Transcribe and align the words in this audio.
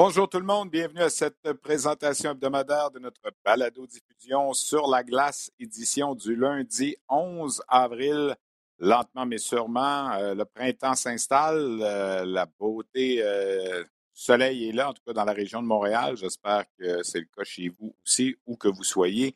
Bonjour 0.00 0.28
tout 0.28 0.38
le 0.38 0.44
monde, 0.44 0.70
bienvenue 0.70 1.02
à 1.02 1.10
cette 1.10 1.54
présentation 1.54 2.30
hebdomadaire 2.30 2.92
de 2.92 3.00
notre 3.00 3.20
balado-diffusion 3.44 4.52
sur 4.52 4.86
la 4.86 5.02
glace, 5.02 5.50
édition 5.58 6.14
du 6.14 6.36
lundi 6.36 6.94
11 7.08 7.60
avril. 7.66 8.36
Lentement 8.78 9.26
mais 9.26 9.38
sûrement, 9.38 10.12
euh, 10.12 10.36
le 10.36 10.44
printemps 10.44 10.94
s'installe, 10.94 11.80
euh, 11.82 12.24
la 12.24 12.46
beauté, 12.46 13.24
euh, 13.24 13.82
soleil 14.14 14.68
est 14.68 14.72
là, 14.72 14.90
en 14.90 14.92
tout 14.92 15.02
cas 15.04 15.14
dans 15.14 15.24
la 15.24 15.32
région 15.32 15.62
de 15.62 15.66
Montréal. 15.66 16.16
J'espère 16.16 16.62
que 16.78 17.02
c'est 17.02 17.18
le 17.18 17.28
cas 17.36 17.42
chez 17.42 17.68
vous 17.68 17.92
aussi, 18.04 18.36
où 18.46 18.54
que 18.54 18.68
vous 18.68 18.84
soyez, 18.84 19.34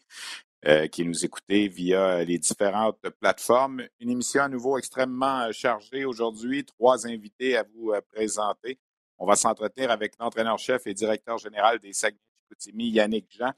qui 0.92 1.04
nous 1.04 1.24
écoutez 1.24 1.66
via 1.66 2.22
les 2.22 2.38
différentes 2.38 3.08
plateformes. 3.18 3.82
Une 3.98 4.10
émission 4.10 4.44
à 4.44 4.48
nouveau 4.48 4.78
extrêmement 4.78 5.50
chargée 5.50 6.04
aujourd'hui, 6.04 6.64
trois 6.64 7.08
invités 7.08 7.56
à 7.56 7.64
vous 7.64 7.92
présenter. 8.12 8.78
On 9.22 9.26
va 9.26 9.36
s'entretenir 9.36 9.88
avec 9.92 10.14
l'entraîneur-chef 10.18 10.84
et 10.88 10.94
directeur 10.94 11.38
général 11.38 11.78
des 11.78 11.92
Saguenay-Chicoutimi, 11.92 12.88
Yannick 12.88 13.30
Jean. 13.30 13.52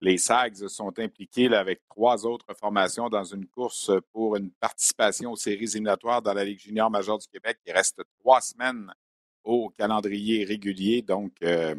Les 0.00 0.18
SAGs 0.18 0.66
sont 0.66 0.98
impliqués 0.98 1.46
avec 1.54 1.82
trois 1.88 2.26
autres 2.26 2.52
formations 2.54 3.08
dans 3.08 3.22
une 3.22 3.46
course 3.46 3.92
pour 4.12 4.34
une 4.34 4.50
participation 4.50 5.30
aux 5.30 5.36
séries 5.36 5.70
éliminatoires 5.70 6.20
dans 6.20 6.34
la 6.34 6.44
Ligue 6.44 6.58
junior 6.58 6.90
majeure 6.90 7.18
du 7.18 7.28
Québec. 7.28 7.60
Il 7.64 7.72
reste 7.72 8.02
trois 8.18 8.40
semaines 8.40 8.92
au 9.44 9.68
calendrier 9.68 10.42
régulier, 10.44 11.00
donc 11.00 11.32
euh, 11.44 11.76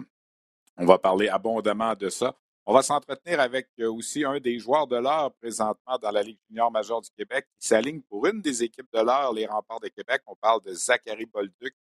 on 0.78 0.86
va 0.86 0.98
parler 0.98 1.28
abondamment 1.28 1.94
de 1.94 2.08
ça. 2.08 2.38
On 2.66 2.74
va 2.74 2.84
s'entretenir 2.84 3.42
avec 3.42 3.68
euh, 3.82 3.92
aussi 3.92 4.24
un 4.24 4.40
des 4.40 4.60
joueurs 4.60 4.88
de 4.88 4.96
l'heure 4.96 5.34
présentement 5.34 5.98
dans 6.02 6.12
la 6.12 6.24
Ligue 6.24 6.40
junior 6.48 6.72
majeure 6.72 7.02
du 7.02 7.10
Québec 7.12 7.46
qui 7.60 7.68
s'aligne 7.68 8.02
pour 8.04 8.28
une 8.28 8.42
des 8.42 8.64
équipes 8.64 8.88
de 8.94 9.02
l'heure, 9.02 9.34
les 9.34 9.46
remparts 9.46 9.82
de 9.82 9.90
Québec. 9.90 10.22
On 10.26 10.36
parle 10.38 10.62
de 10.62 10.72
Zachary 10.72 11.26
Bolduc. 11.26 11.76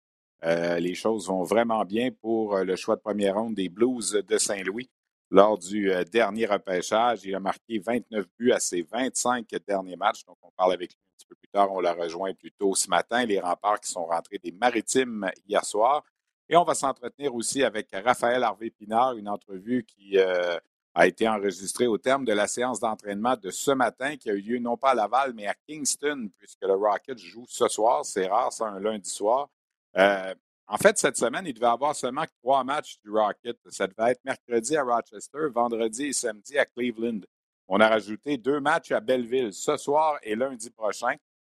Euh, 0.45 0.79
les 0.79 0.95
choses 0.95 1.29
vont 1.29 1.43
vraiment 1.43 1.85
bien 1.85 2.11
pour 2.11 2.57
euh, 2.57 2.65
le 2.65 2.77
choix 2.77 2.97
de 2.97 3.01
première 3.01 3.35
ronde 3.35 3.55
des 3.55 3.69
Blues 3.69 4.13
de 4.27 4.39
Saint-Louis. 4.39 4.91
Lors 5.31 5.59
du 5.59 5.93
euh, 5.93 6.03
dernier 6.05 6.47
repêchage, 6.47 7.21
il 7.25 7.35
a 7.35 7.41
marqué 7.41 7.79
29 7.79 8.27
buts 8.39 8.53
à 8.53 8.59
ses 8.59 8.83
25 8.83 9.47
derniers 9.67 9.97
matchs. 9.97 10.25
Donc, 10.25 10.39
on 10.43 10.51
parle 10.57 10.73
avec 10.73 10.93
lui 10.93 10.99
un 10.99 11.17
petit 11.19 11.27
peu 11.27 11.35
plus 11.35 11.49
tard. 11.49 11.71
On 11.73 11.81
l'a 11.81 11.93
rejoint 11.93 12.33
plus 12.35 12.53
tôt 12.53 12.75
ce 12.75 12.89
matin. 12.89 13.25
Les 13.27 13.39
remparts 13.39 13.81
qui 13.81 13.93
sont 13.93 14.07
rentrés 14.07 14.39
des 14.39 14.53
Maritimes 14.53 15.31
hier 15.47 15.65
soir. 15.65 16.05
Et 16.49 16.57
on 16.57 16.65
va 16.65 16.75
s'entretenir 16.75 17.35
aussi 17.35 17.63
avec 17.63 17.89
Raphaël 17.93 18.43
Harvey-Pinard, 18.43 19.17
une 19.17 19.29
entrevue 19.29 19.85
qui 19.85 20.19
a 20.19 21.07
été 21.07 21.29
enregistrée 21.29 21.87
au 21.87 21.97
terme 21.97 22.25
de 22.25 22.33
la 22.33 22.49
séance 22.49 22.81
d'entraînement 22.81 23.37
de 23.37 23.51
ce 23.51 23.71
matin, 23.71 24.17
qui 24.17 24.31
a 24.31 24.35
eu 24.35 24.41
lieu 24.41 24.59
non 24.59 24.77
pas 24.77 24.91
à 24.91 24.95
Laval, 24.95 25.33
mais 25.33 25.47
à 25.47 25.55
Kingston, 25.69 26.29
puisque 26.39 26.63
le 26.63 26.75
Rocket 26.75 27.19
joue 27.19 27.45
ce 27.47 27.69
soir. 27.69 28.05
C'est 28.05 28.27
rare, 28.27 28.53
c'est 28.53 28.65
un 28.65 28.81
lundi 28.81 29.09
soir. 29.09 29.49
Euh, 29.97 30.35
en 30.67 30.77
fait, 30.77 30.99
cette 30.99 31.17
semaine, 31.17 31.47
il 31.47 31.55
devait 31.55 31.67
avoir 31.67 31.97
seulement 31.97 32.25
trois 32.43 32.63
matchs 32.63 32.99
du 33.05 33.11
Rocket. 33.11 33.59
Ça 33.71 33.87
devait 33.87 34.13
être 34.13 34.25
mercredi 34.25 34.77
à 34.77 34.85
Rochester, 34.85 35.49
vendredi 35.53 36.07
et 36.07 36.13
samedi 36.13 36.57
à 36.59 36.65
Cleveland. 36.65 37.21
On 37.67 37.81
a 37.81 37.89
rajouté 37.89 38.37
deux 38.37 38.61
matchs 38.61 38.93
à 38.93 39.01
Belleville 39.01 39.53
ce 39.53 39.77
soir 39.77 40.19
et 40.23 40.37
lundi 40.37 40.71
prochain. 40.71 41.15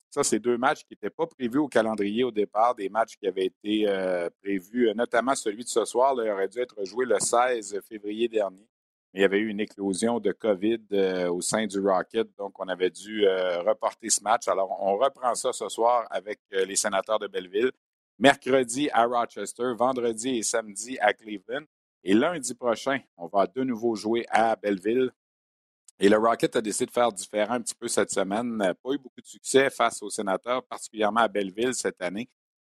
Ça, 0.09 0.23
c'est 0.23 0.39
deux 0.39 0.57
matchs 0.57 0.79
qui 0.79 0.93
n'étaient 0.93 1.09
pas 1.09 1.25
prévus 1.25 1.59
au 1.59 1.69
calendrier 1.69 2.23
au 2.25 2.31
départ, 2.31 2.75
des 2.75 2.89
matchs 2.89 3.15
qui 3.17 3.27
avaient 3.27 3.45
été 3.45 3.87
euh, 3.87 4.29
prévus, 4.41 4.89
euh, 4.89 4.93
notamment 4.93 5.35
celui 5.35 5.63
de 5.63 5.69
ce 5.69 5.85
soir. 5.85 6.13
il 6.17 6.29
aurait 6.29 6.49
dû 6.49 6.59
être 6.59 6.83
joué 6.85 7.05
le 7.05 7.17
16 7.17 7.79
février 7.87 8.27
dernier. 8.27 8.67
il 9.13 9.21
y 9.21 9.23
avait 9.23 9.39
eu 9.39 9.47
une 9.47 9.61
éclosion 9.61 10.19
de 10.19 10.33
COVID 10.33 11.27
au 11.29 11.41
sein 11.41 11.65
du 11.65 11.79
Rocket, 11.79 12.27
donc 12.37 12.59
on 12.59 12.67
avait 12.67 12.89
dû 12.89 13.25
reporter 13.27 14.09
ce 14.09 14.21
match. 14.21 14.47
Alors, 14.47 14.77
on 14.81 14.97
reprend 14.97 15.33
ça 15.35 15.53
ce 15.53 15.67
soir 15.69 16.07
avec 16.09 16.39
les 16.51 16.75
sénateurs 16.75 17.19
de 17.19 17.27
Belleville 17.27 17.71
mercredi 18.21 18.87
à 18.93 19.05
Rochester, 19.05 19.73
vendredi 19.75 20.37
et 20.37 20.43
samedi 20.43 20.97
à 20.99 21.11
Cleveland. 21.11 21.65
Et 22.03 22.13
lundi 22.13 22.53
prochain, 22.53 22.99
on 23.17 23.25
va 23.25 23.47
de 23.47 23.63
nouveau 23.63 23.95
jouer 23.95 24.25
à 24.29 24.55
Belleville. 24.55 25.11
Et 25.99 26.07
le 26.07 26.17
Rocket 26.17 26.55
a 26.55 26.61
décidé 26.61 26.85
de 26.85 26.91
faire 26.91 27.11
différent 27.11 27.55
un 27.55 27.61
petit 27.61 27.73
peu 27.73 27.87
cette 27.87 28.11
semaine. 28.11 28.57
Pas 28.83 28.91
eu 28.91 28.99
beaucoup 28.99 29.21
de 29.21 29.25
succès 29.25 29.71
face 29.71 30.03
aux 30.03 30.09
sénateurs, 30.11 30.63
particulièrement 30.63 31.21
à 31.21 31.27
Belleville 31.27 31.73
cette 31.73 31.99
année. 32.01 32.29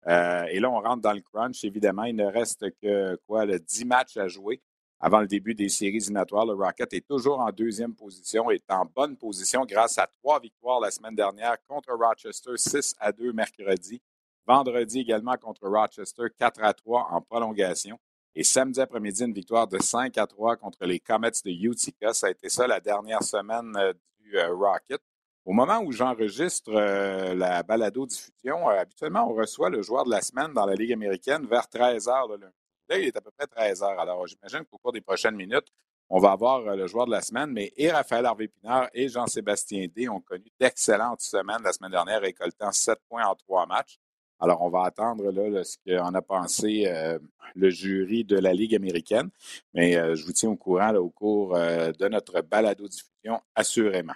Euh, 0.09 0.45
et 0.51 0.59
là, 0.59 0.69
on 0.69 0.81
rentre 0.81 1.03
dans 1.03 1.13
le 1.13 1.21
crunch. 1.21 1.63
Évidemment, 1.65 2.05
il 2.05 2.17
ne 2.17 2.27
reste 2.27 2.65
que 2.83 3.17
quoi, 3.29 3.45
le 3.47 3.61
10 3.61 3.85
matchs 3.85 4.17
à 4.17 4.27
jouer 4.27 4.61
avant 4.99 5.21
le 5.21 5.29
début 5.29 5.55
des 5.55 5.69
séries 5.69 5.99
éliminatoires. 5.99 6.47
Le 6.47 6.55
Rocket 6.55 6.93
est 6.93 7.07
toujours 7.07 7.39
en 7.39 7.53
deuxième 7.53 7.95
position, 7.95 8.51
est 8.51 8.69
en 8.69 8.85
bonne 8.85 9.17
position 9.17 9.65
grâce 9.65 9.99
à 9.99 10.09
trois 10.23 10.41
victoires 10.41 10.81
la 10.81 10.91
semaine 10.91 11.15
dernière 11.15 11.57
contre 11.69 11.93
Rochester, 11.93 12.57
6 12.57 12.97
à 12.99 13.13
2 13.13 13.33
mercredi. 13.33 14.01
Vendredi 14.47 15.01
également 15.01 15.37
contre 15.37 15.69
Rochester, 15.69 16.25
4 16.39 16.63
à 16.63 16.73
3 16.73 17.09
en 17.11 17.21
prolongation. 17.21 17.99
Et 18.35 18.45
samedi 18.45 18.81
après-midi, 18.81 19.25
une 19.25 19.33
victoire 19.33 19.67
de 19.67 19.79
5 19.79 20.17
à 20.19 20.27
3 20.27 20.57
contre 20.57 20.85
les 20.85 21.01
Comets 21.01 21.31
de 21.45 21.51
Utica. 21.51 22.13
Ça 22.13 22.29
a 22.29 22.31
été 22.31 22.49
ça 22.49 22.67
la 22.67 22.79
dernière 22.79 23.23
semaine 23.23 23.75
euh, 23.77 23.93
du 24.21 24.39
euh, 24.39 24.55
Rocket. 24.55 25.01
Au 25.45 25.53
moment 25.53 25.81
où 25.81 25.91
j'enregistre 25.91 26.73
euh, 26.75 27.35
la 27.35 27.63
balado-diffusion, 27.63 28.69
habituellement, 28.69 29.29
on 29.31 29.35
reçoit 29.35 29.71
le 29.71 29.83
joueur 29.83 30.05
de 30.05 30.11
la 30.11 30.21
semaine 30.21 30.53
dans 30.53 30.67
la 30.67 30.75
Ligue 30.75 30.93
américaine 30.93 31.47
vers 31.47 31.69
13 31.69 32.07
h. 32.07 32.41
Là, 32.89 32.99
il 32.99 33.07
est 33.07 33.17
à 33.17 33.21
peu 33.21 33.31
près 33.31 33.47
13 33.47 33.81
h. 33.81 33.99
Alors, 33.99 34.27
j'imagine 34.27 34.65
qu'au 34.65 34.79
cours 34.79 34.93
des 34.93 35.01
prochaines 35.01 35.35
minutes, 35.35 35.73
on 36.09 36.21
va 36.21 36.33
avoir 36.33 36.77
le 36.77 36.87
joueur 36.87 37.07
de 37.07 37.13
la 37.13 37.23
semaine. 37.23 37.51
Mais 37.51 37.73
Raphaël 37.91 38.27
Harvey-Pinard 38.27 38.91
et 38.93 39.09
Jean-Sébastien 39.09 39.87
D 39.93 40.09
ont 40.09 40.21
connu 40.21 40.53
d'excellentes 40.61 41.21
semaines 41.21 41.63
la 41.65 41.73
semaine 41.73 41.93
dernière, 41.93 42.21
récoltant 42.21 42.71
7 42.71 42.99
points 43.09 43.27
en 43.27 43.35
3 43.35 43.67
matchs. 43.67 43.99
Alors, 44.39 44.63
on 44.63 44.69
va 44.69 44.85
attendre 44.85 45.33
ce 45.65 45.77
qu'en 45.87 46.13
a 46.15 46.23
pensé 46.23 46.85
euh, 46.87 47.19
le 47.55 47.71
jury 47.71 48.25
de 48.25 48.39
la 48.39 48.53
Ligue 48.53 48.75
américaine. 48.75 49.31
Mais 49.73 49.97
euh, 49.97 50.15
je 50.15 50.25
vous 50.27 50.33
tiens 50.33 50.51
au 50.51 50.57
courant 50.57 50.95
au 50.95 51.09
cours 51.09 51.57
euh, 51.57 51.93
de 51.93 52.09
notre 52.09 52.43
balado-diffusion, 52.43 53.41
assurément. 53.55 54.15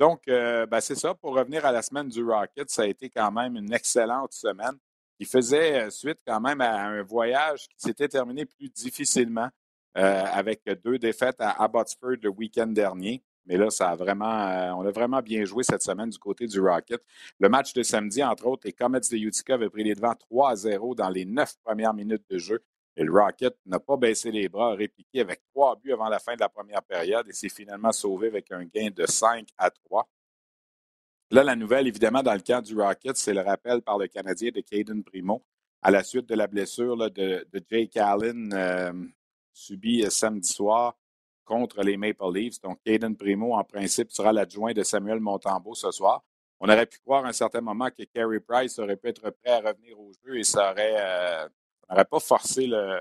Donc, 0.00 0.24
ben, 0.26 0.80
c'est 0.80 0.96
ça. 0.96 1.14
Pour 1.14 1.36
revenir 1.36 1.64
à 1.64 1.70
la 1.70 1.80
semaine 1.80 2.08
du 2.08 2.24
Rocket, 2.24 2.68
ça 2.68 2.82
a 2.82 2.86
été 2.86 3.08
quand 3.08 3.30
même 3.30 3.54
une 3.56 3.72
excellente 3.72 4.32
semaine 4.32 4.76
qui 5.16 5.24
faisait 5.24 5.88
suite 5.88 6.18
quand 6.26 6.40
même 6.40 6.60
à 6.60 6.82
un 6.82 7.02
voyage 7.04 7.68
qui 7.68 7.76
s'était 7.78 8.08
terminé 8.08 8.44
plus 8.44 8.68
difficilement 8.70 9.48
avec 9.94 10.62
deux 10.84 10.98
défaites 10.98 11.36
à 11.38 11.62
Abbotsford 11.62 12.16
le 12.20 12.28
week-end 12.28 12.66
dernier. 12.66 13.22
Mais 13.46 13.56
là, 13.56 13.70
ça 13.70 13.90
a 13.90 13.96
vraiment, 13.96 14.48
euh, 14.48 14.72
on 14.72 14.86
a 14.86 14.90
vraiment 14.90 15.20
bien 15.20 15.44
joué 15.44 15.64
cette 15.64 15.82
semaine 15.82 16.10
du 16.10 16.18
côté 16.18 16.46
du 16.46 16.60
Rocket. 16.60 17.02
Le 17.38 17.48
match 17.48 17.72
de 17.74 17.82
samedi, 17.82 18.22
entre 18.22 18.46
autres, 18.46 18.62
les 18.64 18.72
Comets 18.72 19.00
de 19.00 19.16
Utica 19.16 19.54
avaient 19.54 19.68
pris 19.68 19.84
les 19.84 19.94
devants 19.94 20.14
3-0 20.30 20.94
dans 20.96 21.10
les 21.10 21.24
neuf 21.24 21.54
premières 21.62 21.94
minutes 21.94 22.24
de 22.30 22.38
jeu. 22.38 22.64
Et 22.96 23.02
le 23.04 23.12
Rocket 23.12 23.56
n'a 23.66 23.80
pas 23.80 23.96
baissé 23.96 24.30
les 24.30 24.48
bras, 24.48 24.72
a 24.72 24.74
répliqué 24.74 25.20
avec 25.20 25.42
trois 25.52 25.76
buts 25.76 25.92
avant 25.92 26.08
la 26.08 26.18
fin 26.18 26.34
de 26.34 26.40
la 26.40 26.48
première 26.48 26.82
période 26.82 27.28
et 27.28 27.32
s'est 27.32 27.48
finalement 27.48 27.92
sauvé 27.92 28.28
avec 28.28 28.50
un 28.52 28.64
gain 28.64 28.88
de 28.94 29.04
5 29.04 29.48
à 29.58 29.70
3. 29.70 30.08
Là, 31.30 31.42
la 31.42 31.56
nouvelle, 31.56 31.88
évidemment, 31.88 32.22
dans 32.22 32.34
le 32.34 32.40
camp 32.40 32.62
du 32.62 32.80
Rocket, 32.80 33.16
c'est 33.16 33.34
le 33.34 33.40
rappel 33.40 33.82
par 33.82 33.98
le 33.98 34.06
Canadien 34.06 34.50
de 34.54 34.60
Caden 34.60 35.02
Primo 35.02 35.42
à 35.84 35.90
la 35.90 36.02
suite 36.02 36.26
de 36.26 36.34
la 36.34 36.46
blessure 36.46 36.96
de, 37.10 37.46
Jake 37.70 37.96
Allen 37.98 38.52
euh, 38.54 38.92
subie 39.52 40.04
euh, 40.04 40.10
samedi 40.10 40.48
soir 40.48 40.96
contre 41.44 41.82
les 41.82 41.96
Maple 41.96 42.32
Leafs. 42.32 42.60
Donc, 42.60 42.78
Caden 42.84 43.16
Primo, 43.16 43.54
en 43.54 43.64
principe, 43.64 44.10
sera 44.10 44.32
l'adjoint 44.32 44.72
de 44.72 44.82
Samuel 44.82 45.20
Montembeau 45.20 45.74
ce 45.74 45.90
soir. 45.90 46.22
On 46.60 46.68
aurait 46.68 46.86
pu 46.86 46.98
croire 46.98 47.24
à 47.24 47.28
un 47.28 47.32
certain 47.32 47.60
moment 47.60 47.90
que 47.90 48.04
Carey 48.04 48.40
Price 48.40 48.78
aurait 48.78 48.96
pu 48.96 49.08
être 49.08 49.30
prêt 49.30 49.52
à 49.52 49.60
revenir 49.60 49.98
au 50.00 50.12
jeu 50.24 50.38
et 50.38 50.44
ça 50.44 50.70
n'aurait 50.70 50.96
euh, 50.96 52.04
pas 52.04 52.20
forcé 52.20 52.66
le, 52.66 53.00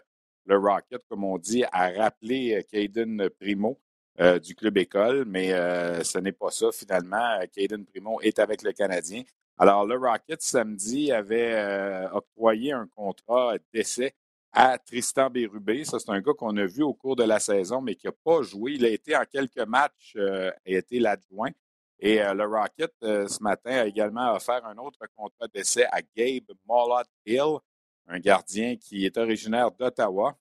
Rocket, 0.50 1.01
comme 1.07 1.24
on 1.24 1.38
dit, 1.38 1.63
à 1.72 1.90
rappeler 1.92 2.56
euh, 2.56 2.62
Caden 2.69 3.30
Primo 3.40 3.80
euh, 4.19 4.40
du 4.40 4.56
club 4.56 4.78
école, 4.78 5.24
mais 5.25 5.51
ce 6.04 6.19
n'est 6.19 6.34
pas 6.34 6.51
ça 6.51 6.72
finalement. 6.72 7.40
Caden 7.56 7.86
Primo 7.86 8.19
est 8.22 8.40
avec 8.40 8.63
le 8.63 8.74
Canadien. 8.74 9.24
Alors, 9.57 9.86
le 9.86 9.98
Rocket, 9.98 10.42
samedi, 10.42 11.12
avait 11.12 12.07
octroyé 12.12 12.74
un 12.74 12.88
contrat 12.88 13.56
d'essai 13.74 14.13
à 14.54 14.78
Tristan 14.78 15.30
Bérubé. 15.30 15.84
Ça, 15.84 16.00
c'est 16.00 16.12
un 16.12 16.22
gars 16.22 16.34
qu'on 16.38 16.56
a 16.58 16.66
vu 16.66 16.84
au 16.84 16.94
cours 16.94 17.16
de 17.16 17.24
la 17.24 17.40
saison, 17.40 17.82
mais 17.82 17.96
qui 17.96 18.08
n'a 18.08 18.14
pas 18.24 18.42
joué. 18.42 18.74
Il 18.74 18.86
a 18.86 18.90
été 18.90 19.16
en 19.16 19.24
quelques 19.26 19.68
matchs 19.68 20.14
euh, 20.16 20.52
et 20.66 20.78
a 20.78 20.82
l'adjoint. 20.92 21.52
Et 22.00 22.22
euh, 22.22 22.34
le 22.34 22.46
Rocket, 22.46 22.94
ce 23.02 23.42
matin, 23.42 23.72
a 23.72 23.86
également 23.86 24.34
offert 24.34 24.66
un 24.66 24.78
autre 24.78 25.00
contrat 25.16 25.48
d'essai 25.54 25.86
à 25.92 26.02
Gabe 26.16 26.56
Mollott 26.68 27.08
Hill, 27.26 27.58
un 28.08 28.20
gardien 28.20 28.76
qui 28.76 29.06
est 29.06 29.18
originaire 29.18 29.72
d'Ottawa 29.72 30.38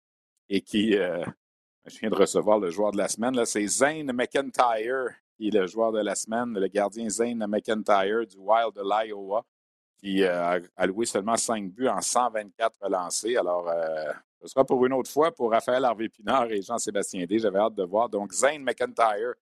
et 0.49 0.61
qui, 0.61 0.93
je 0.93 1.99
viens 2.01 2.11
de 2.11 2.15
recevoir 2.15 2.59
le 2.59 2.71
joueur 2.71 2.93
de 2.93 2.99
la 2.99 3.09
semaine, 3.09 3.45
c'est 3.45 3.67
Zane 3.67 4.13
McIntyre 4.13 5.09
qui 5.37 5.49
est 5.49 5.51
le 5.51 5.67
joueur 5.67 5.93
de 5.93 6.01
la 6.01 6.15
semaine, 6.15 6.59
le 6.59 6.69
gardien 6.69 7.09
Zane 7.09 7.47
McIntyre 7.47 8.27
du 8.27 8.37
Wild 8.37 8.75
de 8.75 8.83
l'Iowa, 8.83 9.45
qui 10.03 10.25
euh, 10.25 10.61
a 10.77 10.87
loué 10.87 11.07
seulement 11.07 11.37
5 11.37 11.71
buts 11.71 11.87
en 11.87 12.01
124 12.01 12.77
relancés. 12.83 13.37
Alors, 13.37 13.69
euh, 13.69 14.13
ce 14.41 14.49
sera 14.49 14.65
pour 14.65 14.85
une 14.85 14.93
autre 14.93 15.11
fois 15.11 15.33
pour 15.33 15.53
Raphaël 15.53 15.85
Harvey-Pinard 15.85 16.51
et 16.51 16.61
Jean-Sébastien 16.61 17.25
D. 17.25 17.39
J'avais 17.39 17.61
hâte 17.61 17.77
de 17.77 17.85
voir. 17.85 18.09
Donc, 18.09 18.33
Zane 18.33 18.63
McIntyre, 18.63 19.35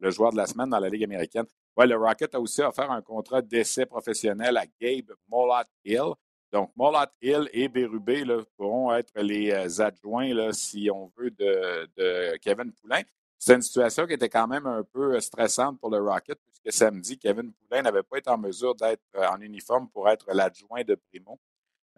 le 0.00 0.10
joueur 0.10 0.32
de 0.32 0.38
la 0.38 0.46
semaine 0.46 0.70
dans 0.70 0.78
la 0.78 0.88
Ligue 0.88 1.04
américaine. 1.04 1.44
Ouais, 1.76 1.86
le 1.86 1.96
Rocket 1.96 2.34
a 2.34 2.40
aussi 2.40 2.62
offert 2.62 2.90
un 2.90 3.02
contrat 3.02 3.42
d'essai 3.42 3.84
professionnel 3.84 4.56
à 4.56 4.64
Gabe 4.80 5.12
Mollott 5.28 5.66
Hill. 5.84 6.14
Donc, 6.50 6.70
Mollott 6.74 7.10
Hill 7.20 7.50
et 7.52 7.68
Bérubé 7.68 8.24
pourront 8.56 8.94
être 8.94 9.12
les 9.20 9.50
euh, 9.50 9.84
adjoints, 9.84 10.52
si 10.52 10.88
on 10.90 11.12
veut, 11.18 11.30
de, 11.30 11.86
de 11.94 12.36
Kevin 12.38 12.72
Poulain. 12.72 13.02
C'est 13.46 13.54
une 13.54 13.62
situation 13.62 14.08
qui 14.08 14.12
était 14.12 14.28
quand 14.28 14.48
même 14.48 14.66
un 14.66 14.82
peu 14.82 15.14
euh, 15.14 15.20
stressante 15.20 15.78
pour 15.78 15.88
le 15.88 16.00
Rocket, 16.00 16.36
puisque 16.44 16.76
samedi, 16.76 17.16
Kevin 17.16 17.52
Poulin 17.52 17.82
n'avait 17.82 18.02
pas 18.02 18.18
été 18.18 18.28
en 18.28 18.38
mesure 18.38 18.74
d'être 18.74 19.04
euh, 19.14 19.28
en 19.28 19.40
uniforme 19.40 19.88
pour 19.88 20.08
être 20.08 20.26
l'adjoint 20.34 20.82
de 20.82 20.96
Primo. 20.96 21.38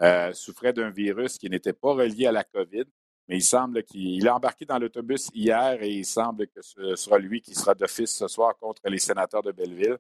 Euh, 0.03 0.35
souffrait 0.35 0.75
d'un 0.75 0.91
virus 0.91 1.39
qui 1.39 1.49
n'était 1.49 1.73
pas 1.73 1.95
relié 1.95 2.27
à 2.27 2.33
la 2.33 2.45
COVID, 2.45 2.85
mais 3.29 3.39
il 3.39 3.43
semble 3.43 3.83
qu'il 3.83 4.29
a 4.29 4.37
embarqué 4.37 4.67
dans 4.67 4.79
l'autobus 4.79 5.31
hier 5.33 5.83
et 5.83 5.89
il 5.89 6.05
semble 6.05 6.49
que 6.49 6.61
ce 6.61 6.97
sera 6.97 7.19
lui 7.19 7.41
qui 7.41 7.55
sera 7.55 7.75
d'office 7.75 8.15
ce 8.15 8.29
soir 8.29 8.55
contre 8.59 8.83
les 8.85 8.99
sénateurs 8.99 9.43
de 9.43 9.53
Belleville. 9.53 9.97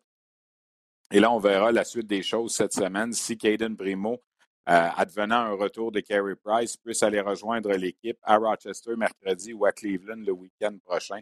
Et 1.10 1.18
là, 1.18 1.32
on 1.32 1.38
verra 1.38 1.72
la 1.72 1.84
suite 1.84 2.06
des 2.06 2.22
choses 2.22 2.54
cette 2.54 2.74
semaine 2.74 3.14
si 3.14 3.38
Caden 3.38 3.74
Primo 3.74 4.20
euh, 4.68 4.88
advenant 4.96 5.36
un 5.36 5.54
retour 5.54 5.90
de 5.90 6.00
Carey 6.00 6.34
Price, 6.36 6.76
puisse 6.76 7.02
aller 7.02 7.22
rejoindre 7.22 7.72
l'équipe 7.72 8.18
à 8.22 8.36
Rochester 8.36 8.94
mercredi 8.96 9.54
ou 9.54 9.64
à 9.64 9.72
Cleveland 9.72 10.22
le 10.26 10.32
week-end 10.32 10.76
prochain. 10.84 11.20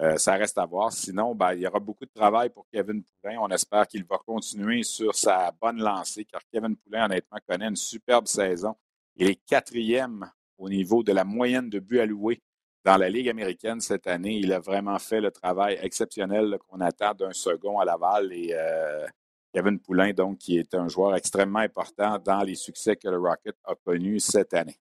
Euh, 0.00 0.18
ça 0.18 0.34
reste 0.34 0.58
à 0.58 0.66
voir. 0.66 0.92
Sinon, 0.92 1.34
ben, 1.34 1.54
il 1.54 1.60
y 1.60 1.66
aura 1.66 1.80
beaucoup 1.80 2.04
de 2.04 2.10
travail 2.14 2.50
pour 2.50 2.66
Kevin 2.70 3.02
Poulin. 3.02 3.38
On 3.40 3.48
espère 3.48 3.86
qu'il 3.86 4.04
va 4.04 4.18
continuer 4.18 4.82
sur 4.82 5.14
sa 5.14 5.50
bonne 5.60 5.78
lancée, 5.78 6.24
car 6.24 6.42
Kevin 6.52 6.76
Poulin, 6.76 7.06
honnêtement, 7.06 7.38
connaît 7.48 7.68
une 7.68 7.76
superbe 7.76 8.26
saison. 8.26 8.74
Il 9.16 9.28
est 9.28 9.40
quatrième 9.46 10.30
au 10.58 10.68
niveau 10.68 11.02
de 11.02 11.12
la 11.12 11.24
moyenne 11.24 11.70
de 11.70 11.78
buts 11.78 12.00
alloués 12.00 12.42
dans 12.84 12.98
la 12.98 13.08
Ligue 13.08 13.28
américaine 13.28 13.80
cette 13.80 14.06
année. 14.06 14.36
Il 14.36 14.52
a 14.52 14.60
vraiment 14.60 14.98
fait 14.98 15.20
le 15.20 15.30
travail 15.30 15.78
exceptionnel 15.80 16.58
qu'on 16.68 16.80
attend 16.80 17.14
d'un 17.14 17.32
second 17.32 17.78
à 17.78 17.84
Laval. 17.86 18.32
Et 18.32 18.50
euh, 18.52 19.06
Kevin 19.54 19.80
Poulain, 19.80 20.12
donc, 20.12 20.38
qui 20.38 20.58
est 20.58 20.74
un 20.74 20.88
joueur 20.88 21.16
extrêmement 21.16 21.60
important 21.60 22.18
dans 22.18 22.42
les 22.42 22.54
succès 22.54 22.96
que 22.96 23.08
le 23.08 23.18
Rocket 23.18 23.56
a 23.64 23.74
connus 23.74 24.20
cette 24.20 24.52
année. 24.52 24.76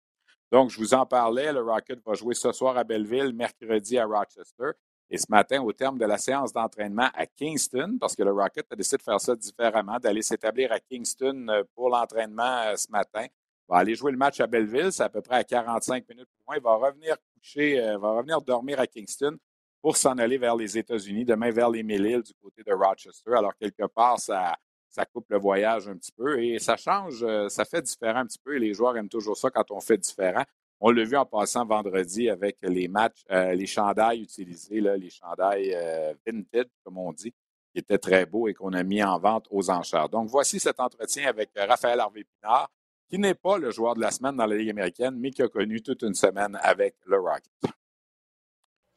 Donc, 0.52 0.72
je 0.72 0.80
vous 0.80 0.96
en 0.96 1.06
parlais, 1.06 1.54
le 1.54 1.62
Rocket 1.62 2.00
va 2.04 2.16
jouer 2.16 2.34
ce 2.34 2.52
soir 2.52 2.78
à 2.78 2.84
Belleville, 2.84 3.34
mercredi 3.34 4.00
à 4.00 4.06
Rochester. 4.06 4.72
Et 5.10 5.18
ce 5.18 5.26
matin, 5.30 5.62
au 5.62 5.72
terme 5.72 5.98
de 5.98 6.06
la 6.06 6.18
séance 6.18 6.54
d'entraînement 6.54 7.10
à 7.14 7.26
Kingston, 7.26 7.98
parce 8.00 8.16
que 8.16 8.24
le 8.24 8.32
Rocket 8.32 8.66
a 8.72 8.76
décidé 8.76 8.98
de 8.98 9.04
faire 9.04 9.22
ça 9.22 9.36
différemment, 9.36 10.00
d'aller 10.00 10.22
s'établir 10.22 10.72
à 10.72 10.80
Kingston 10.80 11.48
euh, 11.50 11.64
pour 11.76 11.90
l'entraînement 11.90 12.64
euh, 12.66 12.76
ce 12.76 12.90
matin. 12.90 13.26
Il 13.26 13.70
va 13.70 13.78
aller 13.78 13.96
jouer 13.96 14.12
le 14.12 14.18
match 14.18 14.40
à 14.40 14.48
Belleville, 14.48 14.92
c'est 14.92 15.04
à 15.04 15.10
peu 15.10 15.22
près 15.22 15.38
à 15.38 15.44
45 15.44 16.08
minutes 16.10 16.26
plus 16.26 16.44
loin. 16.48 16.56
Il 16.58 16.64
va 16.64 16.76
revenir 16.76 17.16
coucher, 17.36 17.80
euh, 17.80 17.98
va 17.98 18.12
revenir 18.12 18.42
dormir 18.42 18.80
à 18.80 18.88
Kingston 18.88 19.38
pour 19.82 19.98
s'en 19.98 20.18
aller 20.18 20.38
vers 20.38 20.56
les 20.56 20.78
États-Unis, 20.78 21.26
demain 21.26 21.52
vers 21.52 21.70
les 21.70 21.84
Mille-Îles 21.84 22.24
du 22.24 22.34
côté 22.42 22.64
de 22.64 22.74
Rochester. 22.74 23.34
Alors, 23.36 23.56
quelque 23.56 23.86
part, 23.86 24.20
ça, 24.20 24.56
ça 24.90 25.06
coupe 25.06 25.30
le 25.30 25.38
voyage 25.38 25.88
un 25.90 25.98
petit 25.98 26.14
peu 26.14 26.42
et 26.42 26.58
ça 26.58 26.78
change, 26.78 27.26
ça 27.50 27.66
fait 27.66 27.82
différent 27.82 28.20
un 28.20 28.26
petit 28.26 28.40
peu 28.40 28.56
et 28.56 28.60
les 28.60 28.74
joueurs 28.74 28.96
aiment 28.96 29.10
toujours 29.10 29.36
ça 29.36 29.50
quand 29.50 29.70
on 29.72 29.82
fait 29.82 29.98
différent. 29.98 30.44
On 30.86 30.92
l'a 30.92 31.06
vu 31.06 31.16
en 31.16 31.26
passant 31.26 31.66
vendredi 31.66 32.30
avec 32.30 32.58
les 32.62 32.90
matchs, 32.90 33.24
euh, 33.32 33.54
les 33.54 33.66
chandails 33.66 34.22
utilisés, 34.22 34.82
les 34.82 35.10
chandails 35.10 35.74
euh, 35.74 36.14
vintage, 36.28 36.66
comme 36.84 36.98
on 36.98 37.14
dit, 37.14 37.32
qui 37.72 37.80
étaient 37.80 37.98
très 37.98 38.26
beaux 38.26 38.50
et 38.50 38.54
qu'on 38.54 38.74
a 38.74 38.84
mis 38.84 39.02
en 39.02 39.18
vente 39.18 39.48
aux 39.50 39.70
enchères. 39.70 40.10
Donc, 40.10 40.28
voici 40.28 40.60
cet 40.60 40.82
entretien 40.82 41.30
avec 41.30 41.52
Raphaël 41.56 42.02
Harvey-Pinard, 42.02 42.70
qui 43.08 43.18
n'est 43.18 43.34
pas 43.34 43.58
le 43.58 43.72
joueur 43.72 43.96
de 43.96 44.02
la 44.02 44.12
semaine 44.12 44.36
dans 44.36 44.46
la 44.46 44.58
Ligue 44.58 44.72
américaine, 44.72 45.16
mais 45.18 45.32
qui 45.32 45.42
a 45.42 45.48
connu 45.48 45.82
toute 45.82 46.02
une 46.02 46.16
semaine 46.16 46.60
avec 46.62 46.98
le 47.06 47.18
Rocket. 47.18 47.54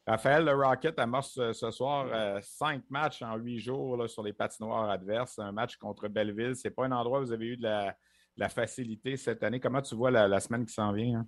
Raphaël, 0.05 0.43
le 0.43 0.55
Rocket 0.55 0.99
amorce 0.99 1.39
ce 1.53 1.71
soir 1.71 2.07
euh, 2.11 2.41
cinq 2.41 2.83
matchs 2.89 3.21
en 3.21 3.37
huit 3.37 3.59
jours 3.59 4.09
sur 4.09 4.23
les 4.23 4.33
patinoires 4.33 4.89
adverses. 4.89 5.39
Un 5.39 5.53
match 5.53 5.77
contre 5.77 6.09
Belleville. 6.09 6.57
Ce 6.57 6.67
n'est 6.67 6.73
pas 6.73 6.83
un 6.83 6.91
endroit 6.91 7.21
où 7.21 7.27
vous 7.27 7.31
avez 7.31 7.45
eu 7.45 7.55
de 7.55 7.63
la, 7.63 8.49
facilité 8.49 9.15
cette 9.15 9.41
année. 9.41 9.61
Comment 9.61 9.81
tu 9.81 9.95
vois 9.95 10.11
la, 10.11 10.39
semaine 10.41 10.65
qui 10.65 10.73
s'en 10.73 10.91
vient? 10.91 11.19
Hein? 11.19 11.27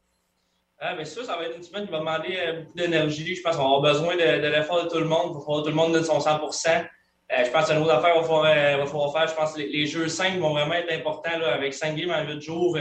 Ah, 0.80 0.96
mais 0.96 1.06
ça, 1.06 1.24
ça 1.24 1.36
va 1.36 1.44
être 1.44 1.58
une 1.58 1.64
semaine 1.64 1.86
qui 1.86 1.92
va 1.92 2.00
demander 2.00 2.38
euh, 2.38 2.62
beaucoup 2.62 2.74
d'énergie. 2.74 3.36
Je 3.36 3.42
pense 3.42 3.58
qu'on 3.58 3.64
va 3.64 3.76
avoir 3.76 3.94
besoin 3.94 4.16
de, 4.16 4.48
l'effort 4.48 4.84
de 4.84 4.90
tout 4.90 5.00
le 5.00 5.06
monde. 5.06 5.38
Il 5.40 5.44
faut 5.44 5.60
que 5.60 5.64
tout 5.64 5.70
le 5.70 5.76
monde 5.76 5.92
donne 5.92 6.06
son 6.06 6.20
100% 6.20 6.68
euh, 6.70 7.44
Je 7.46 7.52
pense 7.52 7.68
que 7.68 7.74
une 7.74 7.82
autre 7.82 7.96
affaire 7.96 8.14
qu'il 8.14 8.22
va, 8.22 8.86
falloir 8.86 9.12
faire. 9.12 9.28
Je 9.28 9.36
pense 9.36 9.54
que 9.54 9.60
les, 9.60 9.86
jeux 9.86 10.08
simples 10.08 10.40
vont 10.40 10.52
vraiment 10.52 10.76
être 10.76 10.92
importants 10.92 11.32
avec 11.32 11.74
cinq 11.74 11.96
games 11.96 12.12
en 12.12 12.24
huit 12.26 12.42
jours. 12.42 12.78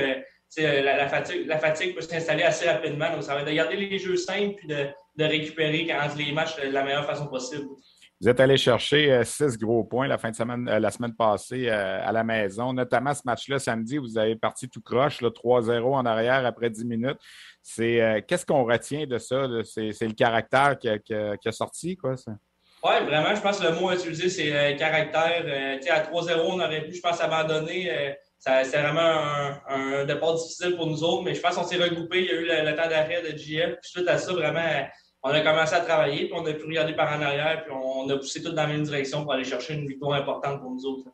La, 0.57 0.81
la, 0.97 1.09
fatigue, 1.09 1.47
la 1.47 1.59
fatigue 1.59 1.95
peut 1.95 2.01
s'installer 2.01 2.45
assez 2.45 2.69
rapidement. 2.69 3.11
Donc, 3.11 3.23
ça 3.25 3.35
va 3.35 3.41
être 3.41 3.49
de 3.49 3.53
garder 3.53 3.77
les 3.77 3.99
jeux 3.99 4.17
simples 4.17 4.55
puis 4.55 4.69
de 4.69 4.89
de 5.19 5.25
récupérer 5.25 5.87
quand 5.87 6.15
les 6.17 6.33
matchs 6.33 6.57
de 6.57 6.69
la 6.69 6.85
meilleure 6.85 7.05
façon 7.05 7.27
possible. 7.27 7.67
Vous 8.21 8.29
êtes 8.29 8.41
allé 8.41 8.57
chercher 8.57 9.13
euh, 9.13 9.23
six 9.23 9.57
gros 9.57 9.85
points 9.85 10.09
la 10.09 10.19
fin 10.19 10.33
de 10.33 10.35
semaine, 10.35 10.69
euh, 10.69 10.81
la 10.81 10.91
semaine 10.91 11.15
passée 11.15 11.69
euh, 11.69 12.01
à 12.05 12.11
la 12.11 12.25
maison, 12.25 12.73
notamment 12.73 13.15
ce 13.15 13.23
match-là 13.25 13.61
samedi. 13.61 13.97
Vous 13.97 14.19
avez 14.19 14.35
parti 14.35 14.69
tout 14.69 14.81
croche, 14.81 15.23
3-0 15.23 15.85
en 15.85 16.05
arrière 16.05 16.45
après 16.45 16.69
10 16.69 16.85
minutes. 16.85 17.19
C'est 17.63 18.25
qu'est-ce 18.27 18.47
qu'on 18.47 18.65
retient 18.65 19.07
de 19.07 19.19
ça 19.19 19.47
C'est 19.63 20.07
le 20.07 20.15
caractère 20.15 20.79
qui 20.79 20.89
a, 20.89 21.53
sorti, 21.53 21.97
quoi 21.97 22.17
ça? 22.17 22.33
Oui, 22.83 23.05
vraiment, 23.05 23.35
je 23.35 23.41
pense 23.43 23.59
que 23.61 23.67
le 23.67 23.75
mot 23.75 23.93
utilisé, 23.93 24.31
c'est 24.31 24.77
caractère. 24.77 25.45
à 25.91 26.01
3-0, 26.01 26.41
on 26.47 26.61
aurait 26.61 26.87
pu, 26.87 26.95
je 26.95 27.01
pense, 27.03 27.21
abandonner. 27.21 28.17
C'était 28.39 28.81
vraiment 28.81 29.53
un, 29.69 30.05
départ 30.07 30.35
difficile 30.35 30.77
pour 30.77 30.87
nous 30.87 31.05
autres, 31.05 31.25
mais 31.25 31.35
je 31.35 31.43
pense 31.43 31.57
qu'on 31.57 31.65
s'est 31.65 31.77
regroupé. 31.77 32.21
Il 32.21 32.27
y 32.27 32.31
a 32.31 32.35
eu 32.35 32.65
le, 32.65 32.75
temps 32.75 32.89
d'arrêt 32.89 33.21
de 33.21 33.37
JF. 33.37 33.77
Puis 33.83 33.91
suite 33.91 34.09
à 34.09 34.17
ça, 34.17 34.33
vraiment, 34.33 34.89
on 35.23 35.31
a 35.31 35.41
commencé 35.41 35.75
à 35.75 35.81
travailler, 35.81 36.27
puis 36.27 36.35
on 36.35 36.47
a 36.47 36.53
pu 36.53 36.65
regarder 36.65 36.95
par 36.95 37.17
en 37.17 37.23
arrière, 37.23 37.65
puis 37.65 37.73
on 37.75 38.09
a 38.09 38.17
poussé 38.17 38.43
tout 38.43 38.51
dans 38.51 38.63
la 38.63 38.69
même 38.69 38.83
direction 38.83 39.23
pour 39.23 39.33
aller 39.33 39.45
chercher 39.45 39.75
une 39.75 39.87
victoire 39.87 40.13
importante 40.13 40.61
pour 40.61 40.71
nous 40.71 40.85
autres. 40.87 41.11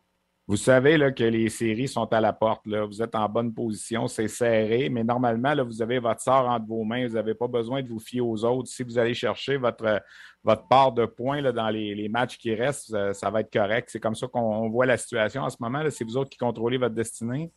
Vous 0.47 0.59
savez 0.59 0.99
là, 0.99 1.11
que 1.11 1.25
les 1.25 1.49
séries 1.49 1.89
sont 1.89 2.13
à 2.13 2.21
la 2.21 2.35
porte. 2.35 2.67
Là. 2.67 2.85
Vous 2.85 3.01
êtes 3.01 3.15
en 3.15 3.27
bonne 3.31 3.55
position, 3.55 4.07
c'est 4.09 4.29
serré, 4.29 4.91
mais 4.91 5.03
normalement, 5.03 5.55
là, 5.55 5.63
vous 5.63 5.81
avez 5.81 5.99
votre 5.99 6.21
sort 6.21 6.47
entre 6.47 6.67
vos 6.67 6.85
mains. 6.85 7.07
Vous 7.07 7.15
n'avez 7.15 7.35
pas 7.35 7.49
besoin 7.49 7.83
de 7.83 7.89
vous 7.89 7.99
fier 7.99 8.21
aux 8.21 8.45
autres. 8.45 8.69
Si 8.69 8.83
vous 8.83 8.99
allez 8.99 9.15
chercher 9.15 9.57
votre, 9.57 10.03
votre 10.43 10.69
part 10.69 10.93
de 10.93 11.07
points 11.07 11.41
là, 11.41 11.51
dans 11.51 11.71
les, 11.71 12.09
matchs 12.11 12.37
qui 12.37 12.55
restent, 12.55 12.95
ça, 13.15 13.31
va 13.31 13.41
être 13.41 13.51
correct. 13.51 13.89
C'est 13.91 14.01
comme 14.01 14.15
ça 14.15 14.27
qu'on 14.27 14.69
voit 14.69 14.85
la 14.85 14.99
situation 14.99 15.41
en 15.41 15.49
ce 15.49 15.57
moment. 15.61 15.83
C'est 15.89 16.05
vous 16.05 16.19
autres 16.19 16.29
qui 16.29 16.39
contrôlez 16.39 16.77
votre 16.77 16.95
destinée. 16.95 17.51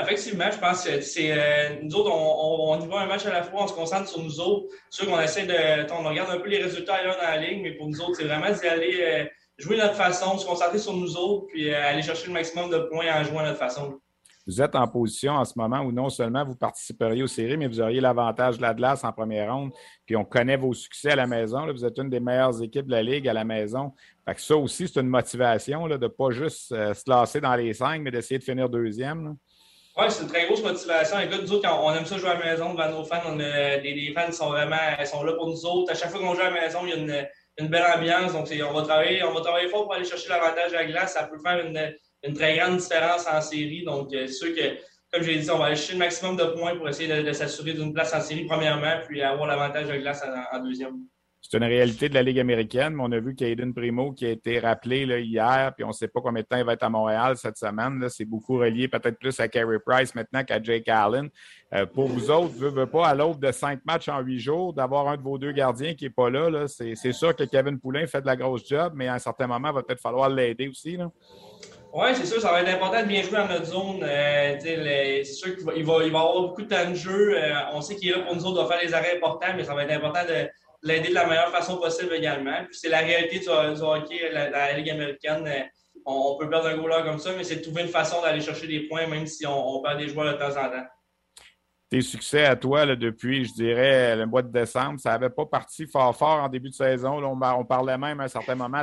Effectivement, 0.00 0.50
je 0.50 0.58
pense 0.58 0.84
que 0.84 1.02
c'est 1.02 1.32
euh, 1.32 1.80
nous 1.82 1.94
autres, 1.96 2.10
on, 2.10 2.80
y 2.80 2.86
va 2.88 3.00
un 3.00 3.06
match 3.06 3.26
à 3.26 3.30
la 3.30 3.42
fois, 3.42 3.64
on 3.64 3.66
se 3.66 3.74
concentre 3.74 4.08
sur 4.08 4.22
nous 4.22 4.40
autres. 4.40 4.74
Sûr 4.88 5.06
qu'on 5.06 5.20
essaie 5.20 5.44
de. 5.44 5.92
On 5.92 6.08
regarde 6.08 6.30
un 6.30 6.40
peu 6.40 6.48
les 6.48 6.62
résultats 6.62 6.94
ailleurs 6.94 7.16
dans 7.16 7.28
la 7.28 7.36
ligne, 7.36 7.62
mais 7.62 7.72
pour 7.72 7.88
nous 7.88 8.00
autres, 8.00 8.16
c'est 8.16 8.24
vraiment 8.24 8.50
d'y 8.50 8.66
aller 8.66 9.00
euh, 9.02 9.24
jouer 9.58 9.76
notre 9.76 9.94
façon, 9.94 10.38
se 10.38 10.46
concentrer 10.46 10.78
sur 10.78 10.94
nous 10.94 11.14
autres, 11.18 11.46
puis 11.48 11.70
euh, 11.70 11.86
aller 11.86 12.00
chercher 12.00 12.28
le 12.28 12.32
maximum 12.32 12.70
de 12.70 12.78
points 12.78 13.04
en 13.14 13.22
jouant 13.22 13.42
notre 13.42 13.58
façon. 13.58 14.00
Vous 14.46 14.62
êtes 14.62 14.74
en 14.74 14.88
position 14.88 15.34
en 15.34 15.44
ce 15.44 15.52
moment 15.56 15.80
où 15.82 15.92
non 15.92 16.08
seulement 16.08 16.42
vous 16.42 16.56
participeriez 16.56 17.22
aux 17.22 17.28
séries, 17.28 17.58
mais 17.58 17.68
vous 17.68 17.80
auriez 17.80 18.00
l'avantage 18.00 18.56
de 18.56 18.62
la 18.62 18.72
glace 18.72 19.04
en 19.04 19.12
première 19.12 19.54
ronde. 19.54 19.72
Puis 20.06 20.16
on 20.16 20.24
connaît 20.24 20.56
vos 20.56 20.72
succès 20.72 21.10
à 21.10 21.16
la 21.16 21.26
maison. 21.26 21.70
Vous 21.70 21.84
êtes 21.84 21.98
une 21.98 22.08
des 22.08 22.18
meilleures 22.18 22.60
équipes 22.62 22.86
de 22.86 22.92
la 22.92 23.02
Ligue 23.02 23.28
à 23.28 23.34
la 23.34 23.44
maison. 23.44 23.92
Fait 24.24 24.34
que 24.34 24.40
ça 24.40 24.56
aussi, 24.56 24.88
c'est 24.88 25.00
une 25.00 25.06
motivation 25.06 25.86
là, 25.86 25.98
de 25.98 26.06
ne 26.06 26.08
pas 26.08 26.30
juste 26.30 26.70
se 26.70 27.04
classer 27.04 27.42
dans 27.42 27.54
les 27.54 27.74
cinq, 27.74 28.00
mais 28.00 28.10
d'essayer 28.10 28.38
de 28.38 28.44
finir 28.44 28.68
deuxième. 28.68 29.36
Oui, 29.94 30.06
c'est 30.08 30.22
une 30.22 30.28
très 30.28 30.46
grosse 30.46 30.62
motivation. 30.62 31.20
Écoute, 31.20 31.42
nous 31.42 31.52
autres, 31.52 31.68
on 31.70 31.94
aime 31.94 32.06
ça 32.06 32.16
jouer 32.16 32.30
à 32.30 32.38
la 32.38 32.44
maison 32.44 32.72
devant 32.72 32.88
nos 32.88 33.04
fans. 33.04 33.20
On 33.26 33.38
a, 33.38 33.76
des, 33.76 34.12
fans 34.16 34.32
sont 34.32 34.48
vraiment 34.48 34.76
sont 35.04 35.22
là 35.22 35.34
pour 35.34 35.48
nous 35.48 35.66
autres. 35.66 35.92
À 35.92 35.94
chaque 35.94 36.10
fois 36.10 36.18
qu'on 36.18 36.34
joue 36.34 36.40
à 36.40 36.50
la 36.50 36.62
maison, 36.62 36.78
il 36.84 36.88
y 36.88 36.92
a 36.92 37.28
une, 37.58 37.68
belle 37.68 37.84
ambiance. 37.94 38.32
Donc, 38.32 38.48
on 38.50 38.72
va, 38.72 38.82
travailler, 38.82 39.22
on 39.22 39.34
va 39.34 39.40
travailler 39.42 39.68
fort 39.68 39.84
pour 39.84 39.92
aller 39.92 40.06
chercher 40.06 40.30
l'avantage 40.30 40.72
à 40.72 40.76
la 40.76 40.84
glace. 40.86 41.12
Ça 41.12 41.24
peut 41.24 41.38
faire 41.38 41.62
une, 41.66 42.34
très 42.34 42.56
grande 42.56 42.78
différence 42.78 43.26
en 43.26 43.42
série. 43.42 43.84
Donc, 43.84 44.14
euh, 44.14 44.26
c'est 44.26 44.32
sûr 44.32 44.54
que, 44.54 44.78
comme 45.12 45.24
j'ai 45.24 45.36
dit, 45.36 45.50
on 45.50 45.58
va 45.58 45.66
aller 45.66 45.76
chercher 45.76 45.92
le 45.92 45.98
maximum 45.98 46.36
de 46.36 46.44
points 46.44 46.74
pour 46.74 46.88
essayer 46.88 47.22
de, 47.22 47.32
s'assurer 47.34 47.74
d'une 47.74 47.92
place 47.92 48.14
en 48.14 48.20
série, 48.22 48.46
premièrement, 48.46 48.94
puis 49.06 49.20
avoir 49.20 49.46
l'avantage 49.46 49.90
à 49.90 49.92
la 49.92 49.98
glace 49.98 50.22
en, 50.52 50.58
deuxième. 50.60 51.00
C'est 51.42 51.56
une 51.58 51.64
réalité 51.64 52.08
de 52.08 52.14
la 52.14 52.22
Ligue 52.22 52.38
américaine, 52.38 52.94
mais 52.94 53.02
on 53.04 53.10
a 53.10 53.18
vu 53.18 53.34
qu'Aiden 53.34 53.74
Primo 53.74 54.12
qui 54.12 54.24
a 54.24 54.30
été 54.30 54.60
rappelé 54.60 55.04
hier, 55.22 55.72
puis 55.74 55.84
on 55.84 55.88
ne 55.88 55.92
sait 55.92 56.06
pas 56.06 56.20
combien 56.20 56.42
de 56.42 56.46
temps 56.46 56.56
il 56.56 56.64
va 56.64 56.74
être 56.74 56.84
à 56.84 56.88
Montréal 56.88 57.36
cette 57.36 57.58
semaine. 57.58 58.06
C'est 58.08 58.24
beaucoup 58.24 58.58
relié 58.58 58.86
peut-être 58.86 59.18
plus 59.18 59.38
à 59.40 59.48
Carey 59.48 59.78
Price 59.84 60.14
maintenant 60.14 60.44
qu'à 60.44 60.62
Jake 60.62 60.88
Allen. 60.88 61.28
Euh, 61.74 61.84
pour 61.84 62.06
vous 62.06 62.30
autres, 62.30 62.54
ne 62.60 62.68
veut 62.68 62.86
pas, 62.86 63.08
à 63.08 63.14
l'aube 63.14 63.44
de 63.44 63.50
cinq 63.50 63.80
matchs 63.84 64.08
en 64.08 64.20
huit 64.20 64.38
jours, 64.38 64.72
d'avoir 64.72 65.08
un 65.08 65.16
de 65.16 65.22
vos 65.22 65.36
deux 65.36 65.52
gardiens 65.52 65.94
qui 65.94 66.04
n'est 66.04 66.10
pas 66.10 66.30
là. 66.30 66.48
là 66.48 66.68
c'est 66.68 67.12
sûr 67.12 67.34
que 67.34 67.44
Kevin 67.44 67.78
Poulin 67.78 68.06
fait 68.06 68.20
de 68.20 68.26
la 68.26 68.36
grosse 68.36 68.66
job, 68.66 68.92
mais 68.94 69.08
à 69.08 69.14
un 69.14 69.18
certain 69.18 69.48
moment, 69.48 69.70
il 69.70 69.74
va 69.74 69.82
peut-être 69.82 70.00
falloir 70.00 70.30
l'aider 70.30 70.68
aussi. 70.68 70.96
Là. 70.96 71.10
Oui, 71.94 72.06
c'est 72.14 72.24
sûr, 72.24 72.40
ça 72.40 72.50
va 72.50 72.62
être 72.62 72.74
important 72.74 73.02
de 73.02 73.06
bien 73.06 73.22
jouer 73.22 73.36
dans 73.36 73.48
notre 73.48 73.66
zone. 73.66 74.02
Euh, 74.02 74.56
c'est 74.58 75.24
sûr 75.24 75.54
qu'il 75.56 75.84
va, 75.84 75.94
avoir 76.04 76.40
beaucoup 76.40 76.62
de 76.62 76.68
temps 76.68 76.88
de 76.88 76.94
jeu. 76.94 77.36
Euh, 77.36 77.52
on 77.74 77.82
sait 77.82 77.96
qu'il 77.96 78.08
est 78.08 78.12
là 78.12 78.20
pour 78.20 78.34
nous 78.34 78.46
autres, 78.46 78.62
de 78.62 78.68
faire 78.68 78.80
les 78.82 78.94
arrêts 78.94 79.16
importants, 79.16 79.48
mais 79.54 79.64
ça 79.64 79.74
va 79.74 79.84
être 79.84 79.92
important 79.92 80.24
de 80.26 80.48
l'aider 80.82 81.10
de 81.10 81.14
la 81.14 81.26
meilleure 81.26 81.50
façon 81.50 81.78
possible 81.78 82.12
également. 82.14 82.66
C'est 82.70 82.88
la 82.88 82.98
réalité 82.98 83.38
du, 83.38 83.48
hockey, 83.48 84.30
la, 84.32 84.50
la, 84.50 84.72
Ligue 84.72 84.90
américaine. 84.90 85.46
Euh, 85.46 85.62
on, 86.04 86.36
peut 86.38 86.48
perdre 86.48 86.68
un 86.68 86.76
goaler 86.76 87.04
comme 87.04 87.18
ça, 87.18 87.32
mais 87.36 87.44
c'est 87.44 87.56
de 87.56 87.62
trouver 87.62 87.82
une 87.82 87.88
façon 87.88 88.20
d'aller 88.22 88.40
chercher 88.40 88.66
des 88.66 88.80
points, 88.88 89.06
même 89.06 89.26
si 89.26 89.46
on, 89.46 89.80
perd 89.82 89.98
des 89.98 90.08
joueurs 90.08 90.32
de 90.32 90.38
temps 90.38 90.50
en 90.50 90.70
temps 90.70 90.86
tes 91.92 92.00
succès 92.00 92.46
à 92.46 92.56
toi 92.56 92.86
là, 92.86 92.96
depuis, 92.96 93.44
je 93.44 93.52
dirais, 93.52 94.16
le 94.16 94.24
mois 94.24 94.40
de 94.40 94.50
décembre, 94.50 94.98
ça 94.98 95.10
n'avait 95.10 95.28
pas 95.28 95.44
parti 95.44 95.86
fort 95.86 96.16
fort 96.16 96.42
en 96.42 96.48
début 96.48 96.70
de 96.70 96.74
saison. 96.74 97.20
Là, 97.20 97.28
on, 97.28 97.64
parlait 97.66 97.98
même 97.98 98.18
à 98.18 98.24
un 98.24 98.28
certain 98.28 98.54
moment 98.54 98.82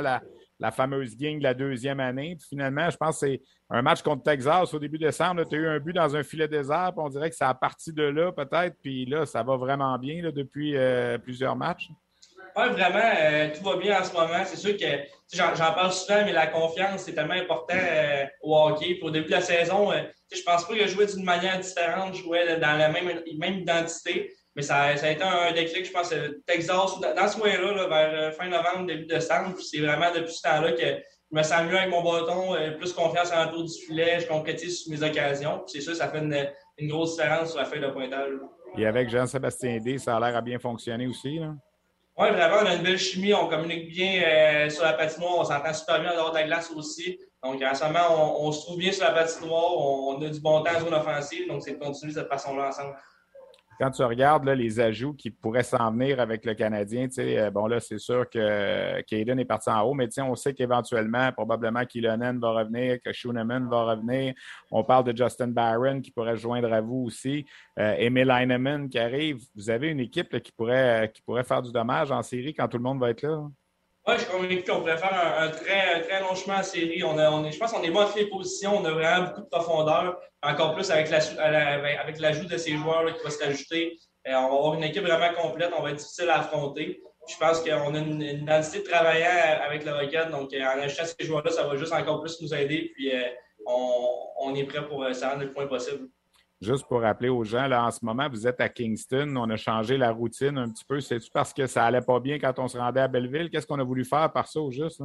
la 0.60 0.70
fameuse 0.70 1.16
gang 1.16 1.38
de 1.38 1.42
la 1.42 1.54
deuxième 1.54 2.00
année. 2.00 2.36
finalement, 2.48 2.88
je 2.90 2.96
pense 2.96 3.20
que 3.20 3.26
c'est 3.26 3.42
un 3.70 3.82
match 3.82 4.02
contre 4.02 4.22
Texas 4.22 4.72
au 4.74 4.78
début 4.78 4.98
décembre. 4.98 5.44
Tu 5.48 5.56
as 5.56 5.58
eu 5.58 5.66
un 5.66 5.80
but 5.80 5.94
dans 5.94 6.14
un 6.14 6.22
filet 6.22 6.46
désert, 6.46 6.92
puis 6.94 7.04
on 7.04 7.08
dirait 7.08 7.30
que 7.30 7.36
ça 7.36 7.48
a 7.48 7.54
parti 7.54 7.92
de 7.92 8.02
là, 8.02 8.30
peut-être. 8.30 8.76
Puis 8.82 9.06
là, 9.06 9.24
ça 9.24 9.42
va 9.42 9.56
vraiment 9.56 9.98
bien 9.98 10.30
depuis 10.30 10.76
euh, 10.76 11.16
plusieurs 11.18 11.56
matchs. 11.56 11.88
Oui, 12.56 12.68
vraiment, 12.70 12.98
euh, 12.98 13.48
tout 13.56 13.62
va 13.64 13.76
bien 13.76 14.00
en 14.00 14.04
ce 14.04 14.12
moment. 14.12 14.44
C'est 14.44 14.56
sûr 14.56 14.76
que 14.76 14.84
j'en 15.32 15.54
parle 15.54 15.92
souvent, 15.92 16.24
mais 16.24 16.32
la 16.32 16.48
confiance, 16.48 17.02
c'est 17.04 17.14
tellement 17.14 17.34
important 17.34 17.76
euh, 17.76 18.24
au 18.42 18.56
hockey. 18.56 18.96
Pour 18.96 19.08
au 19.08 19.10
début 19.12 19.26
de 19.26 19.32
la 19.32 19.40
saison, 19.40 19.92
je 20.32 20.42
pense 20.42 20.66
pas 20.66 20.74
que 20.74 20.80
je 20.80 20.88
jouais 20.88 21.06
d'une 21.06 21.24
manière 21.24 21.58
différente, 21.58 22.14
je 22.14 22.60
dans 22.60 22.76
la 22.76 22.88
même 22.90 23.58
identité. 23.58 24.34
Mais 24.56 24.62
ça, 24.62 24.78
a 24.78 25.10
été 25.10 25.22
un 25.22 25.52
déclic, 25.52 25.86
je 25.86 25.92
pense, 25.92 26.12
Texas, 26.46 27.00
dans 27.00 27.28
ce 27.28 27.38
moyen-là, 27.38 27.86
vers 27.86 28.10
euh, 28.12 28.32
fin 28.32 28.48
novembre, 28.48 28.86
début 28.86 29.06
décembre. 29.06 29.56
C'est 29.60 29.80
vraiment 29.80 30.12
depuis 30.12 30.34
ce 30.34 30.42
temps-là 30.42 30.72
que 30.72 31.02
je 31.30 31.36
me 31.36 31.42
sens 31.42 31.62
mieux 31.62 31.78
avec 31.78 31.90
mon 31.90 32.02
bâton, 32.02 32.54
euh, 32.54 32.72
plus 32.72 32.92
confiance 32.92 33.30
en 33.32 33.48
tour 33.48 33.62
du 33.62 33.72
filet, 33.72 34.18
je 34.18 34.26
concrétise 34.26 34.88
mes 34.88 35.00
occasions. 35.02 35.62
C'est 35.66 35.80
sûr, 35.80 35.94
ça 35.94 36.08
fait 36.08 36.18
une, 36.18 36.88
grosse 36.88 37.16
différence 37.16 37.50
sur 37.50 37.58
la 37.58 37.66
feuille 37.66 37.80
de 37.80 37.88
pointage. 37.88 38.30
Et 38.76 38.86
avec 38.86 39.08
Jean-Sébastien 39.08 39.78
D, 39.78 39.98
ça 39.98 40.16
a 40.16 40.20
l'air 40.20 40.36
à 40.36 40.40
bien 40.40 40.58
fonctionner 40.58 41.06
aussi. 41.06 41.38
Oui, 42.18 42.30
vraiment, 42.30 42.56
on 42.62 42.66
a 42.66 42.74
une 42.74 42.82
belle 42.82 42.98
chimie, 42.98 43.32
on 43.32 43.48
communique 43.48 43.88
bien 43.88 44.22
euh, 44.22 44.68
sur 44.68 44.82
la 44.82 44.94
patinoire, 44.94 45.38
on 45.38 45.44
s'entend 45.44 45.72
super 45.72 46.00
bien 46.00 46.12
dehors 46.14 46.32
de 46.32 46.38
la 46.38 46.44
glace 46.44 46.70
aussi. 46.74 47.20
Donc, 47.42 47.62
en 47.62 47.74
ce 47.74 47.84
moment, 47.84 48.44
on, 48.44 48.50
se 48.50 48.62
trouve 48.62 48.78
bien 48.78 48.90
sur 48.90 49.04
la 49.04 49.12
patinoire, 49.12 49.76
on, 49.76 50.16
on 50.16 50.22
a 50.22 50.28
du 50.28 50.40
bon 50.40 50.62
temps 50.62 50.76
en 50.76 50.80
zone 50.80 50.94
offensive, 50.94 51.48
donc 51.48 51.62
c'est 51.62 51.74
de 51.74 51.78
continuer 51.78 52.12
cette 52.12 52.28
façon-là 52.28 52.68
ensemble 52.68 52.96
quand 53.80 53.90
tu 53.90 54.02
regardes 54.02 54.46
les 54.46 54.78
ajouts 54.78 55.14
qui 55.14 55.30
pourraient 55.30 55.62
s'en 55.62 55.90
venir 55.90 56.20
avec 56.20 56.44
le 56.44 56.52
Canadien, 56.52 57.08
euh, 57.18 57.50
bon 57.50 57.66
là, 57.66 57.80
c'est 57.80 57.98
sûr 57.98 58.28
que 58.28 59.00
Caden 59.02 59.38
est 59.38 59.46
parti 59.46 59.70
en 59.70 59.80
haut, 59.80 59.94
mais 59.94 60.06
on 60.20 60.34
sait 60.34 60.52
qu'éventuellement, 60.52 61.32
probablement 61.32 61.86
Kilonen 61.86 62.38
va 62.38 62.50
revenir, 62.50 63.00
que 63.00 63.10
Schooneman 63.10 63.70
va 63.70 63.84
revenir. 63.84 64.34
On 64.70 64.84
parle 64.84 65.04
de 65.04 65.16
Justin 65.16 65.48
Barron 65.48 66.02
qui 66.02 66.10
pourrait 66.10 66.36
joindre 66.36 66.70
à 66.70 66.82
vous 66.82 67.04
aussi. 67.06 67.46
Euh, 67.78 67.94
Emil 67.96 68.30
Heinemann 68.30 68.90
qui 68.90 68.98
arrive. 68.98 69.38
Vous 69.56 69.70
avez 69.70 69.88
une 69.88 70.00
équipe 70.00 70.38
qui, 70.40 70.52
pourrait, 70.52 71.10
qui 71.14 71.22
pourrait 71.22 71.44
faire 71.44 71.62
du 71.62 71.72
dommage 71.72 72.12
en 72.12 72.22
série 72.22 72.52
quand 72.52 72.68
tout 72.68 72.76
le 72.76 72.82
monde 72.82 73.00
va 73.00 73.08
être 73.08 73.22
là? 73.22 73.48
Oui, 74.06 74.14
je 74.16 74.22
suis 74.22 74.30
convaincu 74.30 74.62
qu'on 74.64 74.78
pourrait 74.78 74.96
faire 74.96 75.34
un, 75.38 75.48
très, 75.48 76.00
très 76.02 76.20
long 76.20 76.34
chemin 76.34 76.60
en 76.60 76.62
série. 76.62 77.04
On, 77.04 77.16
on 77.16 77.44
est, 77.44 77.52
je 77.52 77.58
pense 77.58 77.70
qu'on 77.70 77.82
est 77.82 77.90
bon 77.90 78.06
toutes 78.06 78.16
les 78.16 78.30
positions. 78.30 78.78
On 78.78 78.84
a 78.84 78.90
vraiment 78.92 79.26
beaucoup 79.28 79.42
de 79.42 79.48
profondeur. 79.48 80.18
Encore 80.42 80.74
plus 80.74 80.90
avec 80.90 81.10
l'ajout 81.10 81.38
avec 81.38 82.48
de 82.48 82.56
ces 82.56 82.76
joueurs 82.76 83.04
là, 83.04 83.12
qui 83.12 83.22
va 83.22 83.30
se 83.30 83.44
rajouter. 83.44 83.98
Euh, 84.26 84.32
on 84.34 84.48
va 84.48 84.56
avoir 84.56 84.74
une 84.74 84.84
équipe 84.84 85.02
vraiment 85.02 85.34
complète. 85.34 85.70
On 85.76 85.82
va 85.82 85.90
être 85.90 85.98
difficile 85.98 86.30
à 86.30 86.40
affronter. 86.40 87.02
Je 87.28 87.36
pense 87.36 87.60
qu'on 87.60 87.94
a 87.94 87.98
une, 87.98 88.22
une 88.22 88.44
densité 88.46 88.78
de 88.78 88.84
travaillant 88.84 89.60
avec 89.66 89.84
le 89.84 89.92
Rocket. 89.92 90.30
Donc, 90.30 90.52
euh, 90.54 90.62
en 90.62 90.80
ajoutant 90.80 91.04
ces 91.04 91.26
joueurs-là, 91.26 91.50
ça 91.50 91.66
va 91.66 91.76
juste 91.76 91.92
encore 91.92 92.22
plus 92.22 92.40
nous 92.40 92.54
aider. 92.54 92.90
Puis, 92.94 93.14
euh, 93.14 93.28
on, 93.66 94.28
on, 94.38 94.54
est 94.54 94.64
prêt 94.64 94.86
pour 94.86 95.04
se 95.14 95.24
rendre 95.24 95.42
le 95.42 95.50
point 95.50 95.66
possible. 95.66 96.08
Juste 96.60 96.86
pour 96.86 97.00
rappeler 97.00 97.30
aux 97.30 97.42
gens, 97.42 97.66
là, 97.66 97.86
en 97.86 97.90
ce 97.90 98.04
moment, 98.04 98.28
vous 98.28 98.46
êtes 98.46 98.60
à 98.60 98.68
Kingston. 98.68 99.34
On 99.36 99.48
a 99.48 99.56
changé 99.56 99.96
la 99.96 100.12
routine 100.12 100.58
un 100.58 100.68
petit 100.68 100.84
peu. 100.84 101.00
C'est-tu 101.00 101.30
parce 101.30 101.54
que 101.54 101.66
ça 101.66 101.86
allait 101.86 102.02
pas 102.02 102.20
bien 102.20 102.38
quand 102.38 102.58
on 102.58 102.68
se 102.68 102.76
rendait 102.76 103.00
à 103.00 103.08
Belleville? 103.08 103.48
Qu'est-ce 103.48 103.66
qu'on 103.66 103.78
a 103.80 103.84
voulu 103.84 104.04
faire 104.04 104.30
par 104.30 104.46
ça 104.46 104.60
au 104.60 104.70
juste? 104.70 105.00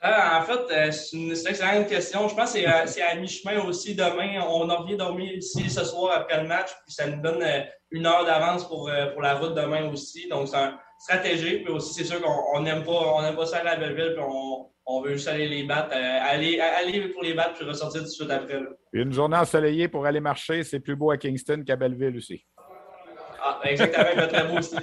Ah, 0.00 0.40
en 0.40 0.44
fait, 0.44 0.74
euh, 0.74 0.90
c'est 0.90 1.16
une, 1.16 1.30
excellente 1.30 1.86
question. 1.86 2.28
Je 2.28 2.34
pense 2.34 2.52
que 2.52 2.58
c'est 2.86 3.02
à, 3.02 3.14
mi-chemin 3.14 3.64
aussi. 3.64 3.94
Demain, 3.94 4.42
on 4.48 4.68
en 4.68 4.76
revient 4.78 4.96
dormir 4.96 5.32
ici 5.32 5.70
ce 5.70 5.84
soir 5.84 6.12
après 6.16 6.42
le 6.42 6.48
match, 6.48 6.70
puis 6.84 6.92
ça 6.92 7.06
nous 7.06 7.22
donne 7.22 7.42
euh, 7.42 7.60
une 7.92 8.04
heure 8.04 8.24
d'avance 8.24 8.68
pour, 8.68 8.88
euh, 8.88 9.06
pour 9.12 9.22
la 9.22 9.34
route 9.36 9.54
demain 9.54 9.90
aussi. 9.90 10.28
Donc, 10.28 10.48
c'est 10.48 10.58
stratégique, 10.98 11.64
puis 11.64 11.72
aussi, 11.72 11.94
c'est 11.94 12.04
sûr 12.04 12.20
qu'on 12.20 12.60
n'aime 12.60 12.82
pas, 12.82 13.14
on 13.14 13.34
pas 13.34 13.46
ça 13.46 13.58
à 13.58 13.76
Belleville, 13.76 14.14
puis 14.14 14.24
on, 14.28 14.68
on 14.86 15.00
veut 15.02 15.12
juste 15.12 15.28
aller 15.28 15.48
les 15.48 15.64
battre, 15.64 15.94
euh, 15.94 16.18
aller, 16.22 16.60
aller 16.60 17.08
pour 17.08 17.22
les 17.22 17.34
battre 17.34 17.54
puis 17.54 17.64
ressortir 17.64 18.00
tout 18.00 18.06
de 18.06 18.12
suite 18.12 18.30
après. 18.30 18.60
Une 18.92 19.12
journée 19.12 19.36
ensoleillée 19.36 19.88
pour 19.88 20.04
aller 20.06 20.20
marcher, 20.20 20.62
c'est 20.62 20.80
plus 20.80 20.96
beau 20.96 21.10
à 21.10 21.16
Kingston 21.16 21.62
qu'à 21.66 21.76
Belleville 21.76 22.16
aussi. 22.16 22.44
Ah, 23.42 23.60
exactement, 23.64 24.26
très 24.26 24.46
beau 24.46 24.58
aussi. 24.58 24.76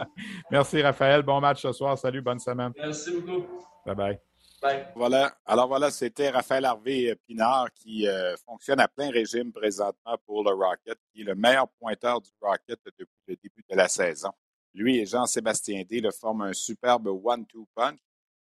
Merci 0.50 0.82
Raphaël, 0.82 1.22
bon 1.22 1.40
match 1.40 1.62
ce 1.62 1.72
soir. 1.72 1.96
Salut, 1.98 2.22
bonne 2.22 2.40
semaine. 2.40 2.72
Merci 2.76 3.12
beaucoup. 3.12 3.46
Bye 3.86 3.94
bye. 3.94 4.18
Bye. 4.62 4.86
Voilà. 4.94 5.32
Alors 5.46 5.68
voilà, 5.68 5.90
c'était 5.90 6.28
Raphaël 6.28 6.64
Harvey 6.66 7.16
Pinard 7.26 7.72
qui 7.72 8.06
euh, 8.06 8.36
fonctionne 8.44 8.80
à 8.80 8.88
plein 8.88 9.10
régime 9.10 9.52
présentement 9.52 10.16
pour 10.26 10.44
le 10.44 10.50
Rocket, 10.50 10.98
qui 11.12 11.22
est 11.22 11.24
le 11.24 11.34
meilleur 11.34 11.66
pointeur 11.78 12.20
du 12.20 12.30
Rocket 12.40 12.78
depuis 12.84 13.06
le 13.26 13.36
début 13.36 13.64
de 13.70 13.76
la 13.76 13.88
saison. 13.88 14.30
Lui 14.74 14.98
et 14.98 15.06
Jean-Sébastien 15.06 15.82
D 15.88 16.00
le 16.00 16.10
forment 16.10 16.42
un 16.42 16.52
superbe 16.52 17.08
one-two 17.08 17.66
punch. 17.74 17.98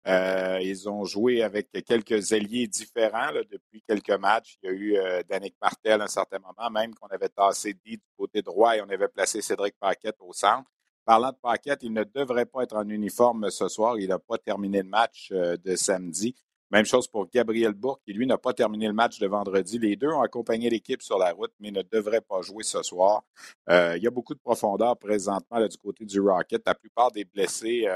Euh, 0.08 0.58
ils 0.62 0.88
ont 0.88 1.04
joué 1.04 1.42
avec 1.42 1.70
quelques 1.84 2.32
alliés 2.32 2.66
différents 2.66 3.30
depuis 3.50 3.82
quelques 3.86 4.18
matchs. 4.18 4.58
Il 4.62 4.66
y 4.66 4.72
a 4.72 4.72
eu 4.72 4.96
euh, 4.96 5.22
Danick 5.28 5.54
Martel 5.60 6.00
à 6.00 6.04
un 6.04 6.08
certain 6.08 6.38
moment, 6.38 6.70
même 6.70 6.94
qu'on 6.94 7.08
avait 7.08 7.28
tassé 7.28 7.74
D 7.74 7.96
du 7.96 8.00
côté 8.16 8.40
droit 8.40 8.74
et 8.74 8.80
on 8.80 8.88
avait 8.88 9.08
placé 9.08 9.42
Cédric 9.42 9.74
Paquette 9.78 10.16
au 10.20 10.32
centre. 10.32 10.70
Parlant 11.04 11.30
de 11.30 11.36
Paquette, 11.36 11.80
il 11.82 11.92
ne 11.92 12.04
devrait 12.04 12.46
pas 12.46 12.62
être 12.62 12.76
en 12.76 12.88
uniforme 12.88 13.50
ce 13.50 13.68
soir. 13.68 13.98
Il 13.98 14.08
n'a 14.08 14.18
pas 14.18 14.38
terminé 14.38 14.78
le 14.82 14.88
match 14.88 15.28
euh, 15.32 15.58
de 15.62 15.76
samedi. 15.76 16.34
Même 16.70 16.86
chose 16.86 17.06
pour 17.06 17.28
Gabriel 17.28 17.72
Bourque, 17.72 18.02
qui 18.04 18.14
lui 18.14 18.26
n'a 18.26 18.38
pas 18.38 18.54
terminé 18.54 18.86
le 18.86 18.94
match 18.94 19.18
de 19.18 19.26
vendredi. 19.26 19.78
Les 19.78 19.96
deux 19.96 20.08
ont 20.08 20.22
accompagné 20.22 20.70
l'équipe 20.70 21.02
sur 21.02 21.18
la 21.18 21.32
route, 21.32 21.52
mais 21.60 21.70
ne 21.70 21.82
devraient 21.82 22.20
pas 22.22 22.40
jouer 22.42 22.62
ce 22.62 22.82
soir. 22.82 23.24
il 23.70 24.02
y 24.02 24.06
a 24.06 24.10
beaucoup 24.10 24.34
de 24.34 24.38
profondeur 24.38 24.98
présentement 24.98 25.66
du 25.66 25.78
côté 25.78 26.04
du 26.04 26.20
Rocket. 26.20 26.62
La 26.66 26.74
plupart 26.74 27.10
des 27.10 27.24
blessés 27.24 27.88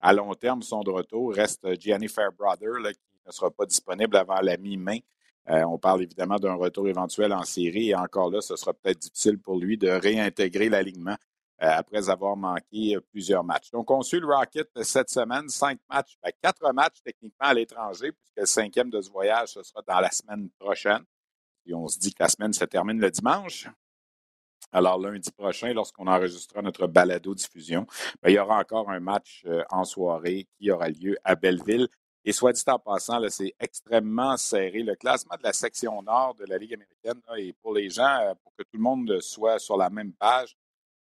à 0.00 0.12
long 0.12 0.34
terme 0.34 0.62
sont 0.62 0.82
de 0.82 0.90
retour. 0.90 1.34
Reste 1.34 1.80
Gianni 1.80 2.08
Fairbrother 2.08 2.92
qui 2.92 3.18
ne 3.26 3.32
sera 3.32 3.50
pas 3.50 3.66
disponible 3.66 4.16
avant 4.16 4.40
la 4.40 4.56
mi-mai. 4.56 5.04
Euh, 5.48 5.64
on 5.64 5.78
parle 5.78 6.02
évidemment 6.02 6.36
d'un 6.36 6.54
retour 6.54 6.88
éventuel 6.88 7.32
en 7.32 7.44
série 7.44 7.90
et 7.90 7.94
encore 7.94 8.30
là, 8.30 8.40
ce 8.40 8.56
sera 8.56 8.72
peut-être 8.74 8.98
difficile 8.98 9.38
pour 9.38 9.58
lui 9.58 9.78
de 9.78 9.88
réintégrer 9.88 10.68
l'alignement 10.68 11.16
euh, 11.62 11.68
après 11.70 12.08
avoir 12.08 12.36
manqué 12.36 12.96
plusieurs 13.10 13.42
matchs. 13.42 13.70
Donc, 13.70 13.90
on 13.90 14.02
suit 14.02 14.20
le 14.20 14.26
Rocket 14.26 14.68
cette 14.82 15.10
semaine, 15.10 15.48
cinq 15.48 15.78
matchs, 15.90 16.16
ben, 16.22 16.30
quatre 16.42 16.72
matchs 16.72 17.02
techniquement 17.02 17.48
à 17.48 17.54
l'étranger, 17.54 18.12
puisque 18.12 18.36
le 18.36 18.46
cinquième 18.46 18.90
de 18.90 19.00
ce 19.00 19.10
voyage, 19.10 19.50
ce 19.50 19.62
sera 19.62 19.82
dans 19.86 20.00
la 20.00 20.10
semaine 20.10 20.48
prochaine. 20.58 21.04
Et 21.66 21.74
on 21.74 21.88
se 21.88 21.98
dit 21.98 22.12
que 22.14 22.22
la 22.22 22.28
semaine 22.28 22.52
se 22.52 22.64
termine 22.64 23.00
le 23.00 23.10
dimanche. 23.10 23.68
Alors, 24.72 25.00
lundi 25.00 25.30
prochain, 25.32 25.72
lorsqu'on 25.72 26.06
enregistrera 26.06 26.62
notre 26.62 26.86
balado-diffusion, 26.86 27.86
ben, 28.22 28.30
il 28.30 28.34
y 28.34 28.38
aura 28.38 28.60
encore 28.60 28.88
un 28.88 29.00
match 29.00 29.42
euh, 29.46 29.64
en 29.68 29.84
soirée 29.84 30.46
qui 30.56 30.70
aura 30.70 30.88
lieu 30.88 31.16
à 31.24 31.34
Belleville. 31.34 31.88
Et 32.24 32.32
soit 32.32 32.52
dit 32.52 32.62
en 32.68 32.78
passant, 32.78 33.20
c'est 33.30 33.52
extrêmement 33.58 34.36
serré. 34.36 34.82
Le 34.84 34.94
classement 34.94 35.36
de 35.36 35.42
la 35.42 35.52
section 35.52 36.02
nord 36.02 36.36
de 36.36 36.44
la 36.44 36.56
Ligue 36.56 36.74
américaine, 36.74 37.20
et 37.36 37.52
pour 37.54 37.74
les 37.74 37.90
gens, 37.90 38.20
euh, 38.20 38.34
pour 38.44 38.52
que 38.56 38.62
tout 38.62 38.76
le 38.76 38.82
monde 38.82 39.20
soit 39.20 39.58
sur 39.58 39.76
la 39.76 39.90
même 39.90 40.12
page, 40.12 40.56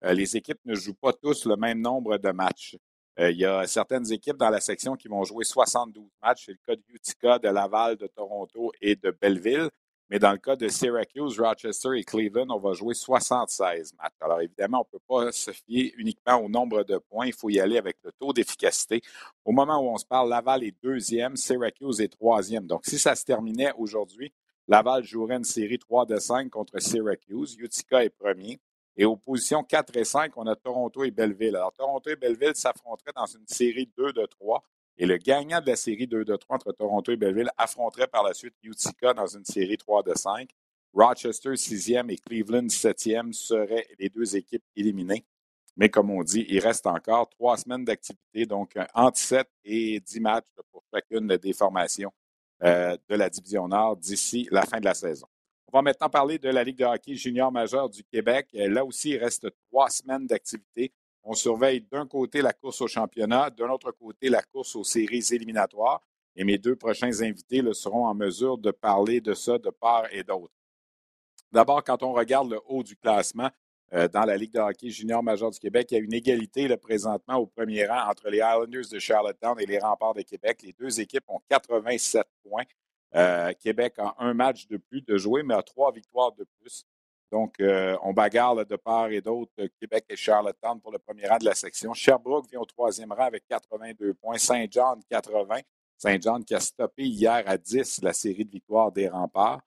euh, 0.05 0.13
les 0.13 0.37
équipes 0.37 0.61
ne 0.65 0.77
jouent 0.77 0.95
pas 0.95 1.13
tous 1.13 1.45
le 1.47 1.57
même 1.57 1.81
nombre 1.81 2.19
de 2.19 2.31
matchs. 2.31 2.77
il 3.19 3.37
y 3.39 3.47
a 3.47 3.67
certaines 3.67 4.13
équipes 4.13 4.37
dans 4.37 4.51
la 4.51 4.61
section 4.61 4.95
qui 4.95 5.09
vont 5.09 5.25
jouer 5.25 5.45
72 5.45 6.05
matchs. 6.23 6.45
C'est 6.47 6.53
le 6.53 6.59
cas 6.67 6.77
de 6.77 6.83
Utica, 6.91 7.39
de 7.39 7.49
Laval, 7.49 7.97
de 7.97 8.07
Toronto 8.07 8.71
et 8.81 8.95
de 8.95 9.11
Belleville. 9.11 9.71
Mais 10.09 10.19
dans 10.21 10.31
le 10.33 10.39
cas 10.39 10.55
de 10.55 10.69
Syracuse, 10.69 11.41
Rochester 11.41 11.91
et 11.97 12.05
Cleveland, 12.05 12.47
on 12.51 12.61
va 12.61 12.75
jouer 12.75 12.95
76 12.95 13.95
matchs. 13.95 14.15
Alors 14.21 14.41
évidemment, 14.41 14.79
on 14.79 14.97
ne 14.97 14.99
peut 14.99 15.05
pas 15.07 15.33
se 15.33 15.51
fier 15.51 15.93
uniquement 15.97 16.37
au 16.37 16.49
nombre 16.49 16.85
de 16.85 16.99
points. 16.99 17.27
Il 17.27 17.33
faut 17.33 17.51
y 17.51 17.59
aller 17.59 17.77
avec 17.77 17.97
le 18.05 18.13
taux 18.13 18.33
d'efficacité. 18.33 19.01
Au 19.45 19.53
moment 19.53 19.79
où 19.81 19.93
on 19.93 19.97
se 19.97 20.07
parle, 20.07 20.31
Laval 20.31 20.63
est 20.63 20.77
deuxième, 20.83 21.37
Syracuse 21.37 22.01
est 22.01 22.09
troisième. 22.09 22.67
Donc 22.67 22.87
si 22.87 22.99
ça 22.99 23.17
se 23.17 23.25
terminait 23.25 23.73
aujourd'hui, 23.77 24.33
Laval 24.69 25.05
jouerait 25.05 25.37
une 25.37 25.45
série 25.45 25.79
3 25.79 26.07
de 26.07 26.19
5 26.19 26.51
contre 26.51 26.81
Syracuse. 26.81 27.57
Utica 27.59 28.05
est 28.05 28.11
premier. 28.11 28.61
Et 28.97 29.05
aux 29.05 29.17
positions 29.17 29.63
4 29.63 29.97
et 29.97 30.05
5, 30.05 30.37
on 30.37 30.47
a 30.47 30.57
Toronto 30.57 31.05
et 31.05 31.11
Belleville. 31.11 31.55
Alors, 31.55 31.73
Toronto 31.73 32.09
et 32.09 32.17
Belleville 32.17 32.55
s'affronteraient 32.55 33.13
dans 33.15 33.27
une 33.27 33.47
série 33.47 33.91
2 33.97 34.13
de 34.13 34.25
3. 34.25 34.65
Et 34.99 35.07
le 35.07 35.19
gagnant 35.19 35.61
de 35.61 35.67
la 35.67 35.77
série 35.77 36.07
2 36.07 36.25
de 36.25 36.37
3 36.37 36.57
entre 36.57 36.73
Toronto 36.73 37.13
et 37.13 37.17
Belleville 37.17 37.51
affronterait 37.57 38.07
par 38.07 38.23
la 38.23 38.33
suite 38.33 38.55
Utica 38.63 39.13
dans 39.13 39.27
une 39.27 39.45
série 39.45 39.77
3 39.77 40.03
de 40.03 40.15
5. 40.15 40.49
Rochester, 40.95 41.51
6e 41.51 42.11
et 42.11 42.17
Cleveland, 42.17 42.69
7e 42.69 43.33
seraient 43.33 43.87
les 43.99 44.09
deux 44.09 44.37
équipes 44.37 44.65
éliminées. 44.75 45.27
Mais 45.77 45.91
comme 45.91 46.11
on 46.11 46.23
dit, 46.23 46.47
il 46.49 46.59
reste 46.61 46.87
encore 46.87 47.29
trois 47.29 47.59
semaines 47.59 47.85
d'activité, 47.85 48.47
donc 48.47 48.73
entre 48.95 49.19
7 49.19 49.47
et 49.65 50.01
10 50.01 50.21
matchs 50.21 50.47
pour 50.73 50.83
chacune 50.93 51.27
des 51.37 51.53
formations 51.53 52.13
euh, 52.63 52.97
de 53.11 53.15
la 53.15 53.29
Division 53.29 53.69
Nord 53.69 53.99
d'ici 53.99 54.49
la 54.51 54.63
fin 54.63 54.81
de 54.81 54.87
la 54.87 54.95
saison. 54.95 55.27
On 55.71 55.77
va 55.77 55.83
maintenant 55.83 56.09
parler 56.09 56.39
de 56.39 56.49
la 56.49 56.65
Ligue 56.65 56.79
de 56.79 56.85
hockey 56.85 57.15
junior 57.15 57.53
majeur 57.53 57.91
du 57.91 58.03
Québec. 58.05 58.49
Euh, 58.55 58.69
là 58.71 58.83
aussi, 58.83 59.11
il 59.11 59.19
reste 59.19 59.49
trois 59.69 59.91
semaines 59.91 60.27
d'activité. 60.27 60.93
On 61.29 61.35
surveille 61.35 61.81
d'un 61.81 62.07
côté 62.07 62.41
la 62.41 62.53
course 62.53 62.81
au 62.81 62.87
championnat, 62.87 63.51
d'un 63.51 63.69
autre 63.69 63.91
côté 63.91 64.29
la 64.29 64.43
course 64.43 64.77
aux 64.77 64.85
séries 64.85 65.25
éliminatoires. 65.33 66.01
Et 66.37 66.45
mes 66.45 66.57
deux 66.57 66.77
prochains 66.77 67.21
invités 67.21 67.63
seront 67.73 68.07
en 68.07 68.15
mesure 68.15 68.59
de 68.59 68.71
parler 68.71 69.21
de 69.21 69.35
ça 69.35 69.59
de 69.59 69.71
part 69.71 70.07
et 70.13 70.23
d'autre. 70.23 70.55
D'abord, 71.51 71.83
quand 71.83 72.03
on 72.03 72.13
regarde 72.13 72.51
le 72.51 72.61
haut 72.67 72.83
du 72.83 72.97
classement, 72.97 73.51
euh, 73.93 74.09
dans 74.09 74.25
la 74.25 74.37
Ligue 74.37 74.53
de 74.53 74.59
hockey 74.59 74.91
junior 74.91 75.23
majeur 75.23 75.53
du 75.53 75.61
Québec. 75.61 75.89
Il 75.91 75.95
y 75.95 76.01
a 76.01 76.03
une 76.03 76.13
égalité 76.13 76.77
présentement 76.77 77.37
au 77.37 77.47
premier 77.47 77.87
rang 77.87 78.11
entre 78.11 78.29
les 78.29 78.39
Islanders 78.39 78.89
de 78.91 78.99
Charlottetown 78.99 79.61
et 79.61 79.67
les 79.67 79.79
Remparts 79.79 80.15
de 80.15 80.23
Québec. 80.23 80.61
Les 80.65 80.73
deux 80.73 81.01
équipes 81.01 81.25
ont 81.29 81.41
87 81.49 82.27
points. 82.43 82.65
Euh, 83.15 83.53
Québec 83.53 83.95
a 83.99 84.17
un 84.19 84.35
match 84.35 84.67
de 84.67 84.77
plus 84.77 85.03
de 85.03 85.17
jouer, 85.17 85.45
mais 85.45 85.55
a 85.55 85.63
trois 85.63 85.93
victoires 85.93 86.33
de 86.33 86.45
plus. 86.59 86.85
Donc, 87.33 87.55
euh, 87.61 87.97
on 88.03 88.13
bagarre 88.13 88.65
de 88.65 88.77
part 88.77 89.09
et 89.09 89.21
d'autre 89.21 89.53
Québec 89.81 90.05
et 90.09 90.17
Charlottetown 90.17 90.81
pour 90.81 90.93
le 90.93 90.99
premier 90.99 91.27
rang 91.27 91.39
de 91.39 91.45
la 91.45 91.55
section. 91.55 91.93
Sherbrooke 91.93 92.49
vient 92.51 92.61
au 92.61 92.65
troisième 92.65 93.13
rang 93.13 93.25
avec 93.25 93.45
82 93.49 94.15
points. 94.15 94.39
Saint-Jean, 94.39 94.99
80. 95.11 95.61
Saint-Jean 95.99 96.41
qui 96.43 96.55
a 96.55 96.61
stoppé 96.61 97.05
hier 97.05 97.43
à 97.47 97.57
10 97.57 98.03
la 98.03 98.13
série 98.13 98.45
de 98.45 98.51
victoires 98.51 98.93
des 98.93 99.09
remparts. 99.09 99.61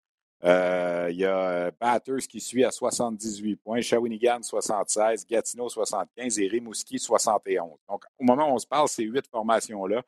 Euh, 0.46 1.10
il 1.12 1.18
y 1.18 1.26
a 1.26 1.38
euh, 1.38 1.72
Batters 1.80 2.28
qui 2.30 2.40
suit 2.40 2.64
à 2.64 2.72
78 2.72 3.58
points, 3.58 3.82
Shawinigan 3.82 4.42
76, 4.42 5.26
Gatineau 5.28 5.68
75 5.68 6.40
et 6.40 6.48
Rimouski 6.48 6.98
71. 6.98 7.72
Donc, 7.90 8.06
au 8.18 8.24
moment 8.24 8.50
où 8.50 8.54
on 8.54 8.58
se 8.58 8.68
parle, 8.68 8.88
ces 8.88 9.04
huit 9.04 9.28
formations-là 9.28 10.02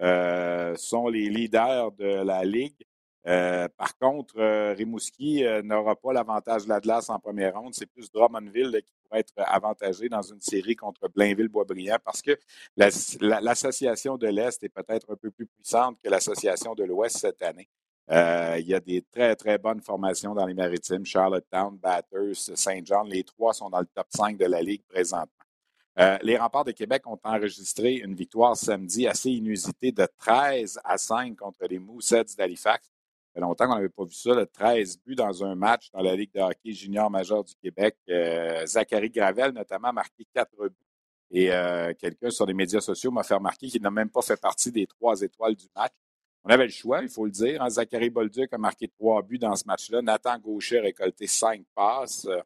euh, 0.00 0.76
sont 0.76 1.08
les 1.08 1.28
leaders 1.28 1.90
de 1.92 2.22
la 2.24 2.44
Ligue. 2.44 2.84
Par 3.24 3.96
contre, 3.98 4.74
Rimouski 4.74 5.44
n'aura 5.62 5.96
pas 5.96 6.12
l'avantage 6.12 6.64
de 6.64 6.68
la 6.68 7.00
en 7.08 7.18
première 7.18 7.54
ronde. 7.54 7.74
C'est 7.74 7.86
plus 7.86 8.10
Drummondville 8.10 8.82
qui 8.82 8.94
pourrait 9.04 9.20
être 9.20 9.32
avantagé 9.36 10.08
dans 10.08 10.22
une 10.22 10.40
série 10.40 10.76
contre 10.76 11.08
Blainville-Boisbriand 11.08 11.98
parce 12.04 12.22
que 12.22 12.38
l'association 12.76 14.16
de 14.16 14.26
l'Est 14.26 14.62
est 14.62 14.68
peut-être 14.68 15.12
un 15.12 15.16
peu 15.16 15.30
plus 15.30 15.46
puissante 15.46 15.98
que 16.02 16.10
l'association 16.10 16.74
de 16.74 16.84
l'Ouest 16.84 17.18
cette 17.18 17.42
année. 17.42 17.68
Euh, 18.10 18.56
il 18.58 18.66
y 18.66 18.74
a 18.74 18.80
des 18.80 19.02
très, 19.02 19.36
très 19.36 19.58
bonnes 19.58 19.80
formations 19.80 20.34
dans 20.34 20.46
les 20.46 20.54
maritimes. 20.54 21.04
Charlottetown, 21.04 21.76
Bathurst, 21.78 22.56
Saint 22.56 22.80
John, 22.84 23.08
les 23.08 23.22
trois 23.24 23.54
sont 23.54 23.70
dans 23.70 23.80
le 23.80 23.86
top 23.86 24.06
5 24.10 24.36
de 24.36 24.46
la 24.46 24.60
Ligue 24.60 24.82
présentement. 24.88 25.28
Euh, 25.98 26.18
les 26.22 26.38
remparts 26.38 26.64
de 26.64 26.72
Québec 26.72 27.06
ont 27.06 27.18
enregistré 27.22 27.96
une 27.96 28.14
victoire 28.14 28.56
samedi 28.56 29.06
assez 29.06 29.30
inusitée 29.30 29.92
de 29.92 30.06
13 30.18 30.80
à 30.84 30.96
5 30.96 31.36
contre 31.36 31.66
les 31.68 31.78
Mooseheads 31.78 32.34
d'Halifax. 32.36 32.90
Fait 33.34 33.40
longtemps 33.40 33.66
qu'on 33.66 33.76
n'avait 33.76 33.88
pas 33.88 34.04
vu 34.04 34.12
ça, 34.12 34.46
13 34.46 34.98
buts 35.04 35.14
dans 35.14 35.44
un 35.44 35.54
match 35.54 35.90
dans 35.92 36.02
la 36.02 36.14
Ligue 36.14 36.32
de 36.34 36.40
hockey 36.40 36.72
junior 36.72 37.10
majeur 37.10 37.42
du 37.44 37.54
Québec. 37.54 37.96
Euh, 38.08 38.66
Zachary 38.66 39.10
Gravel, 39.10 39.52
notamment, 39.52 39.88
a 39.88 39.92
marqué 39.92 40.26
4 40.34 40.50
buts. 40.58 40.74
Et 41.34 41.48
quelqu'un 41.98 42.28
sur 42.28 42.44
les 42.44 42.52
médias 42.52 42.82
sociaux 42.82 43.10
m'a 43.10 43.22
fait 43.22 43.32
remarquer 43.32 43.66
qu'il 43.68 43.80
n'a 43.80 43.90
même 43.90 44.10
pas 44.10 44.20
fait 44.20 44.38
partie 44.38 44.70
des 44.70 44.86
trois 44.86 45.18
étoiles 45.22 45.54
du 45.54 45.66
match. 45.74 45.94
On 46.44 46.50
avait 46.50 46.64
le 46.64 46.72
choix, 46.72 47.02
il 47.02 47.08
faut 47.08 47.24
le 47.24 47.30
dire. 47.30 47.62
Hein. 47.62 47.70
Zachary 47.70 48.10
Bolduc 48.10 48.52
a 48.52 48.58
marqué 48.58 48.88
trois 48.88 49.22
buts 49.22 49.38
dans 49.38 49.54
ce 49.54 49.64
match-là. 49.64 50.02
Nathan 50.02 50.38
Gaucher 50.38 50.78
a 50.78 50.82
récolté 50.82 51.26
cinq 51.26 51.62
passes. 51.74 52.26
Euh, 52.26 52.40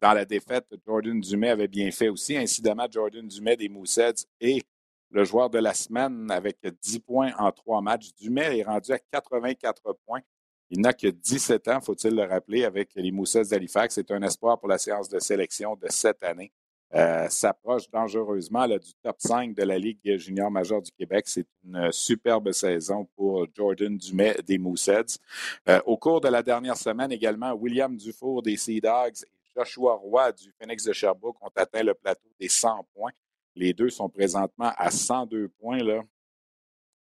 dans 0.00 0.12
la 0.12 0.24
défaite, 0.24 0.66
Jordan 0.86 1.20
Dumais 1.20 1.50
avait 1.50 1.68
bien 1.68 1.90
fait 1.90 2.08
aussi. 2.08 2.36
Incidemment, 2.36 2.86
Jordan 2.90 3.26
Dumais 3.26 3.56
des 3.56 3.68
Mooseheads 3.68 4.24
et 4.40 4.62
le 5.10 5.24
joueur 5.24 5.50
de 5.50 5.58
la 5.58 5.74
semaine 5.74 6.30
avec 6.30 6.58
10 6.64 7.00
points 7.00 7.32
en 7.38 7.50
trois 7.52 7.80
matchs. 7.80 8.14
Dumais 8.20 8.58
est 8.58 8.64
rendu 8.64 8.92
à 8.92 8.98
84 8.98 9.96
points. 10.06 10.20
Il 10.70 10.80
n'a 10.80 10.92
que 10.92 11.06
17 11.06 11.68
ans, 11.68 11.80
faut-il 11.80 12.14
le 12.14 12.24
rappeler, 12.24 12.64
avec 12.64 12.90
les 12.94 13.10
Mooseheads 13.10 13.48
d'Halifax. 13.50 13.94
C'est 13.94 14.10
un 14.10 14.22
espoir 14.22 14.58
pour 14.58 14.68
la 14.68 14.76
séance 14.76 15.08
de 15.08 15.18
sélection 15.18 15.76
de 15.76 15.86
cette 15.88 16.22
année. 16.22 16.52
Euh, 16.94 17.28
s'approche 17.28 17.90
dangereusement 17.90 18.66
du 18.66 18.94
top 19.02 19.16
5 19.18 19.54
de 19.54 19.62
la 19.62 19.78
Ligue 19.78 20.16
junior 20.16 20.50
majeure 20.50 20.80
du 20.80 20.90
Québec. 20.90 21.24
C'est 21.28 21.46
une 21.64 21.92
superbe 21.92 22.50
saison 22.52 23.06
pour 23.14 23.46
Jordan 23.54 23.96
Dumais 23.96 24.36
des 24.46 24.56
Mooseheads. 24.56 25.18
Euh, 25.68 25.80
au 25.84 25.98
cours 25.98 26.20
de 26.20 26.28
la 26.28 26.42
dernière 26.42 26.78
semaine 26.78 27.12
également, 27.12 27.52
William 27.52 27.94
Dufour 27.94 28.42
des 28.42 28.56
Sea 28.56 28.80
Dogs 28.80 29.22
et 29.22 29.50
Joshua 29.54 29.94
Roy 29.96 30.32
du 30.32 30.50
Phoenix 30.58 30.84
de 30.84 30.92
Sherbrooke 30.92 31.36
ont 31.42 31.50
atteint 31.56 31.82
le 31.82 31.92
plateau 31.92 32.28
des 32.40 32.48
100 32.48 32.86
points. 32.94 33.12
Les 33.58 33.72
deux 33.72 33.90
sont 33.90 34.08
présentement 34.08 34.72
à 34.76 34.88
102 34.88 35.48
points. 35.48 35.82
Là. 35.82 36.04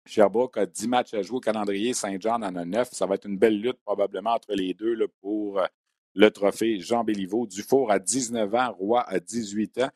Sherbrooke 0.08 0.58
a 0.58 0.66
10 0.66 0.88
matchs 0.88 1.14
à 1.14 1.22
jouer 1.22 1.38
au 1.38 1.40
calendrier. 1.40 1.94
Saint-Jean 1.94 2.42
en 2.42 2.56
a 2.56 2.66
9. 2.66 2.90
Ça 2.94 3.06
va 3.06 3.14
être 3.14 3.28
une 3.28 3.38
belle 3.38 3.62
lutte 3.62 3.78
probablement 3.86 4.32
entre 4.32 4.54
les 4.54 4.74
deux 4.74 4.96
là, 4.96 5.06
pour 5.22 5.60
euh, 5.60 5.68
le 6.16 6.32
trophée 6.32 6.80
Jean 6.80 7.04
Béliveau. 7.04 7.46
Dufour 7.46 7.92
à 7.92 8.00
19 8.00 8.56
ans, 8.56 8.74
Roy 8.74 9.08
à 9.08 9.20
18 9.20 9.84
ans. 9.84 9.90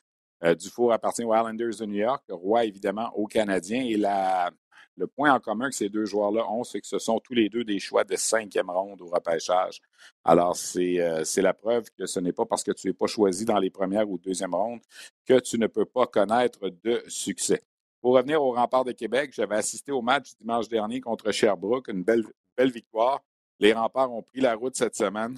Euh, 0.43 0.55
Dufour 0.55 0.91
appartient 0.93 1.23
aux 1.23 1.35
Islanders 1.35 1.77
de 1.79 1.85
New 1.85 1.95
York, 1.95 2.23
Roy 2.29 2.65
évidemment 2.65 3.11
aux 3.15 3.27
Canadiens. 3.27 3.83
Et 3.83 3.97
le 3.97 5.07
point 5.07 5.33
en 5.33 5.39
commun 5.39 5.69
que 5.69 5.75
ces 5.75 5.89
deux 5.89 6.05
joueurs-là 6.05 6.49
ont, 6.51 6.63
c'est 6.63 6.81
que 6.81 6.87
ce 6.87 6.99
sont 6.99 7.19
tous 7.19 7.33
les 7.33 7.49
deux 7.49 7.63
des 7.63 7.79
choix 7.79 8.03
de 8.03 8.15
cinquième 8.15 8.69
ronde 8.69 9.01
au 9.01 9.07
repêchage. 9.07 9.81
Alors, 10.23 10.57
euh, 10.77 11.23
c'est 11.23 11.41
la 11.41 11.53
preuve 11.53 11.89
que 11.97 12.05
ce 12.05 12.19
n'est 12.19 12.33
pas 12.33 12.45
parce 12.45 12.63
que 12.63 12.71
tu 12.71 12.87
n'es 12.87 12.93
pas 12.93 13.07
choisi 13.07 13.45
dans 13.45 13.59
les 13.59 13.69
premières 13.69 14.09
ou 14.09 14.17
deuxièmes 14.17 14.55
rondes 14.55 14.81
que 15.25 15.39
tu 15.39 15.57
ne 15.57 15.67
peux 15.67 15.85
pas 15.85 16.07
connaître 16.07 16.69
de 16.83 17.03
succès. 17.07 17.61
Pour 18.01 18.15
revenir 18.15 18.41
au 18.41 18.53
rempart 18.53 18.83
de 18.83 18.93
Québec, 18.93 19.31
j'avais 19.33 19.55
assisté 19.55 19.91
au 19.91 20.01
match 20.01 20.35
dimanche 20.39 20.67
dernier 20.67 21.01
contre 21.01 21.31
Sherbrooke, 21.31 21.87
une 21.89 22.03
belle, 22.03 22.23
belle 22.57 22.71
victoire. 22.71 23.21
Les 23.59 23.73
remparts 23.73 24.11
ont 24.11 24.23
pris 24.23 24.41
la 24.41 24.55
route 24.55 24.75
cette 24.75 24.95
semaine. 24.95 25.37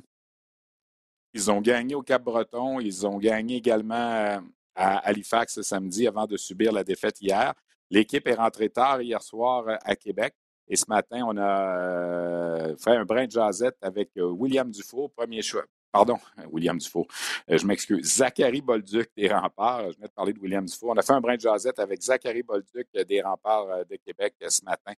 Ils 1.33 1.51
ont 1.51 1.59
gagné 1.59 1.93
au 1.93 2.01
Cap-Breton. 2.01 2.79
Ils 2.79 3.05
ont 3.05 3.17
gagné 3.17 3.57
également 3.57 3.95
euh, 3.95 4.39
à 4.75 4.97
Halifax 4.99 5.55
ce 5.55 5.61
samedi 5.61 6.07
avant 6.07 6.25
de 6.25 6.37
subir 6.37 6.71
la 6.71 6.83
défaite 6.83 7.21
hier. 7.21 7.53
L'équipe 7.89 8.27
est 8.27 8.35
rentrée 8.35 8.69
tard 8.69 9.01
hier 9.01 9.21
soir 9.21 9.67
euh, 9.67 9.75
à 9.83 9.95
Québec. 9.95 10.33
Et 10.67 10.75
ce 10.75 10.85
matin, 10.87 11.23
on 11.27 11.37
a 11.37 11.77
euh, 11.77 12.77
fait 12.77 12.95
un 12.95 13.05
brin 13.05 13.25
de 13.25 13.31
jazette 13.31 13.77
avec 13.81 14.11
William 14.15 14.71
Dufour, 14.71 15.11
premier 15.11 15.41
choix. 15.41 15.65
Pardon, 15.91 16.17
William 16.49 16.77
Dufour. 16.77 17.05
je 17.47 17.67
m'excuse. 17.67 18.15
Zachary 18.15 18.61
Bolduc 18.61 19.09
des 19.15 19.27
Remparts. 19.27 19.91
Je 19.91 19.97
venais 19.97 20.07
de 20.07 20.13
parler 20.13 20.33
de 20.33 20.39
William 20.39 20.65
Dufour. 20.65 20.91
On 20.91 20.97
a 20.97 21.03
fait 21.03 21.13
un 21.13 21.21
brin 21.21 21.35
de 21.35 21.41
jazette 21.41 21.77
avec 21.79 22.01
Zachary 22.01 22.41
Bolduc 22.41 22.87
des 23.07 23.21
Remparts 23.21 23.85
de 23.85 23.95
Québec 23.97 24.33
ce 24.47 24.63
matin. 24.63 24.93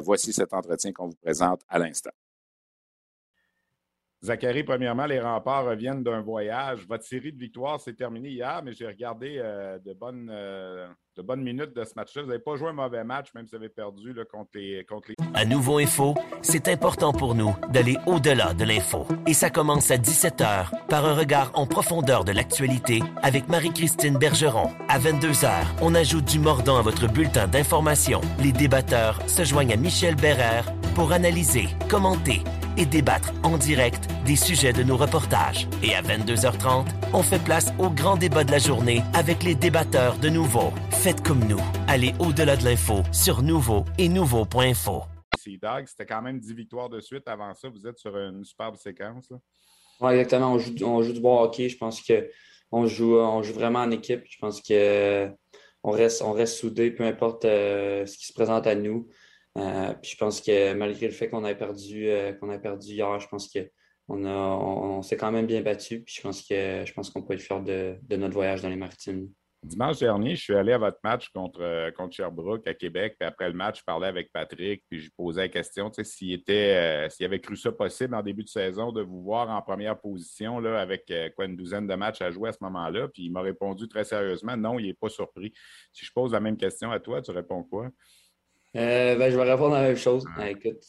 voici 0.00 0.32
cet 0.32 0.54
entretien 0.54 0.92
qu'on 0.92 1.08
vous 1.08 1.16
présente 1.16 1.60
à 1.68 1.78
l'instant. 1.78 2.12
Zachary, 4.24 4.64
premièrement, 4.64 5.06
les 5.06 5.20
remparts 5.20 5.66
reviennent 5.66 6.02
d'un 6.02 6.20
voyage. 6.20 6.84
Votre 6.88 7.04
série 7.04 7.32
de 7.32 7.38
victoires 7.38 7.80
s'est 7.80 7.92
terminée 7.92 8.30
hier, 8.30 8.62
mais 8.64 8.72
j'ai 8.72 8.86
regardé 8.86 9.36
euh, 9.38 9.78
de, 9.78 9.92
bonnes, 9.92 10.28
euh, 10.32 10.88
de 11.16 11.22
bonnes 11.22 11.42
minutes 11.42 11.72
de 11.72 11.84
ce 11.84 11.92
match-là. 11.94 12.22
Vous 12.22 12.28
n'avez 12.28 12.42
pas 12.42 12.56
joué 12.56 12.70
un 12.70 12.72
mauvais 12.72 13.04
match, 13.04 13.28
même 13.34 13.46
si 13.46 13.52
vous 13.52 13.62
avez 13.62 13.68
perdu 13.68 14.12
contre, 14.28 14.50
les, 14.54 14.84
contre. 14.84 15.10
À 15.34 15.44
Nouveau 15.44 15.78
Info, 15.78 16.16
c'est 16.42 16.66
important 16.66 17.12
pour 17.12 17.36
nous 17.36 17.54
d'aller 17.70 17.96
au-delà 18.06 18.54
de 18.54 18.64
l'info. 18.64 19.06
Et 19.28 19.34
ça 19.34 19.50
commence 19.50 19.92
à 19.92 19.98
17h 19.98 20.86
par 20.88 21.06
un 21.06 21.14
regard 21.14 21.52
en 21.54 21.66
profondeur 21.66 22.24
de 22.24 22.32
l'actualité 22.32 23.00
avec 23.22 23.48
Marie-Christine 23.48 24.18
Bergeron. 24.18 24.72
À 24.88 24.98
22h, 24.98 25.48
on 25.80 25.94
ajoute 25.94 26.24
du 26.24 26.40
mordant 26.40 26.76
à 26.76 26.82
votre 26.82 27.06
bulletin 27.06 27.46
d'information. 27.46 28.20
Les 28.42 28.50
débatteurs 28.50 29.20
se 29.28 29.44
joignent 29.44 29.74
à 29.74 29.76
Michel 29.76 30.16
Bérère 30.16 30.72
pour 30.96 31.12
analyser, 31.12 31.68
commenter 31.88 32.42
et 32.78 32.86
débattre 32.86 33.32
en 33.42 33.58
direct 33.58 34.08
des 34.24 34.36
sujets 34.36 34.72
de 34.72 34.82
nos 34.82 34.96
reportages. 34.96 35.68
Et 35.82 35.94
à 35.94 36.00
22h30, 36.00 36.86
on 37.12 37.22
fait 37.22 37.42
place 37.42 37.72
au 37.78 37.90
grand 37.90 38.16
débat 38.16 38.44
de 38.44 38.52
la 38.52 38.58
journée 38.58 39.02
avec 39.12 39.42
les 39.42 39.54
débatteurs 39.54 40.16
de 40.18 40.28
Nouveau. 40.28 40.72
Faites 40.90 41.22
comme 41.22 41.44
nous. 41.46 41.60
Allez 41.88 42.14
au-delà 42.18 42.56
de 42.56 42.64
l'info 42.64 43.02
sur 43.12 43.42
Nouveau 43.42 43.84
et 43.98 44.08
Nouveau.info. 44.08 45.02
C'était 45.86 46.06
quand 46.06 46.22
même 46.22 46.38
10 46.38 46.54
victoires 46.54 46.88
de 46.88 47.00
suite. 47.00 47.26
Avant 47.26 47.54
ça, 47.54 47.68
vous 47.68 47.86
êtes 47.86 47.98
sur 47.98 48.16
une 48.16 48.44
superbe 48.44 48.76
séquence. 48.76 49.28
Oui, 50.00 50.12
exactement. 50.12 50.52
On 50.52 50.58
joue, 50.58 50.74
on 50.82 51.02
joue 51.02 51.12
du 51.12 51.20
bon 51.20 51.40
hockey. 51.42 51.68
Je 51.68 51.76
pense 51.76 52.02
qu'on 52.02 52.86
joue, 52.86 53.16
on 53.16 53.42
joue 53.42 53.54
vraiment 53.54 53.80
en 53.80 53.90
équipe. 53.90 54.22
Je 54.28 54.38
pense 54.38 54.60
qu'on 54.60 55.36
on 55.82 55.90
reste, 55.90 56.22
on 56.22 56.32
reste 56.32 56.58
soudés, 56.58 56.90
peu 56.90 57.04
importe 57.04 57.44
euh, 57.44 58.06
ce 58.06 58.16
qui 58.16 58.26
se 58.26 58.32
présente 58.32 58.66
à 58.66 58.74
nous. 58.74 59.08
Euh, 59.58 59.94
puis 59.94 60.12
je 60.12 60.16
pense 60.16 60.40
que 60.40 60.72
malgré 60.74 61.06
le 61.06 61.12
fait 61.12 61.28
qu'on 61.28 61.44
ait 61.44 61.54
perdu, 61.54 62.08
euh, 62.08 62.32
qu'on 62.34 62.50
a 62.50 62.58
perdu 62.58 62.92
hier, 62.92 63.18
je 63.20 63.28
pense 63.28 63.48
que 63.52 63.70
on, 64.08 65.02
s'est 65.02 65.16
quand 65.16 65.32
même 65.32 65.46
bien 65.46 65.60
battu. 65.60 66.02
Puis 66.02 66.14
je 66.16 66.22
pense 66.22 66.42
que 66.42 66.84
je 66.86 66.92
pense 66.94 67.10
qu'on 67.10 67.22
peut 67.22 67.34
être 67.34 67.42
fier 67.42 67.60
de, 67.62 67.96
de, 68.02 68.16
notre 68.16 68.34
voyage 68.34 68.62
dans 68.62 68.70
les 68.70 68.76
maritimes. 68.76 69.28
Dimanche 69.62 69.98
dernier, 69.98 70.36
je 70.36 70.42
suis 70.42 70.54
allé 70.54 70.72
à 70.72 70.78
votre 70.78 71.00
match 71.02 71.30
contre, 71.30 71.60
euh, 71.60 71.90
contre 71.90 72.14
Sherbrooke 72.14 72.66
à 72.68 72.74
Québec. 72.74 73.16
Puis 73.18 73.26
après 73.26 73.48
le 73.48 73.54
match, 73.54 73.80
je 73.80 73.84
parlais 73.84 74.06
avec 74.06 74.32
Patrick. 74.32 74.84
Puis 74.88 75.00
je 75.00 75.10
posais 75.16 75.42
la 75.42 75.48
question 75.48 75.90
s'il 75.92 76.32
était 76.32 77.08
s'il 77.10 77.26
avait 77.26 77.40
cru 77.40 77.56
ça 77.56 77.72
possible 77.72 78.14
en 78.14 78.22
début 78.22 78.44
de 78.44 78.48
saison 78.48 78.92
de 78.92 79.02
vous 79.02 79.20
voir 79.20 79.50
en 79.50 79.60
première 79.60 80.00
position 80.00 80.60
là, 80.60 80.80
avec 80.80 81.12
quoi, 81.34 81.46
une 81.46 81.56
douzaine 81.56 81.88
de 81.88 81.94
matchs 81.96 82.22
à 82.22 82.30
jouer 82.30 82.50
à 82.50 82.52
ce 82.52 82.58
moment-là. 82.62 83.08
Puis 83.08 83.24
il 83.24 83.32
m'a 83.32 83.42
répondu 83.42 83.88
très 83.88 84.04
sérieusement 84.04 84.56
non, 84.56 84.78
il 84.78 84.86
n'est 84.86 84.94
pas 84.94 85.08
surpris. 85.08 85.52
Si 85.92 86.06
je 86.06 86.12
pose 86.12 86.32
la 86.32 86.40
même 86.40 86.56
question 86.56 86.92
à 86.92 87.00
toi, 87.00 87.20
tu 87.20 87.32
réponds 87.32 87.64
quoi? 87.64 87.90
Ben, 88.74 89.30
je 89.30 89.36
vais 89.36 89.50
répondre 89.50 89.74
la 89.74 89.82
même 89.82 89.96
chose. 89.96 90.24
écoute, 90.46 90.84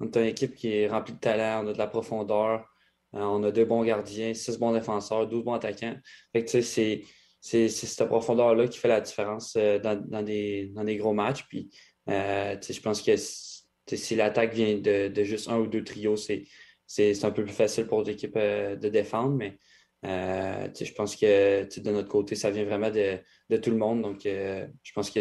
on 0.00 0.06
est 0.06 0.16
une 0.16 0.26
équipe 0.26 0.54
qui 0.54 0.72
est 0.74 0.88
remplie 0.88 1.14
de 1.14 1.20
talent, 1.20 1.64
on 1.64 1.68
a 1.68 1.72
de 1.72 1.78
la 1.78 1.86
profondeur, 1.86 2.66
on 3.12 3.42
a 3.44 3.50
deux 3.50 3.64
bons 3.64 3.84
gardiens, 3.84 4.34
six 4.34 4.58
bons 4.58 4.72
défenseurs, 4.72 5.26
douze 5.26 5.44
bons 5.44 5.54
attaquants. 5.54 5.96
Fait 6.32 6.44
que, 6.44 6.60
c'est 6.60 7.02
c'est 7.44 7.68
cette 7.68 8.08
profondeur-là 8.08 8.68
qui 8.68 8.78
fait 8.78 8.88
la 8.88 9.02
différence 9.02 9.54
euh, 9.58 9.78
dans, 9.78 10.22
des, 10.22 10.96
gros 10.96 11.12
matchs. 11.12 11.44
Puis, 11.46 11.68
euh, 12.08 12.56
je 12.58 12.80
pense 12.80 13.02
que 13.02 13.16
si 13.16 14.16
l'attaque 14.16 14.54
vient 14.54 14.78
de, 14.78 15.12
juste 15.24 15.50
un 15.50 15.58
ou 15.58 15.66
deux 15.66 15.84
trios, 15.84 16.16
c'est 16.16 17.24
un 17.24 17.30
peu 17.30 17.44
plus 17.44 17.52
facile 17.52 17.86
pour 17.86 18.02
l'équipe 18.02 18.34
euh, 18.36 18.76
de 18.76 18.88
défendre. 18.88 19.36
Mais 19.36 19.58
je 20.02 20.92
pense 20.94 21.16
que 21.16 21.80
de 21.80 21.90
notre 21.90 22.08
côté, 22.08 22.34
ça 22.34 22.50
vient 22.50 22.64
vraiment 22.64 22.90
de, 22.90 23.20
tout 23.58 23.70
le 23.70 23.76
monde. 23.76 24.00
Donc, 24.00 24.20
je 24.24 24.92
pense 24.94 25.10
que 25.10 25.20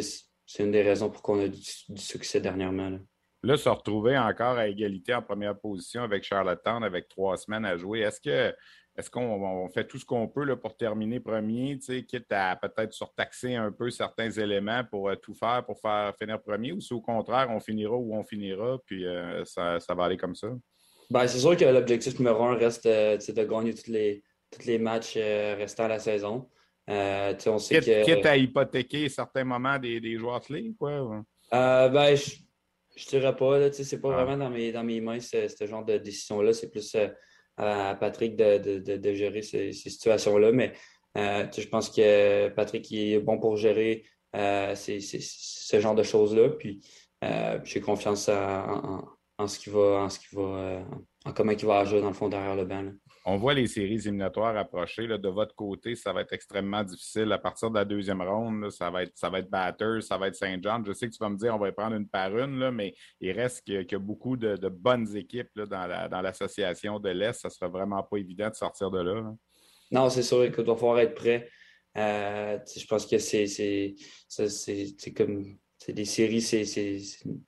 c'est 0.54 0.62
une 0.62 0.72
des 0.72 0.84
raisons 0.84 1.10
pour 1.10 1.24
qu'on 1.24 1.40
a 1.40 1.48
du, 1.48 1.60
succès 1.96 2.40
dernièrement. 2.40 2.88
Là. 2.88 3.00
là. 3.42 3.58
se 3.58 3.70
retrouver 3.70 4.16
encore 4.16 4.56
à 4.56 4.68
égalité 4.68 5.12
en 5.12 5.24
première 5.24 5.58
position 5.58 6.04
avec 6.04 6.24
Charlottetown 6.24 6.84
avec 6.84 7.08
trois 7.08 7.38
semaines 7.38 7.66
à 7.66 7.76
jouer, 7.76 8.02
est-ce 8.02 8.22
que 8.22 8.56
est-ce 8.96 9.10
qu'on 9.10 9.68
fait 9.70 9.88
tout 9.88 9.98
ce 9.98 10.06
qu'on 10.06 10.28
peut 10.28 10.44
là, 10.44 10.56
pour 10.56 10.78
terminer 10.78 11.20
premier, 11.20 11.80
quitte 11.80 12.32
à 12.32 12.56
peut-être 12.56 12.94
surtaxer 12.94 13.56
un 13.56 13.72
peu 13.72 13.90
certains 13.90 14.30
éléments 14.30 14.84
pour 14.84 15.10
euh, 15.10 15.16
tout 15.16 15.34
faire 15.34 15.64
pour 15.66 15.80
faire 15.80 16.14
finir 16.22 16.40
premier, 16.40 16.74
ou 16.74 16.80
si 16.80 16.94
au 16.94 17.02
contraire, 17.02 17.48
on 17.50 17.60
finira 17.60 17.96
où 17.96 18.16
on 18.16 18.24
finira, 18.24 18.78
puis 18.86 19.08
euh, 19.08 19.44
ça, 19.46 19.80
va 19.96 20.04
aller 20.04 20.18
comme 20.18 20.36
ça? 20.36 20.50
Ben, 21.10 21.26
c'est 21.26 21.40
sûr 21.40 21.58
que 21.58 21.66
l'objectif 21.66 22.20
numéro 22.20 22.44
un 22.44 22.56
reste 22.56 22.86
euh, 22.86 23.18
de 23.18 23.44
gagner 23.44 23.74
tous 23.74 23.90
les, 23.90 24.22
tous 24.52 24.68
les 24.68 24.78
matchs 24.78 25.16
restants 25.16 25.86
à 25.86 25.88
la 25.88 26.00
saison. 26.00 26.48
On 26.88 27.58
sait 27.60 27.80
quitte, 27.80 28.04
quitte, 28.04 28.26
à 28.26 28.38
hypothéquer 28.38 29.10
certains 29.10 29.44
moments 29.44 29.80
des, 29.80 30.00
des 30.00 30.18
joueurs 30.18 30.42
clés, 30.42 30.74
quoi? 30.78 31.24
ben, 31.52 32.16
je 32.96 33.06
ne 33.06 33.10
dirais 33.10 33.36
pas. 33.36 33.72
Ce 33.72 33.96
n'est 33.96 34.02
pas 34.02 34.10
ah. 34.12 34.24
vraiment 34.24 34.46
dans 34.46 34.50
mes, 34.50 34.72
dans 34.72 34.84
mes 34.84 35.02
mains, 35.02 35.20
ce, 35.20 35.66
genre 35.66 35.86
de 35.86 35.98
décision-là. 35.98 36.54
C'est 36.54 36.70
plus 36.70 36.96
à 37.58 37.96
Patrick 37.96 38.36
de, 38.36 39.14
gérer 39.14 39.42
ces, 39.42 39.72
situations-là. 39.72 40.52
Mais 40.52 40.74
euh, 41.18 41.46
je 41.56 41.68
pense 41.68 41.90
que 41.90 42.50
Patrick 42.50 42.92
est 42.92 43.20
bon 43.20 43.40
pour 43.40 43.58
gérer 43.58 44.04
euh, 44.36 44.76
ce 44.76 45.80
genre 45.80 45.96
de 45.96 46.04
choses-là. 46.04 46.50
Puis 46.50 46.82
euh, 47.24 47.60
j'ai 47.64 47.82
confiance 47.82 48.30
en, 48.30 49.48
ce 49.48 49.60
qu'il 49.60 49.74
va, 49.74 50.04
en 50.04 50.10
ce 50.10 50.20
qu'il 50.20 50.38
va, 50.38 50.86
en 51.26 51.34
comment 51.34 51.52
il 51.52 51.66
va 51.66 51.80
agir 51.80 52.02
dans 52.02 52.08
le 52.08 52.14
fond 52.14 52.30
derrière 52.30 52.56
le 52.56 52.66
banc. 52.66 52.92
On 53.26 53.38
voit 53.38 53.54
les 53.54 53.68
séries 53.68 53.96
éliminatoires 53.96 54.58
approcher. 54.58 55.08
de 55.08 55.30
votre 55.30 55.56
côté, 55.56 55.96
ça 55.96 56.12
va 56.12 56.22
être 56.22 56.34
extrêmement 56.34 56.84
difficile. 56.84 57.32
À 57.32 57.38
partir 57.38 57.70
de 57.70 57.76
la 57.76 57.86
deuxième 57.86 58.22
ronde, 58.22 58.70
ça 58.70 58.90
va 58.90 59.04
être 59.04 59.14
ça 59.16 59.30
va 59.30 59.40
être 59.40 59.50
Batters, 59.50 60.04
ça 60.04 60.18
va 60.18 60.28
être 60.28 60.36
Saint 60.36 60.60
John. 60.62 60.84
Je 60.86 60.92
sais 60.92 61.08
que 61.08 61.14
tu 61.14 61.20
vas 61.20 61.30
me 61.30 61.38
dire 61.38 61.56
on 61.56 61.58
va 61.58 61.72
prendre 61.72 61.96
une 61.96 62.08
par 62.08 62.38
une, 62.38 62.70
mais 62.72 62.94
il 63.22 63.32
reste 63.32 63.64
qu'il 63.64 63.88
y, 63.90 63.96
beaucoup 63.96 64.36
de, 64.36 64.58
bonnes 64.68 65.16
équipes 65.16 65.48
dans 65.56 66.22
l'association 66.22 67.00
de 67.00 67.10
l'Est. 67.12 67.40
Ça 67.40 67.48
ne 67.48 67.54
sera 67.54 67.70
vraiment 67.70 68.04
pas 68.04 68.18
évident 68.18 68.50
de 68.50 68.56
sortir 68.56 68.92
de 68.92 69.00
là. 69.00 69.34
Non, 69.92 70.10
c'est 70.10 70.24
sûr 70.24 70.52
qu'il 70.52 70.66
va 70.66 70.76
falloir 70.76 71.00
être 71.00 71.16
prêt. 71.16 71.50
Euh, 71.96 72.58
je 72.76 72.86
pense 72.88 73.06
que 73.06 73.20
c'est 73.20 73.96
comme 75.16 75.58
c'est 75.78 75.94
des 75.94 76.06
séries, 76.06 76.42
c'est 76.42 76.98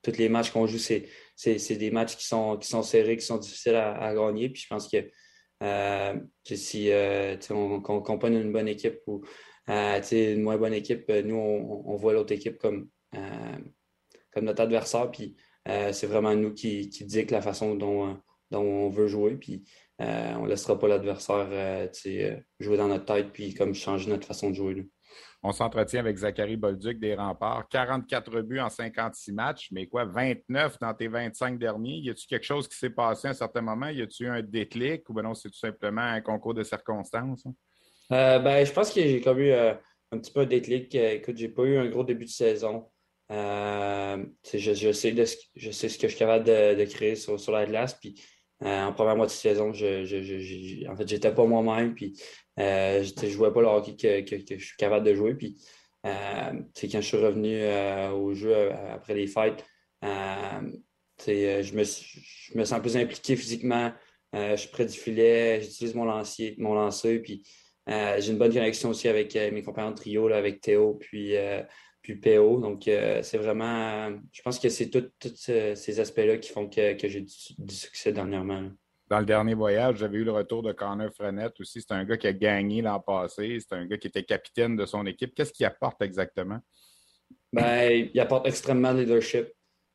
tous 0.01 0.17
les 0.17 0.29
matchs 0.29 0.51
qu'on 0.51 0.67
joue, 0.67 0.77
c'est 0.77 1.77
des 1.77 1.91
matchs 1.91 2.15
qui 2.15 2.25
sont, 2.25 2.57
qui 2.57 2.67
sont 2.67 2.83
serrés, 2.83 3.17
qui 3.17 3.25
sont 3.25 3.38
difficiles 3.38 3.75
à, 3.75 3.95
à 3.95 4.13
gagner. 4.13 4.49
Puis 4.49 4.63
je 4.63 4.67
pense 4.67 4.88
que 4.88 4.97
si 6.44 6.91
euh, 6.91 7.38
on, 7.50 7.82
on, 7.88 8.20
une 8.28 8.52
bonne 8.52 8.68
équipe 8.68 9.00
ou 9.08 9.24
euh, 9.70 10.02
une 10.12 10.41
moins 10.41 10.58
bonne 10.58 10.74
équipe, 10.74 11.10
nous, 11.10 11.36
on, 11.36 11.96
voit 11.96 12.13
l'autre 12.13 12.34
équipe 12.34 12.58
comme, 12.58 12.89
comme 14.32 14.46
notre 14.46 14.62
adversaire. 14.62 15.10
Puis 15.12 15.36
c'est 15.65 16.08
vraiment 16.08 16.36
nous 16.36 16.54
qui, 16.54 16.89
qui 16.89 17.26
que 17.26 17.32
la 17.32 17.41
façon 17.41 17.76
dont, 17.76 18.18
dont 18.52 18.62
on 18.62 18.89
veut 18.89 19.08
jouer. 19.08 19.36
Puis 19.36 19.63
on 20.00 20.44
ne 20.44 20.50
laissera 20.50 20.78
pas 20.78 20.88
l'adversaire 20.88 21.89
jouer 22.60 22.78
dans 22.78 22.88
notre 22.88 23.06
tête 23.06 23.32
puis 23.32 23.54
comme 23.54 23.74
changer 23.74 24.10
notre 24.10 24.28
façon 24.28 24.50
de 24.52 24.56
jouer. 24.56 24.88
On 25.43 25.51
s'entretient 25.51 25.99
avec 25.99 26.17
Zachary 26.17 26.58
Bolduc 26.58 26.99
des 26.99 27.15
Remparts. 27.15 27.67
44 27.69 28.41
buts 28.41 28.60
en 28.60 28.69
56 28.69 29.32
matchs, 29.32 29.67
mais 29.71 29.88
quoi, 29.88 30.06
29 30.06 30.80
dans 30.80 30.93
tes 30.93 31.08
25 31.08 31.60
derniers. 31.60 31.97
Y 31.97 32.10
a-t-il 32.10 32.28
quelque 32.28 32.45
chose 32.45 32.67
qui 32.67 32.78
s'est 32.78 32.89
passé 32.89 33.28
à 33.28 33.32
un 33.32 33.34
certain 33.34 33.62
moment? 33.62 33.88
Y 33.88 34.01
a-t-il 34.01 34.25
eu 34.25 34.30
un 34.30 34.41
déclic 34.41 35.08
ou 35.10 35.13
ben 35.13 35.23
non, 35.23 35.34
c'est 35.34 35.49
tout 35.49 35.58
simplement 35.58 36.01
un 36.01 36.21
concours 36.21 36.54
de 36.54 36.63
circonstances? 36.63 37.45
Hein? 37.45 37.54
Euh, 38.12 38.39
ben, 38.39 38.65
je 38.65 38.71
pense 38.71 38.91
que 38.91 39.01
j'ai 39.01 39.21
comme 39.21 39.39
eu 39.39 39.51
euh, 39.51 39.73
un 40.12 40.19
petit 40.19 40.32
peu 40.32 40.41
un 40.41 40.45
déclic. 40.45 40.93
Euh, 40.95 41.13
écoute, 41.13 41.38
j'ai 41.38 41.49
pas 41.49 41.63
eu 41.63 41.78
un 41.78 41.88
gros 41.88 42.04
début 42.04 42.25
de 42.25 42.30
saison. 42.30 42.89
je, 43.30 44.25
je, 44.54 44.91
sais 44.91 45.15
je 45.56 45.71
sais 45.71 45.89
ce 45.89 45.97
que 45.97 46.08
je 46.08 46.15
suis 46.15 46.19
capable 46.19 46.45
de, 46.45 46.86
créer 46.86 47.15
sur, 47.15 47.39
sur 47.39 47.51
la 47.51 47.65
glace. 47.65 47.95
Puis 47.95 48.21
en 48.65 48.93
première 48.93 49.15
moitié 49.15 49.51
de 49.51 49.56
saison, 49.56 49.73
je, 49.73 50.06
je, 50.06 50.89
en 50.89 50.95
fait, 50.95 51.08
j'étais 51.08 51.34
pas 51.34 51.45
moi-même. 51.45 51.93
Puis 51.93 52.19
euh, 52.60 53.04
je 53.04 53.28
jouais 53.28 53.51
pas 53.51 53.62
le 53.62 53.67
hockey 53.67 54.23
que, 54.23 54.58
je 54.58 54.63
suis 54.63 54.78
capable 54.78 55.06
de 55.06 55.13
jouer. 55.13 55.36
Puis, 55.36 55.58
euh, 56.06 56.51
quand 56.51 57.01
je 57.01 57.08
suis 57.08 57.17
revenu 57.17 57.58
euh, 57.62 58.12
au 58.12 58.34
jeu 58.34 58.71
après 58.71 59.13
les 59.13 59.28
fêtes, 59.28 59.65
je 60.01 61.75
me, 61.75 61.84
je, 61.84 62.58
me, 62.58 62.65
sens 62.65 62.80
plus 62.80 62.97
impliqué 62.97 63.36
physiquement. 63.36 63.91
je 64.34 64.56
suis 64.56 64.69
près 64.69 64.86
du 64.86 64.97
filet, 64.97 65.62
j'utilise 65.62 65.95
mon, 65.95 66.06
lancier, 66.06 66.56
mon 66.58 66.73
lancer. 66.73 67.19
Puis, 67.19 67.43
j'ai 67.88 68.30
une 68.30 68.38
bonne 68.38 68.54
connexion 68.54 68.89
aussi 68.89 69.08
avec 69.08 69.36
mes 69.36 69.62
compagnons 69.62 69.91
de 69.91 69.95
trio, 69.95 70.28
là, 70.28 70.38
avec 70.38 70.62
Théo, 70.62 70.95
puis, 70.95 71.36
puis 72.06 72.15
PO. 72.15 72.60
Donc, 72.60 72.84
c'est 72.84 73.38
vraiment, 73.38 74.12
je 74.32 74.41
pense 74.44 74.60
que 74.60 74.70
c'est 74.70 74.89
tous 74.89 75.12
ces 75.36 76.00
aspects-là 76.00 76.38
qui 76.38 76.52
font 76.52 76.70
que, 76.70 76.94
que 76.94 77.08
j'ai 77.08 77.22
du, 77.22 77.76
succès 77.76 78.12
dernièrement 78.13 78.70
dans 79.08 79.20
le 79.20 79.26
dernier 79.26 79.54
voyage, 79.54 79.98
j'avais 79.98 80.18
eu 80.18 80.24
le 80.24 80.32
retour 80.32 80.63
de 80.63 80.72
Connor 80.72 81.12
Frenette 81.13 81.60
aussi. 81.60 81.80
C'est 81.80 81.94
un 81.94 82.04
gars 82.06 82.18
qui 82.18 82.26
a 82.26 82.34
gagné 82.34 82.82
l'an 82.82 83.00
passé. 83.00 83.60
C'est 83.60 83.76
un 83.76 83.86
gars 83.86 83.98
qui 83.98 84.08
était 84.08 84.24
capitaine 84.24 84.76
de 84.76 84.86
son 84.86 85.06
équipe. 85.06 85.36
Qu'est-ce 85.36 85.54
qu'il 85.54 85.65
apporte 85.65 86.02
exactement? 86.02 86.60
Ben, 87.54 88.10
il 88.12 88.20
apporte 88.20 88.48
extrêmement 88.48 88.94
de 88.94 89.02
leadership. 89.02 89.48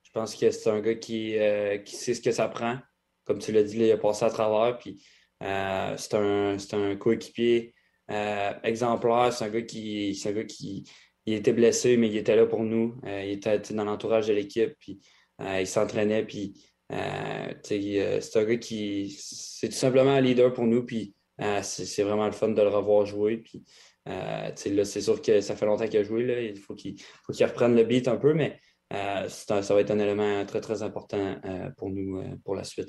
Je 0.03 0.11
pense 0.12 0.37
que 0.37 0.51
c'est 0.51 0.70
un 0.70 0.81
gars 0.81 0.94
qui, 0.94 1.37
euh, 1.37 1.79
qui 1.79 1.96
sait 1.96 2.14
ce 2.14 2.20
que 2.20 2.31
ça 2.31 2.49
prend. 2.49 2.79
Comme 3.25 3.40
tu 3.40 3.51
l'as 3.51 3.64
dit, 3.64 3.79
il 3.79 3.90
a 3.90 3.96
passé 3.96 4.25
à 4.25 4.31
travers. 4.31 4.79
Puis, 4.79 5.05
euh, 5.42 5.96
c'est 5.96 6.14
un, 6.14 6.57
un 6.73 6.96
coéquipier 6.96 7.75
euh, 8.12 8.53
exemplaire. 8.62 9.33
C'est 9.33 9.44
un 9.44 9.51
gars 9.51 9.62
qui, 9.62 10.23
un 10.25 10.33
gars 10.33 10.44
qui 10.44 10.85
il 11.30 11.34
était 11.34 11.52
blessé, 11.52 11.96
mais 11.96 12.08
il 12.08 12.16
était 12.16 12.36
là 12.36 12.46
pour 12.46 12.62
nous. 12.62 13.00
il 13.04 13.30
était 13.30 13.58
dans 13.72 13.84
l'entourage 13.84 14.26
de 14.26 14.32
l'équipe. 14.32 14.74
Puis, 14.78 15.00
il 15.40 15.66
s'entraînait. 15.66 16.24
Puis, 16.24 16.54
euh, 16.92 17.52
euh, 17.70 18.20
c'est 18.20 18.36
un 18.38 18.44
gars 18.44 18.56
qui. 18.56 19.16
C'est 19.18 19.68
tout 19.68 19.74
simplement 19.74 20.12
un 20.12 20.20
leader 20.20 20.52
pour 20.52 20.64
nous. 20.64 20.84
Puis 20.84 21.14
euh, 21.40 21.60
c'est 21.62 22.02
vraiment 22.02 22.26
le 22.26 22.32
fun 22.32 22.48
de 22.48 22.62
le 22.62 22.68
revoir 22.68 23.06
jouer. 23.06 23.38
Puis 23.38 23.64
là, 24.06 24.84
c'est 24.84 25.00
sûr 25.00 25.22
que 25.22 25.40
ça 25.40 25.56
fait 25.56 25.66
longtemps 25.66 25.86
qu'il 25.86 26.00
a 26.00 26.02
joué. 26.02 26.52
Il 26.54 26.58
faut 26.58 26.74
qu'il 26.74 26.96
reprenne 27.40 27.76
le 27.76 27.84
beat 27.84 28.08
un 28.08 28.16
peu, 28.16 28.34
mais 28.34 28.58
ça 28.90 29.60
va 29.60 29.80
être 29.80 29.90
un 29.90 29.98
élément 29.98 30.44
très, 30.46 30.60
très 30.60 30.82
important 30.82 31.40
pour 31.76 31.90
nous 31.90 32.22
pour 32.44 32.54
la 32.54 32.64
suite. 32.64 32.88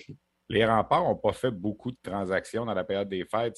Les 0.49 0.65
remparts 0.65 1.03
n'ont 1.03 1.15
pas 1.15 1.31
fait 1.31 1.51
beaucoup 1.51 1.91
de 1.91 1.97
transactions 2.01 2.65
dans 2.65 2.73
la 2.73 2.83
période 2.83 3.07
des 3.07 3.23
fêtes. 3.25 3.57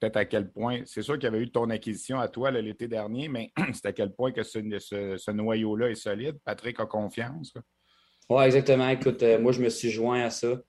Peut-être 0.00 0.16
à 0.16 0.24
quel 0.24 0.50
point. 0.50 0.82
C'est 0.86 1.02
sûr 1.02 1.14
qu'il 1.14 1.24
y 1.24 1.26
avait 1.26 1.40
eu 1.40 1.50
ton 1.50 1.70
acquisition 1.70 2.18
à 2.18 2.28
toi 2.28 2.50
l'été 2.50 2.88
dernier, 2.88 3.28
mais 3.28 3.52
c'est 3.72 3.86
à 3.86 3.92
quel 3.92 4.12
point 4.12 4.32
que 4.32 4.42
ce, 4.42 4.60
ce 4.80 5.30
noyau-là 5.30 5.90
est 5.90 5.94
solide. 5.94 6.38
Patrick 6.44 6.80
a 6.80 6.86
confiance. 6.86 7.52
Oui, 8.30 8.44
exactement. 8.44 8.88
Écoute, 8.90 9.22
euh, 9.22 9.38
moi, 9.38 9.52
je 9.52 9.62
me 9.62 9.70
suis 9.70 9.90
joint 9.90 10.22
à 10.22 10.30
ça. 10.30 10.60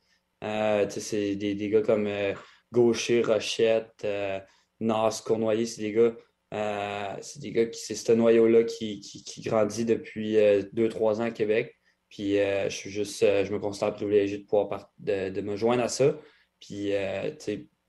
Euh, 0.43 0.85
c'est 0.89 1.35
des, 1.35 1.55
des, 1.55 1.69
gars 1.69 1.81
comme 1.81 2.07
euh, 2.07 2.33
Gaucher, 2.71 3.21
Rochette, 3.21 4.07
Nas, 4.79 5.21
Cournoyer, 5.25 5.65
c'est 5.65 5.81
des 5.81 5.91
gars. 5.91 7.19
c'est 7.21 7.41
des 7.41 7.51
gars 7.51 7.65
qui, 7.65 7.79
c'est 7.81 7.95
ce 7.95 8.13
noyau-là 8.13 8.63
qui, 8.63 9.01
qui, 9.01 9.41
grandit 9.41 9.83
depuis 9.83 10.37
deux, 10.71 10.87
trois 10.87 11.19
ans 11.19 11.25
à 11.25 11.31
Québec. 11.31 11.75
Puis 12.09 12.35
je 12.37 12.69
suis 12.69 12.89
juste, 12.89 13.19
je 13.19 13.51
me 13.51 13.59
considère 13.59 13.93
privilégié 13.93 14.37
de 14.37 14.43
pouvoir 14.45 14.89
de, 14.97 15.29
de, 15.29 15.41
me 15.41 15.57
joindre 15.57 15.83
à 15.83 15.89
ça. 15.89 16.17
Puis, 16.61 16.93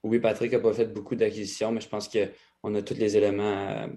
oui, 0.03 0.19
Patrick 0.19 0.53
n'a 0.53 0.61
pas 0.61 0.73
fait 0.73 0.87
beaucoup 0.87 1.15
d'acquisitions, 1.15 1.73
mais 1.73 1.81
je 1.81 1.89
pense 1.89 2.09
qu'on 2.09 2.75
a 2.75 2.83
tous 2.83 2.95
les 2.95 3.17
éléments 3.17 3.89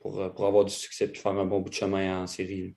pour, 0.00 0.32
pour 0.34 0.46
avoir 0.46 0.64
du 0.64 0.72
succès 0.72 1.10
et 1.12 1.14
faire 1.14 1.32
un 1.32 1.44
bon 1.44 1.60
bout 1.60 1.70
de 1.70 1.74
chemin 1.74 2.22
en 2.22 2.26
série. 2.26 2.74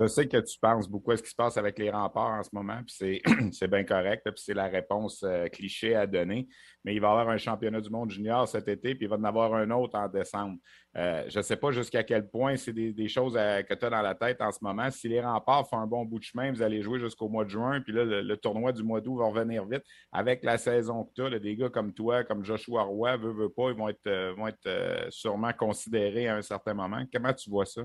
Je 0.00 0.06
sais 0.06 0.28
que 0.28 0.36
tu 0.36 0.58
penses 0.60 0.88
beaucoup 0.88 1.10
à 1.10 1.16
ce 1.16 1.22
qui 1.24 1.30
se 1.30 1.34
passe 1.34 1.56
avec 1.56 1.76
les 1.76 1.90
remparts 1.90 2.38
en 2.38 2.42
ce 2.44 2.50
moment, 2.52 2.80
puis 2.86 3.20
c'est 3.52 3.66
bien 3.66 3.82
correct, 3.82 4.22
puis 4.22 4.34
c'est 4.36 4.54
la 4.54 4.68
réponse 4.68 5.24
euh, 5.24 5.48
cliché 5.48 5.96
à 5.96 6.06
donner. 6.06 6.46
Mais 6.84 6.94
il 6.94 7.00
va 7.00 7.08
y 7.08 7.10
avoir 7.10 7.28
un 7.28 7.36
championnat 7.36 7.80
du 7.80 7.90
monde 7.90 8.08
junior 8.08 8.46
cet 8.46 8.68
été, 8.68 8.94
puis 8.94 9.06
il 9.06 9.08
va 9.08 9.16
en 9.16 9.24
avoir 9.24 9.54
un 9.54 9.68
autre 9.72 9.98
en 9.98 10.06
décembre. 10.06 10.56
Euh, 10.96 11.24
je 11.28 11.38
ne 11.38 11.42
sais 11.42 11.56
pas 11.56 11.72
jusqu'à 11.72 12.04
quel 12.04 12.28
point 12.28 12.54
c'est 12.54 12.72
des, 12.72 13.08
choses 13.08 13.34
que 13.34 13.74
tu 13.74 13.84
as 13.86 13.90
dans 13.90 14.02
la 14.02 14.14
tête 14.14 14.40
en 14.40 14.52
ce 14.52 14.60
moment. 14.62 14.88
Si 14.92 15.08
les 15.08 15.20
remparts 15.20 15.68
font 15.68 15.78
un 15.78 15.86
bon 15.86 16.04
bout 16.04 16.20
de 16.20 16.24
chemin, 16.24 16.52
vous 16.52 16.62
allez 16.62 16.80
jouer 16.80 17.00
jusqu'au 17.00 17.28
mois 17.28 17.44
de 17.44 17.50
juin, 17.50 17.80
puis 17.80 17.92
là, 17.92 18.04
le, 18.04 18.36
tournoi 18.36 18.70
du 18.70 18.84
mois 18.84 19.00
d'août 19.00 19.18
va 19.18 19.26
revenir 19.26 19.64
vite. 19.66 19.82
Avec 20.12 20.44
la 20.44 20.58
saison 20.58 21.04
que 21.04 21.10
tu 21.14 21.22
as, 21.22 21.38
des 21.40 21.56
gars 21.56 21.70
comme 21.70 21.92
toi, 21.92 22.22
comme 22.22 22.44
Joshua 22.44 22.82
Roy, 22.82 23.16
veut, 23.16 23.32
veut 23.32 23.50
pas, 23.50 23.70
ils 23.70 23.76
vont 23.76 23.88
être, 23.88 24.06
euh, 24.06 24.32
vont 24.36 24.46
être 24.46 25.08
sûrement 25.10 25.52
considérés 25.52 26.28
à 26.28 26.36
un 26.36 26.42
certain 26.42 26.74
moment. 26.74 27.04
Comment 27.12 27.32
tu 27.32 27.50
vois 27.50 27.66
ça? 27.66 27.82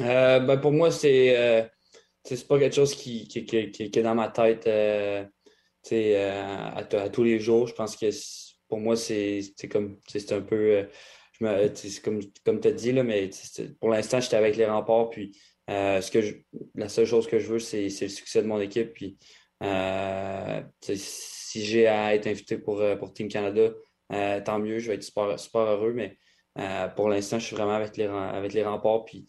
Euh, 0.00 0.40
ben 0.40 0.58
pour 0.58 0.72
moi, 0.72 0.90
c'est 0.90 1.36
euh, 1.38 1.62
c'est 2.24 2.46
pas 2.46 2.58
quelque 2.58 2.74
chose 2.74 2.94
qui, 2.94 3.26
qui, 3.28 3.38
est 3.38 4.02
dans 4.02 4.14
ma 4.14 4.28
tête 4.28 4.66
euh, 4.66 5.24
à, 5.92 6.78
à, 6.78 7.08
tous 7.08 7.22
les 7.22 7.38
jours. 7.38 7.66
Je 7.66 7.74
pense 7.74 7.96
que 7.96 8.06
pour 8.68 8.80
moi, 8.80 8.96
c'est 8.96 9.42
comme 9.70 9.98
c'est 10.08 10.32
un 10.32 10.42
peu 10.42 10.88
c'est 11.74 12.02
comme, 12.02 12.20
comme 12.44 12.60
tu 12.60 12.68
as 12.68 12.72
dit, 12.72 12.92
là, 12.92 13.02
mais 13.02 13.30
pour 13.80 13.90
l'instant, 13.90 14.20
j'étais 14.20 14.36
avec 14.36 14.56
les 14.56 14.66
remparts. 14.66 15.10
Puis 15.10 15.38
ce 15.68 16.10
que 16.10 16.42
la 16.74 16.88
seule 16.88 17.06
chose 17.06 17.26
que 17.26 17.38
je 17.38 17.46
veux, 17.46 17.58
c'est 17.58 17.88
le 17.88 18.08
succès 18.08 18.42
de 18.42 18.48
mon 18.48 18.60
équipe. 18.60 18.92
Puis 18.92 19.18
si 20.94 21.64
j'ai 21.64 21.86
à 21.86 22.14
être 22.14 22.26
invité 22.26 22.58
pour, 22.58 22.82
pour 22.98 23.12
Team 23.12 23.28
Canada, 23.28 23.70
tant 24.44 24.58
mieux, 24.58 24.78
je 24.78 24.88
vais 24.88 24.94
être 24.96 25.04
super, 25.04 25.38
super 25.38 25.62
heureux. 25.62 25.92
Mais 25.92 26.18
pour 26.96 27.08
l'instant, 27.08 27.38
je 27.38 27.46
suis 27.46 27.56
vraiment 27.56 27.76
avec 27.76 27.96
les, 27.96 28.06
avec 28.06 28.52
les 28.52 28.64
remparts. 28.64 29.04
Puis 29.04 29.26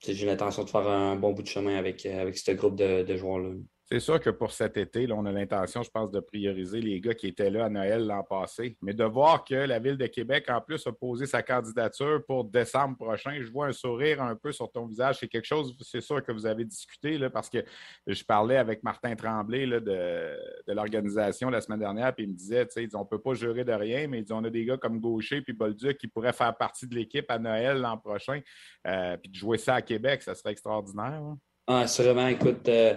j'ai 0.00 0.26
l'intention 0.26 0.64
de 0.64 0.70
faire 0.70 0.86
un 0.88 1.16
bon 1.16 1.32
bout 1.32 1.42
de 1.42 1.48
chemin 1.48 1.76
avec, 1.76 2.04
euh, 2.06 2.20
avec 2.20 2.36
ce 2.36 2.52
groupe 2.52 2.76
de 2.76 3.16
joueurs-là. 3.16 3.50
C'est 3.92 4.00
sûr 4.00 4.18
que 4.18 4.30
pour 4.30 4.52
cet 4.52 4.78
été, 4.78 5.06
on 5.12 5.26
a 5.26 5.30
l'intention, 5.30 5.82
je 5.82 5.90
pense, 5.90 6.10
de 6.10 6.18
prioriser 6.18 6.80
les 6.80 6.98
gars 6.98 7.12
qui 7.12 7.26
étaient 7.26 7.50
là 7.50 7.66
à 7.66 7.68
Noël 7.68 8.06
l'an 8.06 8.22
passé. 8.22 8.74
Mais 8.80 8.94
de 8.94 9.04
voir 9.04 9.44
que 9.44 9.54
la 9.54 9.78
Ville 9.78 9.98
de 9.98 10.06
Québec, 10.06 10.46
en 10.48 10.62
plus, 10.62 10.86
a 10.86 10.92
posé 10.92 11.26
sa 11.26 11.42
candidature 11.42 12.24
pour 12.26 12.44
décembre 12.44 12.96
prochain, 12.96 13.36
je 13.38 13.52
vois 13.52 13.66
un 13.66 13.72
sourire 13.72 14.22
un 14.22 14.34
peu 14.34 14.50
sur 14.50 14.72
ton 14.72 14.86
visage. 14.86 15.18
C'est 15.20 15.28
quelque 15.28 15.44
chose, 15.44 15.76
c'est 15.82 16.00
sûr, 16.00 16.24
que 16.24 16.32
vous 16.32 16.46
avez 16.46 16.64
discuté, 16.64 17.18
parce 17.28 17.50
que 17.50 17.58
je 18.06 18.24
parlais 18.24 18.56
avec 18.56 18.82
Martin 18.82 19.14
Tremblay 19.14 19.66
de, 19.66 20.38
l'organisation 20.68 21.50
la 21.50 21.60
semaine 21.60 21.80
dernière, 21.80 22.14
puis 22.14 22.24
il 22.24 22.30
me 22.30 22.34
disait, 22.34 22.64
tu 22.64 22.88
sais, 22.88 22.96
on 22.96 23.00
ne 23.00 23.04
peut 23.04 23.20
pas 23.20 23.34
jurer 23.34 23.62
de 23.62 23.74
rien, 23.74 24.08
mais 24.08 24.24
on 24.32 24.42
a 24.42 24.48
des 24.48 24.64
gars 24.64 24.78
comme 24.78 25.00
Gaucher 25.00 25.42
puis 25.42 25.52
Bolduc 25.52 25.98
qui 25.98 26.08
pourraient 26.08 26.32
faire 26.32 26.56
partie 26.56 26.86
de 26.86 26.94
l'équipe 26.94 27.30
à 27.30 27.38
Noël 27.38 27.82
l'an 27.82 27.98
prochain. 27.98 28.40
Euh, 28.86 29.18
puis 29.18 29.30
de 29.30 29.36
jouer 29.36 29.58
ça 29.58 29.74
à 29.74 29.82
Québec, 29.82 30.22
ça 30.22 30.34
serait 30.34 30.52
extraordinaire. 30.52 31.20
Hein? 31.22 31.38
Ah, 31.66 31.86
sûrement. 31.86 32.28
Écoute, 32.28 32.66
euh, 32.68 32.94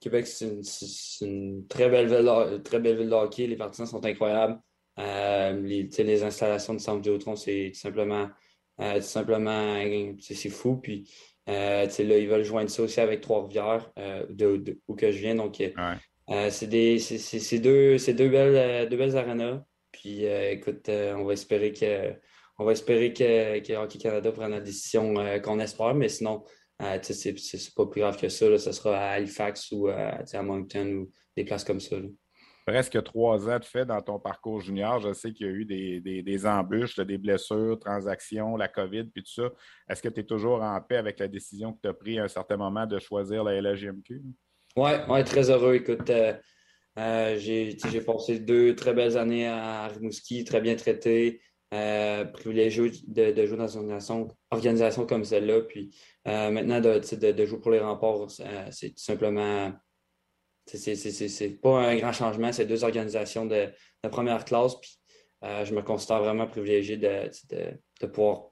Québec, 0.00 0.26
c'est 0.26 1.24
une, 1.24 1.66
très, 1.66 1.88
belle 1.88 2.08
ville, 2.08 2.62
très 2.62 2.78
belle 2.78 2.98
ville 2.98 3.08
de 3.08 3.14
hockey. 3.14 3.46
Les 3.46 3.56
partisans 3.56 3.86
sont 3.86 4.04
incroyables. 4.04 4.60
Euh, 4.98 5.60
les, 5.60 5.88
les, 5.98 6.22
installations 6.22 6.74
de 6.74 6.80
Centre 6.80 6.98
Vidéotron, 6.98 7.36
c'est 7.36 7.72
simplement, 7.72 8.28
euh, 8.80 9.00
simplement 9.00 9.76
c'est 10.20 10.48
fou. 10.48 10.76
Puis 10.76 11.10
euh, 11.48 11.86
là, 11.86 12.18
ils 12.18 12.28
veulent 12.28 12.44
joindre 12.44 12.70
ça 12.70 12.82
aussi 12.82 13.00
avec 13.00 13.20
Trois-Rivières, 13.20 13.92
de, 14.28 14.78
où 14.88 14.94
que 14.94 15.10
je 15.10 15.18
viens. 15.18 15.34
Donc, 15.36 15.62
c'est 16.50 16.66
deux, 16.66 17.96
deux, 17.96 18.28
belles, 18.28 18.88
deux 18.88 18.96
belles 18.96 19.16
arenas. 19.16 19.62
Puis 19.92 20.24
écoute, 20.24 20.88
on 20.88 21.24
va 21.24 21.32
espérer 21.32 21.72
que 21.72 22.14
on 22.60 22.64
va 22.64 22.72
espérer 22.72 23.12
que, 23.12 23.60
que 23.60 23.72
Hockey 23.72 23.98
Canada 23.98 24.32
prenne 24.32 24.50
la 24.50 24.60
décision 24.60 25.14
qu'on 25.44 25.60
espère, 25.60 25.94
mais 25.94 26.08
sinon, 26.08 26.42
euh, 26.80 26.98
c'est 27.02 27.74
pas 27.74 27.86
plus 27.86 28.00
grave 28.00 28.16
que 28.16 28.28
ça. 28.28 28.56
Ce 28.58 28.72
sera 28.72 28.96
à 28.96 29.10
Halifax 29.12 29.72
ou 29.72 29.88
euh, 29.88 30.12
à 30.32 30.42
Moncton 30.42 30.86
ou 30.86 31.12
des 31.36 31.44
places 31.44 31.64
comme 31.64 31.80
ça. 31.80 31.96
Presque 32.66 33.02
trois 33.02 33.48
ans 33.48 33.58
de 33.58 33.64
fait 33.64 33.86
dans 33.86 34.00
ton 34.02 34.18
parcours 34.20 34.60
junior. 34.60 35.00
Je 35.00 35.12
sais 35.12 35.32
qu'il 35.32 35.46
y 35.46 35.48
a 35.48 35.52
eu 35.52 35.64
des, 35.64 36.46
embûches, 36.46 36.96
des 37.00 37.18
blessures, 37.18 37.78
transactions, 37.80 38.56
la 38.56 38.68
COVID, 38.68 39.04
puis 39.04 39.22
tout 39.22 39.32
ça. 39.32 39.50
Est-ce 39.88 40.02
que 40.02 40.08
tu 40.08 40.20
es 40.20 40.24
toujours 40.24 40.62
en 40.62 40.78
paix 40.80 40.98
avec 40.98 41.18
la 41.18 41.28
décision 41.28 41.72
que 41.72 41.78
tu 41.82 41.88
as 41.88 41.94
prise 41.94 42.18
à 42.18 42.24
un 42.24 42.28
certain 42.28 42.58
moment 42.58 42.86
de 42.86 42.98
choisir 42.98 43.42
la 43.42 43.60
LHJMQ? 43.60 44.22
Oui, 44.76 44.90
ouais, 45.08 45.24
très 45.24 45.50
heureux. 45.50 45.76
Écoute, 45.76 46.10
euh, 46.10 47.36
j'ai 47.38 48.00
passé 48.04 48.38
deux 48.38 48.76
très 48.76 48.92
belles 48.92 49.16
années 49.16 49.48
à 49.48 49.88
Rimouski, 49.88 50.44
très 50.44 50.60
bien 50.60 50.76
traité. 50.76 51.40
Euh, 51.74 52.24
privilégié 52.24 52.90
de, 53.08 53.46
jouer 53.46 53.58
dans 53.58 53.68
une 53.68 53.98
organisation, 54.50 55.06
comme 55.06 55.24
celle-là. 55.24 55.60
Puis 55.62 55.94
euh, 56.26 56.50
maintenant, 56.50 56.80
de, 56.80 57.44
jouer 57.44 57.60
pour 57.60 57.70
les 57.70 57.80
remports, 57.80 58.28
euh, 58.40 58.66
c'est 58.70 58.90
tout 58.90 59.02
simplement. 59.02 59.72
C'est 60.64 61.60
pas 61.60 61.80
un 61.80 61.96
grand 61.96 62.12
changement, 62.12 62.52
c'est 62.52 62.66
deux 62.66 62.84
organisations 62.84 63.44
de, 63.46 63.68
première 64.10 64.44
classe. 64.46 64.76
Puis 64.80 64.98
je 65.42 65.74
me 65.74 65.82
considère 65.82 66.20
vraiment 66.20 66.46
privilégié 66.46 66.96
de, 66.96 68.06
pouvoir, 68.06 68.50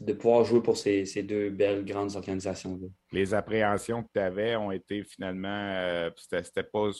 de 0.00 0.12
pouvoir 0.12 0.44
jouer 0.44 0.62
pour 0.62 0.76
ces, 0.76 1.04
deux 1.22 1.50
belles 1.50 1.84
grandes 1.84 2.16
organisations. 2.16 2.76
-là. 2.76 2.88
Les 3.12 3.34
appréhensions 3.34 4.02
que 4.02 4.08
tu 4.14 4.20
avais 4.20 4.56
ont 4.56 4.72
été 4.72 5.04
finalement. 5.04 6.10
C'était 6.16 6.62
pas 6.64 6.90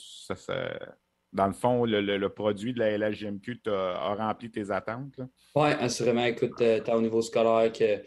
dans 1.33 1.47
le 1.47 1.53
fond, 1.53 1.85
le, 1.85 2.29
produit 2.29 2.75
de 2.75 2.79
la 2.79 2.97
LHGMQ 2.99 3.62
a, 3.66 4.14
rempli 4.14 4.51
tes 4.51 4.71
attentes? 4.71 5.18
Oui, 5.55 5.71
assurément. 5.81 6.25
Écoute, 6.25 6.61
euh, 6.61 6.81
as 6.87 6.97
au 6.97 7.01
niveau 7.01 7.23
scolaire 7.23 7.73
que 7.73 8.03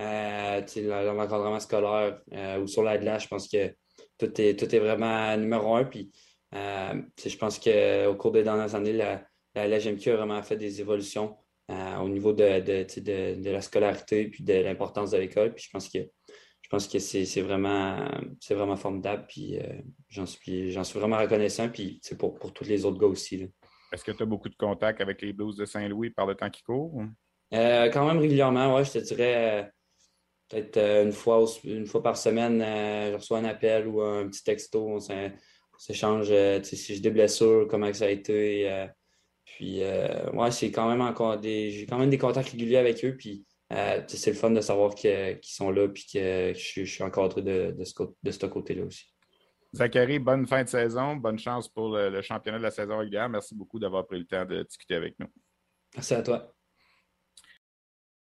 euh, 0.00 1.12
l'encadrement 1.12 1.60
scolaire 1.60 2.20
euh, 2.32 2.60
ou 2.60 2.66
sur 2.66 2.82
la 2.82 2.98
glace, 2.98 3.24
je 3.24 3.28
pense 3.28 3.48
que 3.48 3.74
tout 4.16 4.40
est, 4.40 4.58
tout 4.58 4.72
est 4.72 4.78
vraiment 4.78 5.36
numéro 5.36 5.74
un. 5.74 5.84
Puis, 5.84 6.10
je 6.52 7.36
pense 7.36 7.58
qu'au 7.58 8.14
cours 8.14 8.32
des 8.32 8.44
dernières 8.44 8.74
années, 8.74 8.92
la, 8.92 9.24
la 9.54 9.76
a 9.76 10.16
vraiment 10.16 10.42
fait 10.42 10.56
des 10.56 10.80
évolutions 10.80 11.36
au 11.68 12.08
niveau 12.08 12.32
de, 12.32 12.60
de, 12.60 13.34
de, 13.34 13.50
la 13.50 13.60
scolarité 13.60 14.28
puis 14.28 14.42
de 14.42 14.54
l'importance 14.54 15.10
de 15.10 15.18
l'école. 15.18 15.52
Puis 15.52 15.64
je 15.64 15.70
pense 15.70 15.88
que 15.88 15.98
je 16.68 16.76
pense 16.76 16.86
que 16.86 16.98
c'est 16.98 17.40
vraiment, 17.40 17.96
vraiment 18.50 18.76
formidable. 18.76 19.24
Puis 19.26 19.58
euh, 19.58 19.80
j'en 20.08 20.26
suis, 20.26 20.70
suis 20.70 20.98
vraiment 20.98 21.16
reconnaissant. 21.16 21.70
Puis 21.70 21.98
c'est 22.02 22.18
pour, 22.18 22.34
pour 22.38 22.52
tous 22.52 22.64
les 22.64 22.84
autres 22.84 22.98
gars 22.98 23.06
aussi. 23.06 23.48
Est-ce 23.90 24.04
que 24.04 24.12
tu 24.12 24.22
as 24.22 24.26
beaucoup 24.26 24.50
de 24.50 24.54
contacts 24.54 25.00
avec 25.00 25.22
les 25.22 25.32
Blues 25.32 25.56
de 25.56 25.64
Saint-Louis 25.64 26.10
par 26.10 26.26
le 26.26 26.34
temps 26.34 26.50
qui 26.50 26.62
court? 26.62 27.00
Euh, 27.54 27.88
quand 27.88 28.06
même 28.06 28.18
régulièrement, 28.18 28.76
oui. 28.76 28.84
Je 28.84 28.92
te 28.92 28.98
dirais 28.98 29.62
euh, 29.62 29.62
peut-être 30.50 30.76
une, 30.76 31.12
fois, 31.12 31.46
une 31.64 31.86
fois 31.86 32.02
par 32.02 32.18
semaine, 32.18 32.58
je 32.60 33.14
reçois 33.14 33.38
un 33.38 33.46
appel 33.46 33.88
ou 33.88 34.02
un 34.02 34.28
petit 34.28 34.44
texto. 34.44 34.90
On 34.90 35.00
s'échange 35.78 36.30
si 36.64 36.76
j'ai 36.76 37.00
des 37.00 37.10
blessures, 37.10 37.66
comment 37.66 37.90
ça 37.94 38.04
a 38.04 38.08
été. 38.10 38.88
puis, 39.46 39.80
ouais, 40.34 40.50
c'est 40.50 40.70
quand 40.70 40.86
même 40.86 41.00
encore 41.00 41.38
des. 41.38 41.70
J'ai 41.70 41.86
quand 41.86 41.96
même 41.96 42.10
des 42.10 42.18
contacts 42.18 42.50
réguliers 42.50 42.76
avec 42.76 43.02
eux. 43.06 43.16
Puis, 43.16 43.46
euh, 43.72 44.00
c'est 44.06 44.30
le 44.30 44.36
fun 44.36 44.50
de 44.50 44.60
savoir 44.60 44.94
qu'ils 44.94 45.38
sont 45.42 45.70
là 45.70 45.84
et 45.84 45.88
que 45.88 46.58
je, 46.58 46.84
suis 46.84 47.02
encadré 47.02 47.42
de, 47.42 47.74
de, 47.78 47.84
ce, 47.84 47.94
de 48.22 48.30
ce 48.30 48.46
côté-là 48.46 48.84
aussi. 48.84 49.12
Zachary, 49.74 50.18
bonne 50.18 50.46
fin 50.46 50.64
de 50.64 50.68
saison. 50.68 51.16
Bonne 51.16 51.38
chance 51.38 51.68
pour 51.68 51.90
le, 51.90 52.22
championnat 52.22 52.58
de 52.58 52.62
la 52.62 52.70
saison 52.70 52.98
régulière. 52.98 53.28
Merci 53.28 53.54
beaucoup 53.54 53.78
d'avoir 53.78 54.06
pris 54.06 54.18
le 54.18 54.24
temps 54.24 54.46
de 54.46 54.62
discuter 54.62 54.94
avec 54.94 55.18
nous. 55.18 55.26
Merci 55.94 56.14
à 56.14 56.22
toi. 56.22 56.54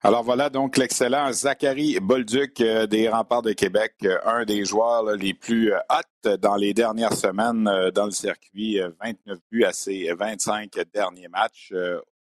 Alors 0.01 0.23
voilà 0.23 0.51
donc 0.51 0.77
l'excellent 0.77 1.33
Zachary 1.33 1.99
Bolduc 1.99 2.61
euh, 2.61 2.87
des 2.87 3.09
Remparts 3.09 3.41
de 3.41 3.53
Québec, 3.53 3.95
euh, 4.05 4.19
un 4.27 4.45
des 4.45 4.67
joueurs 4.67 5.17
les 5.17 5.33
plus 5.33 5.73
hot 5.73 6.37
dans 6.39 6.57
les 6.57 6.75
dernières 6.75 7.15
semaines 7.15 7.65
dans 7.95 8.05
le 8.05 8.11
circuit, 8.11 8.81
29 9.03 9.39
buts 9.51 9.65
à 9.65 9.73
ses 9.73 10.13
25 10.13 10.71
derniers 10.93 11.29
matchs 11.29 11.73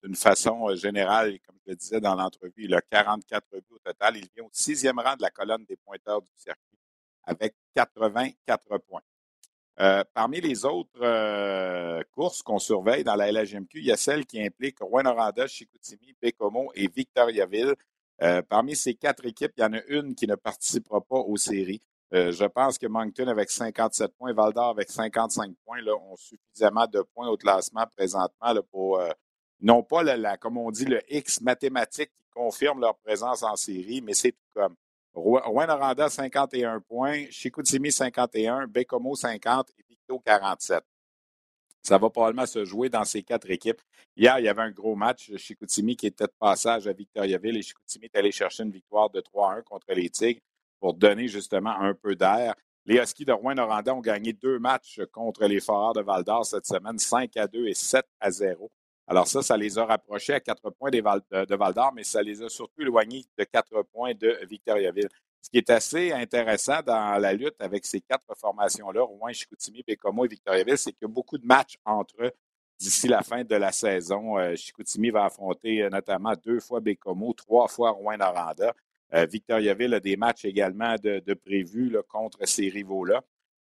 d'une 0.04 0.16
façon 0.16 0.70
euh, 0.70 0.76
générale, 0.76 1.38
comme 1.46 1.58
je 1.66 1.72
le 1.72 1.76
disais 1.76 2.00
dans 2.00 2.16
l'entrevue, 2.16 2.66
il 2.66 2.74
a 2.74 2.82
44 2.82 3.44
buts 3.52 3.62
au 3.72 3.80
total. 3.80 4.18
Il 4.18 4.28
vient 4.36 4.46
au 4.46 4.50
sixième 4.52 5.00
rang 5.00 5.16
de 5.16 5.22
la 5.22 5.30
colonne 5.30 5.66
des 5.66 5.76
pointeurs 5.78 6.22
du 6.22 6.32
circuit 6.36 6.78
avec 7.24 7.54
84 7.76 8.78
points. 8.88 9.02
Euh, 9.80 10.04
parmi 10.14 10.42
les 10.42 10.66
autres 10.66 10.90
euh, 11.02 12.02
courses 12.12 12.42
qu'on 12.42 12.60
surveille 12.60 13.04
dans 13.04 13.16
la 13.16 13.32
LHMQ, 13.32 13.80
il 13.80 13.86
y 13.86 13.92
a 13.92 13.98
celle 13.98 14.26
qui 14.26 14.44
implique 14.44 14.80
Rouen-Noranda, 14.82 15.48
Chicoutimi, 15.48 16.16
Bécomo 16.22 16.72
et 16.76 16.88
Victoriaville. 16.88 17.76
parmi 18.50 18.76
ces 18.76 18.96
quatre 18.96 19.26
équipes, 19.26 19.54
il 19.58 19.62
y 19.62 19.64
en 19.64 19.74
a 19.74 19.82
une 19.88 20.16
qui 20.16 20.28
ne 20.28 20.36
participera 20.36 21.00
pas 21.00 21.20
aux 21.20 21.38
séries. 21.38 21.82
je 22.12 22.46
pense 22.48 22.78
que 22.78 22.88
Moncton 22.88 23.28
avec 23.28 23.50
57 23.50 24.12
points, 24.18 24.34
Val 24.34 24.52
d'Or 24.52 24.72
avec 24.72 24.90
55 24.90 25.56
points 25.64 25.82
là, 25.82 25.96
ont 25.96 26.18
suffisamment 26.18 26.86
de 26.88 27.02
points 27.14 27.30
au 27.30 27.38
classement 27.38 27.86
présentement 27.96 28.52
là, 28.52 28.62
pour 28.62 29.00
non 29.62 29.84
pas, 29.84 30.04
la, 30.04 30.38
comme 30.38 30.58
on 30.58 30.72
dit, 30.72 30.86
le 30.86 31.02
X 31.14 31.42
mathématique 31.42 32.12
qui 32.16 32.26
confirme 32.34 32.80
leur 32.80 32.98
présence 32.98 33.44
en 33.44 33.56
série, 33.56 34.02
mais 34.02 34.14
c'est 34.14 34.32
tout 34.32 34.48
comme. 34.54 34.76
Rouen-Noranda, 35.14 36.08
51 36.08 36.82
points, 36.82 37.26
Chicoutimi, 37.32 37.92
51, 37.92 38.68
Bécomo, 38.68 39.16
50 39.16 39.70
et 39.78 39.84
Victo, 39.90 40.20
47. 40.20 40.84
Ça 41.82 41.98
va 41.98 42.10
probablement 42.10 42.46
se 42.46 42.64
jouer 42.64 42.90
dans 42.90 43.04
ces 43.04 43.24
quatre 43.24 43.50
équipes. 43.50 43.82
Hier, 44.16 44.38
il 44.40 44.46
y 44.46 44.48
avait 44.48 44.62
un 44.62 44.72
gros 44.72 44.96
match. 44.96 45.36
Chicoutimi 45.38 45.96
qui 45.96 46.08
était 46.08 46.26
de 46.26 46.34
passage 46.40 46.88
à 46.88 46.94
Victoriaville 46.94 47.58
et 47.58 47.62
Chicoutimi 47.62 48.06
est 48.06 48.16
allé 48.18 48.32
chercher 48.32 48.64
une 48.64 48.72
victoire 48.72 49.10
de 49.10 49.22
3-1 49.22 49.64
contre 49.64 49.88
les 49.94 50.10
Tigres. 50.10 50.42
pour 50.80 50.94
donner 50.94 51.28
justement 51.28 51.72
un 51.72 51.94
peu 51.94 52.16
d'air. 52.16 52.54
Les 52.86 52.98
Huskies 52.98 53.26
de 53.26 53.34
Rouen-Noranda 53.34 53.94
ont 53.94 54.00
gagné 54.00 54.32
deux 54.34 54.60
matchs 54.60 55.02
contre 55.12 55.46
les 55.46 55.60
Foreurs 55.60 55.94
de 55.94 56.02
Val-d'Or 56.02 56.46
cette 56.46 56.66
semaine, 56.66 56.98
5 56.98 57.36
à 57.38 57.48
2 57.48 57.68
et 57.68 57.74
7 57.74 58.06
à 58.20 58.32
0. 58.32 58.72
Alors 59.10 59.28
ça, 59.28 59.42
ça 59.42 59.58
les 59.58 59.76
a 59.80 59.86
rapprochés 59.86 60.34
à 60.34 60.40
quatre 60.40 60.70
points 60.70 60.92
de 60.92 61.56
Val-d'Or, 61.56 61.92
mais 61.96 62.04
ça 62.04 62.22
les 62.22 62.44
a 62.44 62.48
surtout 62.48 62.84
éloignés 62.84 63.26
de 63.40 63.44
quatre 63.44 63.82
points 63.92 64.14
de 64.14 64.38
Victoriaville. 64.48 65.10
Ce 65.42 65.50
qui 65.50 65.58
est 65.58 65.70
assez 65.72 66.12
intéressant 66.12 66.82
dans 66.86 67.20
la 67.20 67.34
lutte 67.34 67.60
avec 67.60 67.88
ces 67.88 68.02
quatre 68.02 68.36
formations-là, 68.38 69.02
Rouen, 69.02 69.34
Chicoutimi, 69.34 69.82
Bécomo 69.82 70.26
et 70.26 70.28
Victoriaville, 70.28 70.78
c'est 70.78 70.92
qu'il 70.92 71.08
y 71.08 71.12
a 71.12 71.14
beaucoup 71.14 71.40
de 71.40 71.46
matchs 71.46 71.78
entre 71.86 72.14
eux 72.22 72.32
d'ici 72.80 73.08
la 73.08 73.24
fin 73.24 73.44
de 73.44 73.56
la 73.56 73.72
saison. 73.72 74.38
Euh, 74.38 74.56
Chicoutimi 74.56 75.10
va 75.10 75.26
affronter 75.26 75.82
euh, 75.82 75.90
notamment 75.90 76.34
deux 76.46 76.60
fois 76.60 76.80
Bécomo, 76.80 77.34
trois 77.34 77.68
fois 77.68 77.92
Rouen-Noranda. 77.92 78.74
Euh, 79.16 79.26
Victoriaville 79.26 79.96
a 79.96 80.00
des 80.00 80.18
matchs 80.18 80.46
également 80.46 80.96
de, 81.02 81.34
prévus 81.34 81.98
contre 82.08 82.48
ces 82.48 82.70
rivaux-là. 82.70 83.24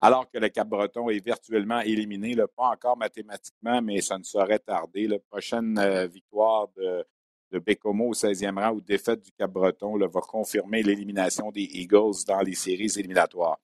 Alors 0.05 0.31
que 0.31 0.37
le 0.39 0.51
Cap-Breton 0.51 1.09
est 1.09 1.25
virtuellement 1.25 1.81
éliminé, 1.81 2.37
pas 2.55 2.69
encore 2.69 2.97
mathématiquement, 2.97 3.81
mais 3.81 4.03
ça 4.03 4.19
ne 4.19 4.23
saurait 4.23 4.59
tarder. 4.59 5.07
La 5.07 5.19
prochaine 5.19 5.81
victoire 6.13 6.69
de, 6.77 7.05
de 7.51 7.59
Bécomo 7.59 8.09
au 8.09 8.13
16e 8.13 8.59
rang 8.61 8.73
ou 8.73 8.81
défaite 8.81 9.23
du 9.23 9.31
Cap-Breton 9.33 9.97
va 9.99 10.21
confirmer 10.21 10.83
l'élimination 10.83 11.51
des 11.51 11.63
Eagles 11.63 12.25
dans 12.27 12.41
les 12.41 12.55
séries 12.55 12.93
éliminatoires. 12.97 13.59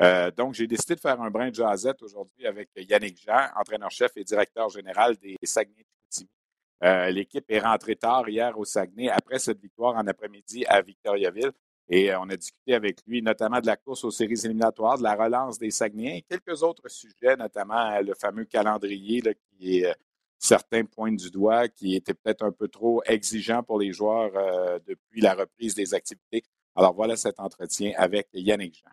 Euh, 0.00 0.30
donc, 0.30 0.54
j'ai 0.54 0.66
décidé 0.66 0.94
de 0.94 1.00
faire 1.00 1.20
un 1.20 1.30
brin 1.30 1.50
de 1.50 1.54
jazzette 1.54 2.02
aujourd'hui 2.02 2.46
avec 2.46 2.70
Yannick 2.76 3.20
Jean, 3.20 3.48
entraîneur-chef 3.56 4.12
et 4.16 4.24
directeur 4.24 4.68
général 4.68 5.16
des 5.16 5.36
Saguenay 5.42 5.84
de 6.18 6.26
euh, 6.84 7.10
L'équipe 7.10 7.44
est 7.48 7.60
rentrée 7.60 7.96
tard 7.96 8.28
hier 8.28 8.58
au 8.58 8.64
Saguenay 8.64 9.08
après 9.10 9.38
cette 9.38 9.60
victoire 9.60 9.96
en 9.96 10.06
après-midi 10.06 10.64
à 10.66 10.80
Victoriaville. 10.80 11.52
Et 11.94 12.10
euh, 12.10 12.18
on 12.20 12.30
a 12.30 12.36
discuté 12.36 12.74
avec 12.74 13.00
lui 13.06 13.20
notamment 13.20 13.60
de 13.60 13.66
la 13.66 13.76
course 13.76 14.02
aux 14.04 14.10
séries 14.10 14.40
éliminatoires, 14.44 14.96
de 14.96 15.02
la 15.02 15.14
relance 15.14 15.58
des 15.58 15.70
Saguenayens 15.70 16.16
et 16.16 16.22
quelques 16.22 16.62
autres 16.62 16.88
sujets, 16.88 17.36
notamment 17.36 18.00
le 18.00 18.14
fameux 18.14 18.46
calendrier 18.46 19.22
qui 19.58 19.80
est 19.80 19.94
certains 20.38 20.86
points 20.86 21.12
du 21.12 21.30
doigt, 21.30 21.68
qui 21.68 21.94
était 21.94 22.14
peut-être 22.14 22.44
un 22.44 22.50
peu 22.50 22.68
trop 22.68 23.02
exigeant 23.04 23.62
pour 23.62 23.78
les 23.78 23.92
joueurs 23.92 24.32
depuis 24.86 25.20
la 25.20 25.34
reprise 25.34 25.74
des 25.74 25.92
activités. 25.92 26.42
Alors 26.74 26.94
voilà 26.94 27.14
cet 27.14 27.38
entretien 27.38 27.92
avec 27.98 28.28
Yannick 28.32 28.82
Jean. 28.82 28.90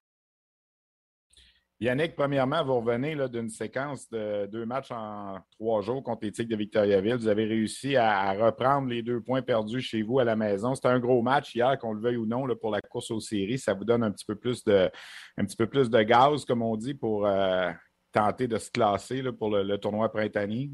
Yannick, 1.81 2.13
premièrement, 2.13 2.61
vous 2.65 2.75
revenez 2.75 3.15
d'une 3.29 3.47
séquence 3.47 4.09
de 4.09 4.47
deux 4.47 4.65
matchs 4.65 4.91
en 4.91 5.37
trois 5.51 5.81
jours 5.81 6.03
contre 6.03 6.25
les 6.25 6.45
de 6.45 6.55
Victoriaville. 6.57 7.15
Vous 7.15 7.29
avez 7.29 7.45
réussi 7.45 7.95
à, 7.95 8.33
reprendre 8.33 8.89
les 8.89 9.01
deux 9.01 9.21
points 9.21 9.41
perdus 9.41 9.79
chez 9.79 10.01
vous 10.01 10.19
à 10.19 10.25
la 10.25 10.35
maison. 10.35 10.75
C'était 10.75 10.89
un 10.89 10.99
gros 10.99 11.21
match 11.21 11.55
hier, 11.55 11.79
qu'on 11.79 11.93
le 11.93 12.01
veuille 12.01 12.17
ou 12.17 12.25
non, 12.25 12.53
pour 12.57 12.71
la 12.71 12.81
course 12.81 13.11
aux 13.11 13.21
séries. 13.21 13.57
Ça 13.57 13.73
vous 13.73 13.85
donne 13.85 14.03
un 14.03 14.11
petit 14.11 14.25
peu 14.25 14.35
plus 14.35 14.61
de, 14.65 14.91
un 15.37 15.45
petit 15.45 15.55
peu 15.55 15.67
plus 15.67 15.89
de 15.89 16.01
gaz, 16.01 16.43
comme 16.43 16.63
on 16.63 16.75
dit, 16.75 16.95
pour 16.95 17.25
euh, 17.25 17.71
tenter 18.11 18.49
de 18.49 18.57
se 18.57 18.69
classer 18.69 19.23
pour 19.31 19.49
le, 19.49 19.77
tournoi 19.77 20.11
printanier. 20.11 20.69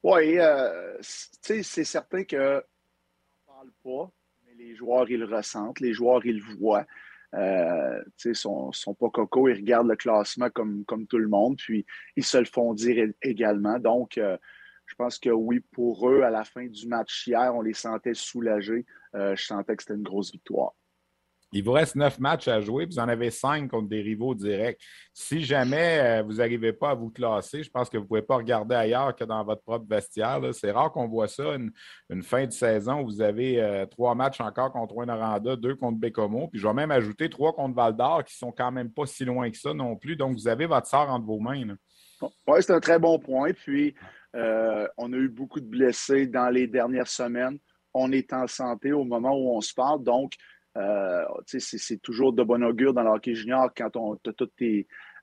Oui, 0.00 0.38
euh, 0.38 0.96
c'est 1.00 1.64
certain 1.64 2.22
qu'on 2.22 2.36
ne 2.36 2.60
parle 3.44 3.72
pas, 3.82 4.12
mais 4.44 4.54
les 4.64 4.76
joueurs, 4.76 5.10
ils 5.10 5.18
le 5.18 5.26
ressentent, 5.26 5.80
les 5.80 5.92
joueurs, 5.92 6.24
ils 6.24 6.36
le 6.36 6.54
voient. 6.54 6.86
Euh, 7.34 8.02
sont, 8.34 8.72
sont 8.72 8.94
pas 8.94 9.10
coco, 9.10 9.48
ils 9.48 9.54
regardent 9.54 9.88
le 9.88 9.96
classement 9.96 10.48
comme, 10.50 10.84
comme 10.84 11.06
tout 11.06 11.18
le 11.18 11.28
monde, 11.28 11.56
puis 11.58 11.84
ils 12.16 12.24
se 12.24 12.38
le 12.38 12.44
font 12.44 12.72
dire 12.72 13.12
également. 13.22 13.78
Donc, 13.78 14.16
euh, 14.18 14.36
je 14.86 14.94
pense 14.94 15.18
que 15.18 15.30
oui, 15.30 15.60
pour 15.60 16.08
eux, 16.08 16.22
à 16.22 16.30
la 16.30 16.44
fin 16.44 16.66
du 16.66 16.86
match 16.86 17.26
hier, 17.26 17.54
on 17.54 17.62
les 17.62 17.74
sentait 17.74 18.14
soulagés. 18.14 18.86
Euh, 19.14 19.34
je 19.36 19.44
sentais 19.44 19.76
que 19.76 19.82
c'était 19.82 19.94
une 19.94 20.02
grosse 20.02 20.32
victoire. 20.32 20.74
Il 21.56 21.64
vous 21.64 21.72
reste 21.72 21.96
neuf 21.96 22.18
matchs 22.18 22.48
à 22.48 22.60
jouer, 22.60 22.84
vous 22.84 22.98
en 22.98 23.08
avez 23.08 23.30
cinq 23.30 23.70
contre 23.70 23.88
des 23.88 24.02
rivaux 24.02 24.34
directs. 24.34 24.78
Si 25.14 25.42
jamais 25.42 25.98
euh, 26.00 26.22
vous 26.22 26.34
n'arrivez 26.34 26.74
pas 26.74 26.90
à 26.90 26.94
vous 26.94 27.08
classer, 27.08 27.62
je 27.62 27.70
pense 27.70 27.88
que 27.88 27.96
vous 27.96 28.02
ne 28.02 28.08
pouvez 28.08 28.20
pas 28.20 28.36
regarder 28.36 28.74
ailleurs 28.74 29.16
que 29.16 29.24
dans 29.24 29.42
votre 29.42 29.62
propre 29.62 29.86
vestiaire. 29.88 30.38
C'est 30.52 30.70
rare 30.70 30.92
qu'on 30.92 31.08
voit 31.08 31.28
ça, 31.28 31.56
une, 31.56 32.22
fin 32.22 32.44
de 32.44 32.52
saison 32.52 33.00
où 33.00 33.06
vous 33.06 33.22
avez 33.22 33.62
euh, 33.62 33.86
trois 33.86 34.14
matchs 34.14 34.38
encore 34.42 34.70
contre 34.70 35.02
Noranda, 35.06 35.56
deux 35.56 35.74
contre 35.76 35.98
Bécomo, 35.98 36.48
puis 36.48 36.60
je 36.60 36.66
vais 36.66 36.74
même 36.74 36.90
ajouter 36.90 37.30
trois 37.30 37.54
contre 37.54 37.74
Val 37.74 37.96
d'Or 37.96 38.22
qui 38.24 38.36
sont 38.36 38.52
quand 38.52 38.70
même 38.70 38.92
pas 38.92 39.06
si 39.06 39.24
loin 39.24 39.50
que 39.50 39.56
ça 39.56 39.72
non 39.72 39.96
plus. 39.96 40.14
Donc, 40.14 40.36
vous 40.36 40.48
avez 40.48 40.66
votre 40.66 40.86
sort 40.86 41.08
entre 41.08 41.24
vos 41.24 41.40
mains. 41.40 41.74
Oui, 42.20 42.58
c'est 42.60 42.72
un 42.72 42.80
très 42.80 42.98
bon 42.98 43.18
point. 43.18 43.54
Puis, 43.54 43.94
euh, 44.34 44.86
on 44.98 45.10
a 45.10 45.16
eu 45.16 45.30
beaucoup 45.30 45.60
de 45.60 45.66
blessés 45.66 46.26
dans 46.26 46.50
les 46.50 46.66
dernières 46.66 47.08
semaines. 47.08 47.58
On 47.94 48.12
est 48.12 48.34
en 48.34 48.46
santé 48.46 48.92
au 48.92 49.04
moment 49.04 49.34
où 49.34 49.56
on 49.56 49.62
se 49.62 49.72
parle. 49.72 50.04
Donc, 50.04 50.32
euh, 50.76 51.24
c'est 51.46 52.02
toujours 52.02 52.32
de 52.32 52.42
bon 52.42 52.62
augure 52.62 52.92
dans 52.92 53.02
l'hockey 53.02 53.34
junior 53.34 53.70
quand 53.74 53.90
tu 53.90 54.30
as 54.30 54.32
tous 54.32 54.50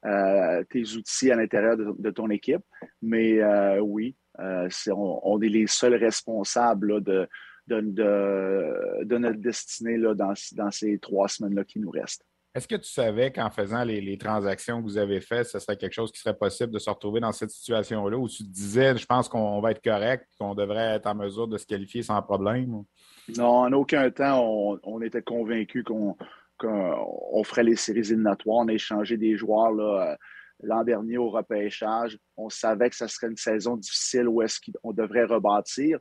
euh, 0.06 0.63
tes, 0.70 0.96
outils 0.96 1.32
à 1.32 1.36
l'intérieur 1.36 1.78
de, 1.78 2.12
ton 2.12 2.30
équipe. 2.30 2.63
Mais 3.02 3.39
euh, 3.42 3.80
oui, 3.80 4.16
on, 4.39 5.42
est 5.42 5.50
les 5.50 5.68
seuls 5.68 5.96
responsables 5.96 7.04
de, 7.04 7.28
notre 7.68 9.39
destinée 9.39 10.00
dans, 10.16 10.72
ces 10.72 10.98
trois 11.00 11.28
semaines-là 11.28 11.63
qui 11.63 11.80
nous 11.80 11.92
restent. 11.92 12.26
Est-ce 12.56 12.68
que 12.68 12.76
tu 12.76 12.89
savais 12.89 13.32
qu'en 13.32 13.50
faisant 13.50 13.84
les, 13.84 14.18
transactions 14.18 14.80
que 14.80 14.84
vous 14.84 14.98
avez 14.98 15.22
faites, 15.22 15.48
ce 15.48 15.58
serait 15.58 15.78
quelque 15.78 15.94
chose 15.94 16.12
qui 16.12 16.20
serait 16.20 16.38
possible 16.38 16.72
de 16.72 16.80
se 16.80 16.89
retrouver 16.89 17.20
dans 17.20 17.32
cette 17.32 17.50
situation-là 17.50 18.18
où 18.18 18.30
tu 18.30 18.44
te 18.44 18.50
disais, 18.50 18.96
je 18.96 19.06
pense 19.06 19.28
qu'on 19.28 19.60
va 19.60 19.72
être 19.72 19.84
correct, 19.84 20.28
qu'on 20.39 20.54
devrait 20.54 20.96
être 20.96 21.08
en 21.08 21.16
mesure 21.16 21.48
de 21.48 21.58
se 21.58 21.66
qualifier 21.66 22.04
sans 22.04 22.22
problème? 22.22 22.84
Non, 23.38 23.46
en 23.46 23.74
aucun 23.74 24.10
temps, 24.12 24.80
on, 24.84 25.02
était 25.02 25.22
convaincu 25.22 25.84
qu'on 25.84 27.44
ferait 27.44 27.64
les 27.64 27.76
séries 27.76 28.00
éliminatoires. 28.00 28.58
On 28.58 28.68
a 28.68 28.74
échangé 28.74 29.18
des 29.18 29.38
joueurs 29.38 29.80
euh, 29.80 30.16
l'an 30.62 30.84
dernier 30.84 31.18
au 31.18 31.30
repêchage. 31.30 32.18
On 32.38 32.50
savait 32.50 32.90
que 32.90 32.96
ce 32.96 33.08
serait 33.08 33.28
une 33.28 33.38
saison 33.38 33.78
difficile 33.78 34.28
où 34.28 34.42
est-ce 34.42 34.60
qu'on 34.60 34.92
devrait 34.92 35.26
rebâtir. 35.26 36.00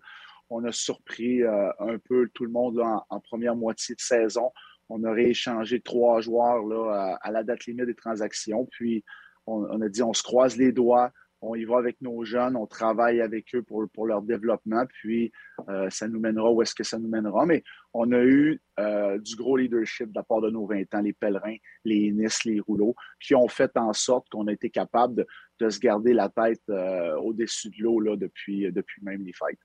On 0.50 0.64
a 0.64 0.72
surpris 0.72 1.42
euh, 1.42 1.70
un 1.78 1.98
peu 1.98 2.28
tout 2.34 2.44
le 2.44 2.50
monde 2.50 2.82
en 3.08 3.20
première 3.20 3.56
moitié 3.56 3.94
de 3.94 4.00
saison 4.00 4.50
on 4.92 5.04
aurait 5.04 5.30
échangé 5.30 5.80
trois 5.80 6.20
joueurs 6.20 6.90
à, 7.22 7.30
la 7.30 7.42
date 7.42 7.64
limite 7.66 7.86
des 7.86 7.94
transactions. 7.94 8.66
Puis 8.70 9.04
on, 9.46 9.80
a 9.80 9.88
dit 9.88 10.02
on 10.02 10.12
se 10.12 10.22
croise 10.22 10.56
les 10.56 10.72
doigts, 10.72 11.10
on 11.42 11.56
y 11.56 11.64
va 11.64 11.78
avec 11.78 12.00
nos 12.00 12.24
jeunes, 12.24 12.56
on 12.56 12.66
travaille 12.66 13.20
avec 13.20 13.54
eux 13.54 13.62
pour, 13.62 14.06
leur 14.06 14.22
développement, 14.22 14.84
puis 14.86 15.32
euh, 15.68 15.90
ça 15.90 16.06
nous 16.06 16.20
mènera 16.20 16.50
où 16.52 16.62
est-ce 16.62 16.74
que 16.74 16.84
ça 16.84 16.98
nous 16.98 17.08
mènera. 17.08 17.44
Mais 17.46 17.64
on 17.92 18.12
a 18.12 18.22
eu 18.22 18.62
euh, 18.78 19.18
du 19.18 19.34
gros 19.34 19.56
leadership 19.56 20.08
de 20.10 20.14
la 20.14 20.22
part 20.22 20.40
de 20.40 20.50
nos 20.50 20.66
20 20.66 20.94
ans, 20.94 21.00
les 21.00 21.12
pèlerins, 21.12 21.56
les 21.84 22.12
Nice, 22.12 22.44
les 22.44 22.60
rouleaux, 22.60 22.94
qui 23.20 23.34
ont 23.34 23.48
fait 23.48 23.76
en 23.76 23.92
sorte 23.92 24.28
qu'on 24.30 24.46
a 24.46 24.52
été 24.52 24.70
capable 24.70 25.26
de, 25.58 25.68
se 25.68 25.78
garder 25.78 26.12
la 26.12 26.28
tête 26.28 26.62
euh, 26.70 27.16
au-dessus 27.18 27.70
de 27.70 27.82
l'eau 27.82 28.16
depuis, 28.16 28.72
depuis 28.72 29.02
même 29.04 29.22
les 29.24 29.32
fêtes. 29.32 29.58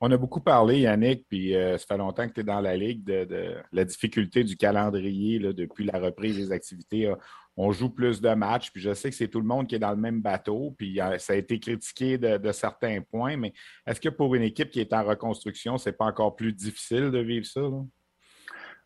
On 0.00 0.10
a 0.12 0.16
beaucoup 0.16 0.40
parlé, 0.40 0.80
Yannick, 0.80 1.26
puis 1.28 1.56
euh, 1.56 1.76
ça 1.76 1.86
fait 1.86 1.98
longtemps 1.98 2.28
que 2.28 2.32
tu 2.32 2.40
es 2.40 2.44
dans 2.44 2.60
la 2.60 2.76
ligue, 2.76 3.02
de, 3.02 3.56
la 3.72 3.84
difficulté 3.84 4.44
du 4.44 4.56
calendrier 4.56 5.40
depuis 5.40 5.84
la 5.84 5.98
reprise 5.98 6.36
des 6.36 6.52
activités. 6.52 7.12
On 7.60 7.72
joue 7.72 7.90
plus 7.90 8.20
de 8.20 8.32
matchs, 8.34 8.70
puis 8.70 8.80
je 8.80 8.94
sais 8.94 9.10
que 9.10 9.16
c'est 9.16 9.26
tout 9.26 9.40
le 9.40 9.46
monde 9.46 9.66
qui 9.66 9.74
est 9.74 9.80
dans 9.80 9.90
le 9.90 9.96
même 9.96 10.22
bateau, 10.22 10.76
puis 10.78 11.00
euh, 11.00 11.18
ça 11.18 11.32
a 11.32 11.36
été 11.36 11.58
critiqué 11.58 12.16
de, 12.16 12.52
certains 12.52 13.00
points, 13.00 13.36
mais 13.36 13.52
est-ce 13.84 14.00
que 14.00 14.08
pour 14.08 14.36
une 14.36 14.44
équipe 14.44 14.70
qui 14.70 14.78
est 14.78 14.92
en 14.92 15.02
reconstruction, 15.02 15.76
c'est 15.76 15.92
pas 15.92 16.04
encore 16.04 16.36
plus 16.36 16.52
difficile 16.52 17.10
de 17.10 17.18
vivre 17.18 17.46
ça? 17.46 17.62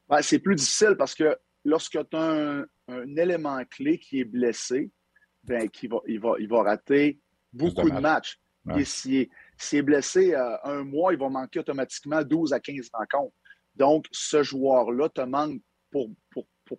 Ben, 0.08 0.22
c'est 0.22 0.38
plus 0.38 0.54
difficile 0.54 0.94
parce 0.96 1.14
que 1.14 1.36
lorsque 1.66 1.98
tu 2.08 2.16
as 2.16 2.64
un, 2.88 3.16
élément 3.16 3.62
clé 3.70 3.98
qui 3.98 4.20
est 4.20 4.24
blessé, 4.24 4.90
ben, 5.44 5.68
qui 5.68 5.86
va, 5.86 5.98
il, 6.06 6.18
va, 6.18 6.36
il 6.38 6.48
va 6.48 6.62
rater 6.62 7.20
beaucoup 7.52 7.90
de, 7.90 8.00
matchs. 8.00 8.40
S'il 9.58 9.78
est 9.78 9.82
blessé 9.82 10.34
euh, 10.34 10.56
un 10.64 10.84
mois, 10.84 11.12
il 11.12 11.18
va 11.18 11.28
manquer 11.28 11.60
automatiquement 11.60 12.22
12 12.22 12.52
à 12.52 12.60
15 12.60 12.90
rencontres. 12.92 13.34
Donc, 13.74 14.06
ce 14.10 14.42
joueur-là 14.42 15.08
te 15.08 15.22
manque 15.22 15.60
pour, 15.90 16.10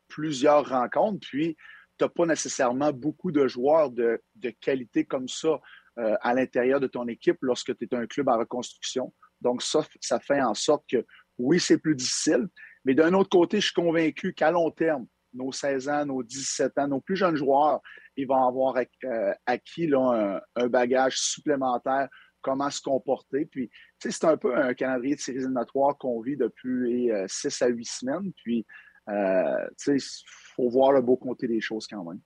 plusieurs 0.07 0.67
rencontres, 0.69 1.19
puis 1.21 1.55
tu 1.99 2.03
n'as 2.03 2.09
pas 2.09 2.25
nécessairement 2.25 2.91
beaucoup 2.91 3.31
de 3.31 3.47
joueurs 3.47 3.91
de, 3.91 4.19
qualité 4.59 5.05
comme 5.05 5.27
ça 5.27 5.59
euh, 5.99 6.15
à 6.21 6.33
l'intérieur 6.33 6.79
de 6.79 6.87
ton 6.87 7.07
équipe 7.07 7.37
lorsque 7.41 7.77
tu 7.77 7.85
es 7.85 7.95
un 7.95 8.07
club 8.07 8.27
en 8.27 8.39
reconstruction. 8.39 9.13
Donc, 9.39 9.61
ça, 9.61 9.85
ça 10.01 10.19
fait 10.19 10.41
en 10.41 10.55
sorte 10.55 10.83
que 10.89 11.05
oui, 11.37 11.59
c'est 11.59 11.77
plus 11.77 11.95
difficile, 11.95 12.47
mais 12.85 12.95
d'un 12.95 13.13
autre 13.13 13.29
côté, 13.29 13.59
je 13.59 13.65
suis 13.65 13.73
convaincu 13.73 14.33
qu'à 14.33 14.49
long 14.49 14.71
terme, 14.71 15.05
nos 15.33 15.51
16 15.51 15.89
ans, 15.89 16.05
nos 16.05 16.23
17 16.23 16.77
ans, 16.77 16.87
nos 16.87 17.01
plus 17.01 17.15
jeunes 17.15 17.35
joueurs, 17.35 17.81
ils 18.15 18.27
vont 18.27 18.47
avoir 18.47 18.77
euh, 18.77 19.33
acquis 19.45 19.91
un, 19.93 20.67
bagage 20.67 21.17
supplémentaire 21.17 22.07
comment 22.43 22.69
se 22.69 22.81
comporter. 22.81 23.45
Puis, 23.45 23.71
c'est 23.97 24.25
un 24.25 24.37
peu 24.37 24.55
un 24.55 24.73
calendrier 24.75 25.15
de 25.15 25.19
séries 25.19 25.39
éliminatoires 25.39 25.97
qu'on 25.97 26.21
vit 26.21 26.37
depuis 26.37 27.11
euh, 27.11 27.25
six 27.27 27.61
à 27.61 27.67
huit 27.67 27.89
semaines. 27.89 28.31
Puis, 28.43 28.65
euh, 29.09 29.67
il 29.87 29.99
faut 30.55 30.69
voir 30.69 30.91
le 30.91 31.01
beau 31.01 31.17
côté 31.17 31.47
des 31.47 31.61
choses 31.61 31.87
quand 31.87 32.03
même. 32.03 32.19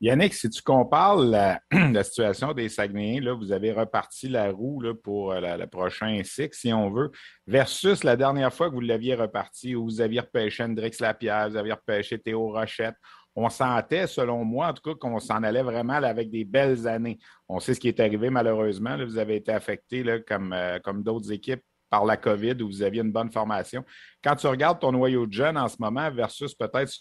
Yannick, 0.00 0.32
si 0.32 0.48
tu 0.48 0.62
compares 0.62 1.16
la, 1.16 1.60
situation 2.04 2.52
des 2.54 2.68
Saguenayens, 2.68 3.20
là, 3.20 3.34
vous 3.34 3.52
avez 3.52 3.70
reparti 3.70 4.28
la 4.28 4.50
roue 4.50 4.80
là, 4.80 4.94
pour 4.94 5.32
euh, 5.32 5.56
le 5.56 5.66
prochain 5.66 6.20
cycle, 6.24 6.56
si 6.56 6.72
on 6.72 6.90
veut, 6.90 7.10
versus 7.46 8.02
la 8.02 8.16
dernière 8.16 8.52
fois 8.52 8.70
que 8.70 8.74
vous 8.74 8.80
l'aviez 8.80 9.14
reparti, 9.14 9.76
où 9.76 9.84
vous 9.84 10.00
aviez 10.00 10.20
repêché 10.20 10.62
Hendrix 10.62 10.92
Lapierre, 11.00 11.50
vous 11.50 11.56
aviez 11.56 11.72
repêché 11.72 12.18
Théo 12.18 12.50
Rochette. 12.52 12.96
On 13.36 13.48
sentait, 13.48 14.06
selon 14.06 14.44
moi, 14.44 14.68
en 14.68 14.72
tout 14.72 14.82
cas, 14.82 14.94
qu'on 14.98 15.18
s'en 15.20 15.42
allait 15.42 15.62
vraiment 15.62 15.94
avec 15.94 16.30
des 16.30 16.44
belles 16.44 16.86
années. 16.88 17.18
On 17.48 17.60
sait 17.60 17.74
ce 17.74 17.80
qui 17.80 17.88
est 17.88 18.00
arrivé, 18.00 18.28
malheureusement. 18.28 18.96
vous 19.04 19.18
avez 19.18 19.36
été 19.36 19.52
affecté, 19.52 20.04
comme, 20.26 20.52
euh, 20.52 20.78
comme 20.80 21.02
d'autres 21.02 21.30
équipes, 21.30 21.62
par 21.88 22.04
la 22.04 22.16
COVID, 22.16 22.62
où 22.62 22.66
vous 22.66 22.82
aviez 22.82 23.02
une 23.02 23.12
bonne 23.12 23.30
formation. 23.30 23.84
Quand 24.22 24.36
tu 24.36 24.46
regardes 24.46 24.80
ton 24.80 24.92
noyau 24.92 25.26
de 25.26 25.32
jeunes 25.32 25.58
en 25.58 25.68
ce 25.68 25.76
moment 25.78 26.10
versus 26.10 26.54
peut-être 26.54 26.92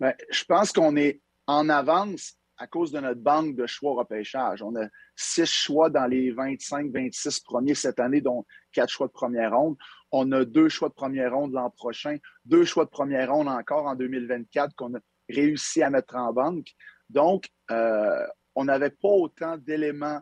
Ben, 0.00 0.14
je 0.30 0.44
pense 0.44 0.72
qu'on 0.72 0.96
est 0.96 1.20
en 1.46 1.68
avance 1.68 2.34
à 2.56 2.66
cause 2.66 2.90
de 2.90 3.00
notre 3.00 3.20
banque 3.20 3.54
de 3.54 3.66
choix 3.66 3.94
repêchage. 3.94 4.62
On 4.62 4.74
a 4.76 4.86
six 5.14 5.46
choix 5.46 5.90
dans 5.90 6.06
les 6.06 6.32
25-26 6.32 7.42
premiers 7.44 7.74
cette 7.74 8.00
année, 8.00 8.22
dont 8.22 8.46
quatre 8.72 8.88
choix 8.88 9.08
de 9.08 9.12
première 9.12 9.54
ronde. 9.54 9.76
On 10.12 10.32
a 10.32 10.44
deux 10.44 10.68
choix 10.68 10.88
de 10.88 10.94
première 10.94 11.34
ronde 11.34 11.52
l'an 11.52 11.70
prochain, 11.70 12.16
deux 12.44 12.64
choix 12.64 12.84
de 12.84 12.90
première 12.90 13.32
ronde 13.32 13.48
encore 13.48 13.86
en 13.86 13.94
2024 13.94 14.74
qu'on 14.74 14.94
a 14.94 14.98
réussi 15.28 15.82
à 15.82 15.90
mettre 15.90 16.16
en 16.16 16.32
banque. 16.32 16.68
Donc, 17.08 17.48
euh, 17.70 18.26
on 18.54 18.64
n'avait 18.64 18.90
pas 18.90 19.08
autant 19.08 19.56
d'éléments 19.56 20.20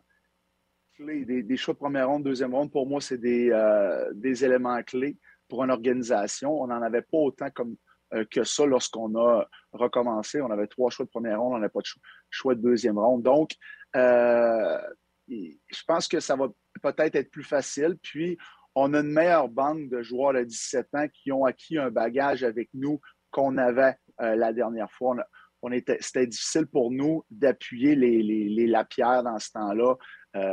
clés. 0.94 1.24
Des, 1.24 1.56
choix 1.56 1.74
de 1.74 1.78
première 1.78 2.08
ronde, 2.08 2.24
deuxième 2.24 2.54
ronde, 2.54 2.70
pour 2.70 2.86
moi, 2.86 3.00
c'est 3.00 3.18
des, 3.18 3.50
euh, 3.50 4.10
des 4.14 4.44
éléments 4.44 4.82
clés 4.82 5.18
pour 5.48 5.64
une 5.64 5.70
organisation. 5.70 6.60
On 6.60 6.66
n'en 6.66 6.82
avait 6.82 7.02
pas 7.02 7.18
autant 7.18 7.50
comme 7.50 7.76
euh, 8.14 8.24
que 8.30 8.44
ça 8.44 8.66
lorsqu'on 8.66 9.14
a 9.16 9.46
recommencé. 9.72 10.40
On 10.40 10.50
avait 10.50 10.66
trois 10.66 10.90
choix 10.90 11.04
de 11.04 11.10
première 11.10 11.40
ronde, 11.40 11.54
on 11.54 11.58
n'avait 11.58 11.68
pas 11.70 11.80
de 11.80 11.88
choix 12.30 12.54
de 12.54 12.60
deuxième 12.60 12.98
ronde. 12.98 13.22
Donc, 13.22 13.52
je 13.94 15.82
pense 15.86 16.08
que 16.08 16.20
ça 16.20 16.36
va 16.36 16.48
peut-être 16.82 17.16
être 17.16 17.30
plus 17.30 17.44
facile. 17.44 17.96
Puis, 18.02 18.38
on 18.74 18.94
a 18.94 19.00
une 19.00 19.12
meilleure 19.12 19.48
banque 19.48 19.88
de 19.88 20.02
joueurs 20.02 20.34
de 20.34 20.44
17 20.44 20.88
ans 20.94 21.06
qui 21.12 21.32
ont 21.32 21.44
acquis 21.44 21.78
un 21.78 21.90
bagage 21.90 22.44
avec 22.44 22.68
nous 22.74 23.00
qu'on 23.30 23.56
avait 23.58 23.94
euh, 24.20 24.36
la 24.36 24.52
dernière 24.52 24.90
fois. 24.90 25.16
On, 25.62 25.72
était, 25.72 25.98
c'était 26.00 26.26
difficile 26.26 26.66
pour 26.66 26.90
nous 26.90 27.24
d'appuyer 27.30 27.94
les, 27.94 28.22
les, 28.22 28.66
Lapierre 28.66 29.24
dans 29.24 29.38
ce 29.38 29.50
temps-là, 29.52 29.96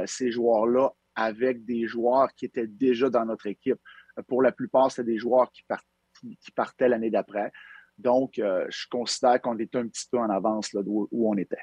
ces 0.08 0.32
joueurs-là, 0.32 0.90
avec 1.14 1.64
des 1.64 1.86
joueurs 1.86 2.34
qui 2.34 2.46
étaient 2.46 2.66
déjà 2.66 3.12
dans 3.12 3.24
notre 3.24 3.46
équipe. 3.46 3.80
Pour 4.28 4.42
la 4.42 4.52
plupart, 4.52 4.90
c'était 4.92 5.12
des 5.12 5.20
joueurs 5.20 5.52
qui 5.52 6.52
partait 6.56 6.90
l'année 6.90 7.12
d'après. 7.12 7.52
Donc, 7.98 8.40
euh, 8.40 8.66
je 8.70 8.88
considère 8.90 9.42
qu'on 9.42 9.58
était 9.58 9.78
un 9.78 9.88
petit 9.88 10.08
peu 10.12 10.18
en 10.18 10.30
avance 10.30 10.74
là, 10.74 10.82
où, 10.86 11.08
on 11.12 11.38
était. 11.38 11.62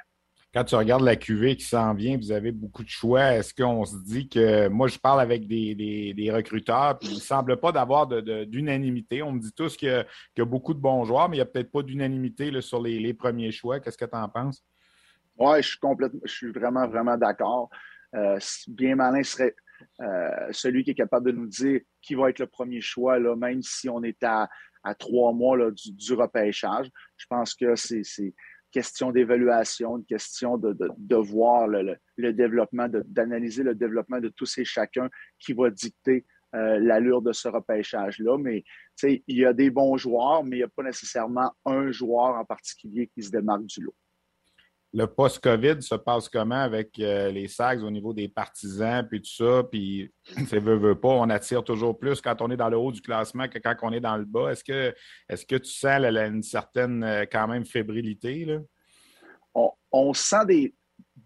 Quand 0.54 0.64
tu 0.64 0.74
regardes 0.74 1.02
la 1.02 1.16
QV 1.16 1.56
qui 1.56 1.64
s'en 1.64 1.94
vient, 1.94 2.18
vous 2.18 2.30
avez 2.30 2.52
beaucoup 2.52 2.84
de 2.84 2.88
choix. 2.88 3.32
Est-ce 3.32 3.54
qu'on 3.54 3.86
se 3.86 3.96
dit 4.04 4.28
que 4.28 4.68
moi, 4.68 4.86
je 4.86 4.98
parle 4.98 5.22
avec 5.22 5.46
des, 5.46 6.30
recruteurs, 6.30 6.98
puis 6.98 7.08
il 7.08 7.14
ne 7.14 7.20
semble 7.20 7.58
pas 7.58 7.72
d'avoir 7.72 8.06
d'unanimité. 8.06 9.22
On 9.22 9.32
me 9.32 9.40
dit 9.40 9.52
tous 9.52 9.78
qu'il 9.78 10.04
y, 10.36 10.40
a 10.40 10.44
beaucoup 10.44 10.74
de 10.74 10.78
bons 10.78 11.04
joueurs, 11.04 11.30
mais 11.30 11.36
il 11.36 11.40
n'y 11.40 11.42
a 11.42 11.46
peut-être 11.46 11.72
pas 11.72 11.82
d'unanimité 11.82 12.60
sur 12.60 12.82
les, 12.82 13.14
premiers 13.14 13.50
choix. 13.50 13.80
Qu'est-ce 13.80 13.96
que 13.96 14.04
tu 14.04 14.16
en 14.16 14.28
penses? 14.28 14.62
Oui, 15.38 15.62
je 15.62 15.68
suis 15.68 15.78
complètement, 15.78 16.20
je 16.24 16.32
suis 16.32 16.52
vraiment, 16.52 16.86
vraiment 16.86 17.16
d'accord. 17.16 17.70
Euh, 18.14 18.38
bien 18.68 18.94
malin 18.94 19.22
serait 19.22 19.54
euh, 20.02 20.48
celui 20.50 20.84
qui 20.84 20.90
est 20.90 20.94
capable 20.94 21.32
de 21.32 21.36
nous 21.36 21.46
dire 21.46 21.80
qui 22.02 22.14
va 22.14 22.28
être 22.28 22.40
le 22.40 22.46
premier 22.46 22.82
choix, 22.82 23.18
même 23.36 23.62
si 23.62 23.88
on 23.88 24.02
est 24.02 24.22
à, 24.22 24.50
trois 24.98 25.32
mois 25.32 25.56
là, 25.56 25.70
du, 25.70 26.12
repêchage. 26.12 26.90
Je 27.16 27.24
pense 27.26 27.54
que 27.54 27.74
c'est 27.74 28.02
question 28.72 29.12
d'évaluation, 29.12 29.98
une 29.98 30.04
question 30.04 30.58
de, 30.58 31.16
voir 31.16 31.68
le, 31.68 32.32
développement, 32.32 32.88
d'analyser 32.88 33.62
le 33.62 33.74
développement 33.74 34.18
de 34.18 34.28
tous 34.28 34.58
et 34.58 34.64
chacun 34.64 35.08
qui 35.38 35.52
va 35.52 35.70
dicter 35.70 36.24
euh, 36.54 36.78
l'allure 36.80 37.22
de 37.22 37.32
ce 37.32 37.48
repêchage-là. 37.48 38.36
Mais 38.38 38.64
il 39.04 39.22
y 39.28 39.44
a 39.44 39.52
des 39.52 39.70
bons 39.70 39.96
joueurs, 39.96 40.42
mais 40.42 40.56
il 40.56 40.60
n'y 40.60 40.64
a 40.64 40.68
pas 40.68 40.82
nécessairement 40.82 41.52
un 41.64 41.92
joueur 41.92 42.34
en 42.36 42.44
particulier 42.44 43.08
qui 43.14 43.22
se 43.22 43.30
démarque 43.30 43.66
du 43.66 43.82
lot 43.82 43.94
le 44.94 45.06
post-COVID 45.06 45.80
se 45.80 45.94
passe 45.94 46.28
comment 46.28 46.60
avec 46.60 46.98
euh, 46.98 47.30
les 47.30 47.48
SAGs 47.48 47.82
au 47.82 47.90
niveau 47.90 48.12
des 48.12 48.28
partisans, 48.28 49.06
puis 49.08 49.22
tout 49.22 49.30
ça, 49.30 49.62
puis 49.64 50.12
c'est 50.48 50.58
veut, 50.58 50.76
veut 50.76 50.98
pas, 50.98 51.08
on 51.08 51.30
attire 51.30 51.64
toujours 51.64 51.98
plus 51.98 52.20
quand 52.20 52.42
on 52.42 52.50
est 52.50 52.56
dans 52.56 52.68
le 52.68 52.76
haut 52.76 52.92
du 52.92 53.00
classement 53.00 53.48
que 53.48 53.58
quand 53.58 53.74
on 53.82 53.92
est 53.92 54.00
dans 54.00 54.16
le 54.16 54.24
bas. 54.24 54.52
Est-ce 54.52 54.64
que, 54.64 54.94
est 55.28 55.46
que 55.46 55.56
tu 55.56 55.70
sens 55.70 56.04
une 56.04 56.42
certaine, 56.42 57.02
euh, 57.04 57.24
quand 57.30 57.48
même, 57.48 57.64
fébrilité? 57.64 58.44
Là? 58.44 58.58
On, 59.92 60.12
sent 60.14 60.46
des, 60.46 60.74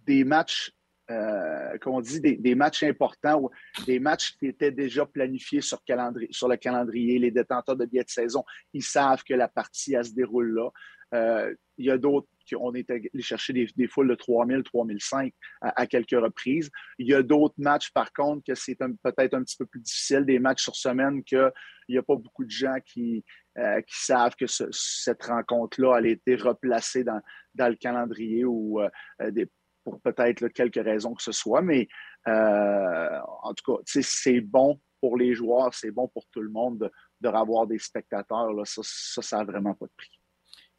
des 0.06 0.24
matchs, 0.24 0.72
euh, 1.10 1.76
on 1.86 2.00
dit, 2.00 2.20
des, 2.20 2.54
matchs 2.54 2.82
importants, 2.82 3.50
des 3.86 4.00
matchs 4.00 4.36
qui 4.36 4.46
étaient 4.46 4.72
déjà 4.72 5.06
planifiés 5.06 5.60
sur, 5.60 5.82
calendrier, 5.84 6.28
sur 6.32 6.48
le 6.48 6.56
calendrier. 6.56 7.18
Les 7.18 7.30
détenteurs 7.30 7.76
de 7.76 7.84
billets 7.84 8.04
de 8.04 8.10
saison, 8.10 8.44
ils 8.72 8.82
savent 8.82 9.22
que 9.22 9.34
la 9.34 9.48
partie, 9.48 9.94
elle 9.94 10.04
se 10.04 10.14
déroule 10.14 10.54
là. 10.54 10.70
Euh, 11.14 11.54
il 11.78 11.86
y 11.86 11.90
a 11.90 11.98
d'autres 11.98 12.26
on 12.54 12.74
est 12.74 12.88
allé 12.90 13.10
chercher 13.20 13.52
des, 13.52 13.88
foules 13.88 14.08
de 14.08 14.14
3000, 14.14 14.62
3005 14.62 15.32
à, 15.60 15.80
à 15.80 15.86
quelques 15.86 16.10
reprises. 16.10 16.70
Il 16.98 17.08
y 17.08 17.14
a 17.14 17.22
d'autres 17.22 17.54
matchs, 17.58 17.90
par 17.92 18.12
contre, 18.12 18.44
que 18.46 18.54
c'est 18.54 18.76
peut-être 18.76 19.34
un 19.34 19.42
petit 19.42 19.56
peu 19.56 19.66
plus 19.66 19.80
difficile, 19.80 20.24
des 20.24 20.38
matchs 20.38 20.62
sur 20.62 20.76
semaine, 20.76 21.22
qu'il 21.24 21.50
n'y 21.88 21.98
a 21.98 22.02
pas 22.02 22.16
beaucoup 22.16 22.44
de 22.44 22.50
gens 22.50 22.76
qui, 22.84 23.24
euh, 23.58 23.80
savent 23.88 24.36
que 24.36 24.46
cette 24.46 25.22
rencontre-là 25.24 25.96
a 25.96 26.06
été 26.06 26.36
replacée 26.36 27.04
dans, 27.04 27.20
le 27.54 27.74
calendrier 27.74 28.44
ou 28.44 28.80
euh, 28.80 29.46
pour 29.82 30.00
peut-être 30.00 30.48
quelques 30.48 30.84
raisons 30.84 31.14
que 31.14 31.22
ce 31.22 31.32
soit. 31.32 31.62
Mais 31.62 31.88
en 32.26 33.54
tout 33.54 33.72
cas, 33.72 33.82
c'est 34.02 34.40
bon 34.40 34.80
pour 35.00 35.16
les 35.16 35.34
joueurs, 35.34 35.72
c'est 35.74 35.90
bon 35.90 36.08
pour 36.08 36.26
tout 36.32 36.42
le 36.42 36.50
monde 36.50 36.90
de, 37.20 37.28
revoir 37.28 37.66
des 37.66 37.78
spectateurs. 37.78 38.50
Ça, 38.66 38.82
ça 39.22 39.38
n'a 39.38 39.44
vraiment 39.44 39.74
pas 39.74 39.86
de 39.86 39.92
prix. 39.96 40.15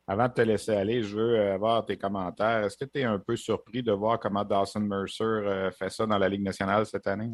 Avant 0.10 0.30
de 0.30 0.34
te 0.34 0.42
laisser 0.42 0.72
aller, 0.72 1.04
je 1.04 1.18
veux 1.18 1.36
euh, 1.36 1.56
avoir 1.56 1.86
tes 1.86 1.98
commentaires. 1.98 2.64
Est-ce 2.64 2.78
que 2.78 2.86
tu 2.86 3.00
es 3.00 3.04
un 3.04 3.20
peu 3.20 3.36
surpris 3.36 3.84
de 3.84 3.92
voir 3.92 4.18
comment 4.20 4.46
Dawson 4.46 4.80
Mercer 4.80 5.24
euh, 5.24 5.70
fait 5.72 5.90
ça 5.90 6.06
dans 6.06 6.18
la 6.18 6.30
Ligue 6.30 6.44
nationale 6.44 6.86
cette 6.86 7.08
année? 7.08 7.30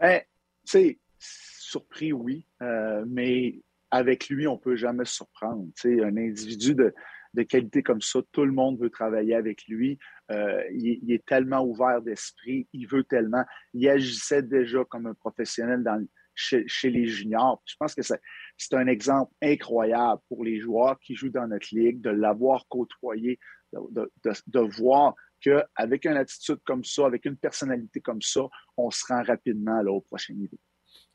ben, 0.00 0.22
tu 0.66 0.98
surpris, 1.18 2.14
oui, 2.14 2.46
euh, 2.62 3.04
mais 3.06 3.60
avec 3.90 4.30
lui, 4.30 4.46
on 4.46 4.54
ne 4.54 4.60
peut 4.60 4.76
jamais 4.76 5.04
se 5.04 5.16
surprendre. 5.16 5.66
Un 5.84 6.16
individu 6.16 6.74
de, 6.74 7.42
qualité 7.42 7.82
comme 7.82 8.00
ça, 8.00 8.20
tout 8.32 8.46
le 8.46 8.52
monde 8.52 8.80
veut 8.80 8.90
travailler 8.90 9.34
avec 9.34 9.66
lui. 9.68 9.98
il, 10.30 11.00
il, 11.02 11.12
est 11.12 11.24
tellement 11.26 11.60
ouvert 11.60 12.00
d'esprit, 12.00 12.66
il 12.72 12.86
veut 12.86 13.04
tellement. 13.04 13.44
Il 13.74 13.86
agissait 13.88 14.42
déjà 14.42 14.84
comme 14.84 15.06
un 15.06 15.14
professionnel 15.14 15.82
dans, 15.84 16.02
chez, 16.40 16.90
les 16.90 17.06
juniors. 17.06 17.62
Je 17.66 17.74
pense 17.78 17.94
que 17.94 18.02
c'est 18.02 18.74
un 18.74 18.86
exemple 18.86 19.32
incroyable 19.42 20.20
pour 20.28 20.44
les 20.44 20.58
joueurs 20.58 20.98
qui 21.00 21.14
jouent 21.14 21.30
dans 21.30 21.46
notre 21.46 21.68
ligue, 21.72 22.00
de 22.00 22.10
l'avoir 22.10 22.66
côtoyé, 22.68 23.38
de, 23.72 24.10
de, 24.46 24.60
voir 24.60 25.14
qu'avec 25.40 26.04
une 26.04 26.16
attitude 26.16 26.58
comme 26.64 26.84
ça, 26.84 27.06
avec 27.06 27.24
une 27.24 27.36
personnalité 27.36 28.00
comme 28.00 28.22
ça, 28.22 28.42
on 28.76 28.90
se 28.90 29.04
rend 29.06 29.22
rapidement 29.22 29.82
là, 29.82 29.92
au 29.92 30.00
prochain 30.00 30.34
niveau. 30.34 30.58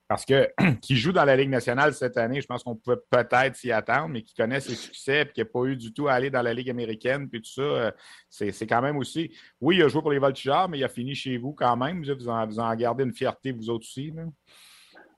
Parce 0.07 0.23
que 0.23 0.51
qui 0.81 0.95
joue 0.95 1.11
dans 1.11 1.25
la 1.25 1.35
Ligue 1.35 1.49
nationale 1.49 1.93
cette 1.93 2.17
année, 2.17 2.39
je 2.41 2.45
pense 2.45 2.63
qu'on 2.63 2.75
pouvait 2.75 2.97
peut-être 3.09 3.55
s'y 3.55 3.71
attendre, 3.71 4.09
mais 4.09 4.21
qui 4.21 4.35
connaît 4.35 4.59
ses 4.59 4.75
succès 4.75 5.21
et 5.21 5.31
qui 5.31 5.41
n'a 5.41 5.45
pas 5.45 5.63
eu 5.65 5.75
du 5.75 5.93
tout 5.93 6.07
à 6.07 6.13
aller 6.13 6.29
dans 6.29 6.41
la 6.41 6.53
Ligue 6.53 6.69
américaine, 6.69 7.27
puis 7.27 7.41
tout 7.41 7.51
ça, 7.51 7.61
euh, 7.61 7.91
c'est 8.29 8.67
quand 8.67 8.81
même 8.81 8.97
aussi. 8.97 9.35
Oui, 9.59 9.77
il 9.77 9.83
a 9.83 9.87
joué 9.87 10.01
pour 10.01 10.11
les 10.11 10.19
Voltigeurs, 10.19 10.69
mais 10.69 10.77
il 10.77 10.83
a 10.83 10.89
fini 10.89 11.15
chez 11.15 11.37
vous 11.37 11.53
quand 11.53 11.75
même. 11.75 12.03
Vous 12.03 12.29
en, 12.29 12.45
vous 12.45 12.59
en 12.59 12.75
gardez 12.75 13.03
une 13.03 13.13
fierté, 13.13 13.51
vous 13.51 13.69
autres 13.69 13.85
aussi. 13.87 14.11
Là. 14.11 14.23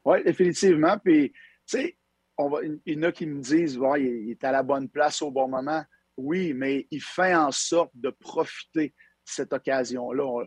Oui, 0.07 0.23
définitivement. 0.23 0.97
Puis, 0.97 1.33
tu 1.33 1.37
sais, 1.65 1.97
il 2.39 2.93
y 2.93 2.97
en 2.97 3.03
a 3.03 3.11
qui 3.11 3.25
me 3.25 3.41
disent, 3.41 3.77
ouais, 3.77 4.03
il 4.03 4.31
est 4.31 4.43
à 4.45 4.53
la 4.53 4.63
bonne 4.63 4.87
place 4.87 5.21
au 5.21 5.31
bon 5.31 5.49
moment. 5.49 5.83
Oui, 6.15 6.53
mais 6.53 6.87
il 6.91 7.01
fait 7.01 7.35
en 7.35 7.51
sorte 7.51 7.91
de 7.93 8.09
profiter 8.09 8.87
de 8.87 8.93
cette 9.25 9.51
occasion-là. 9.51 10.45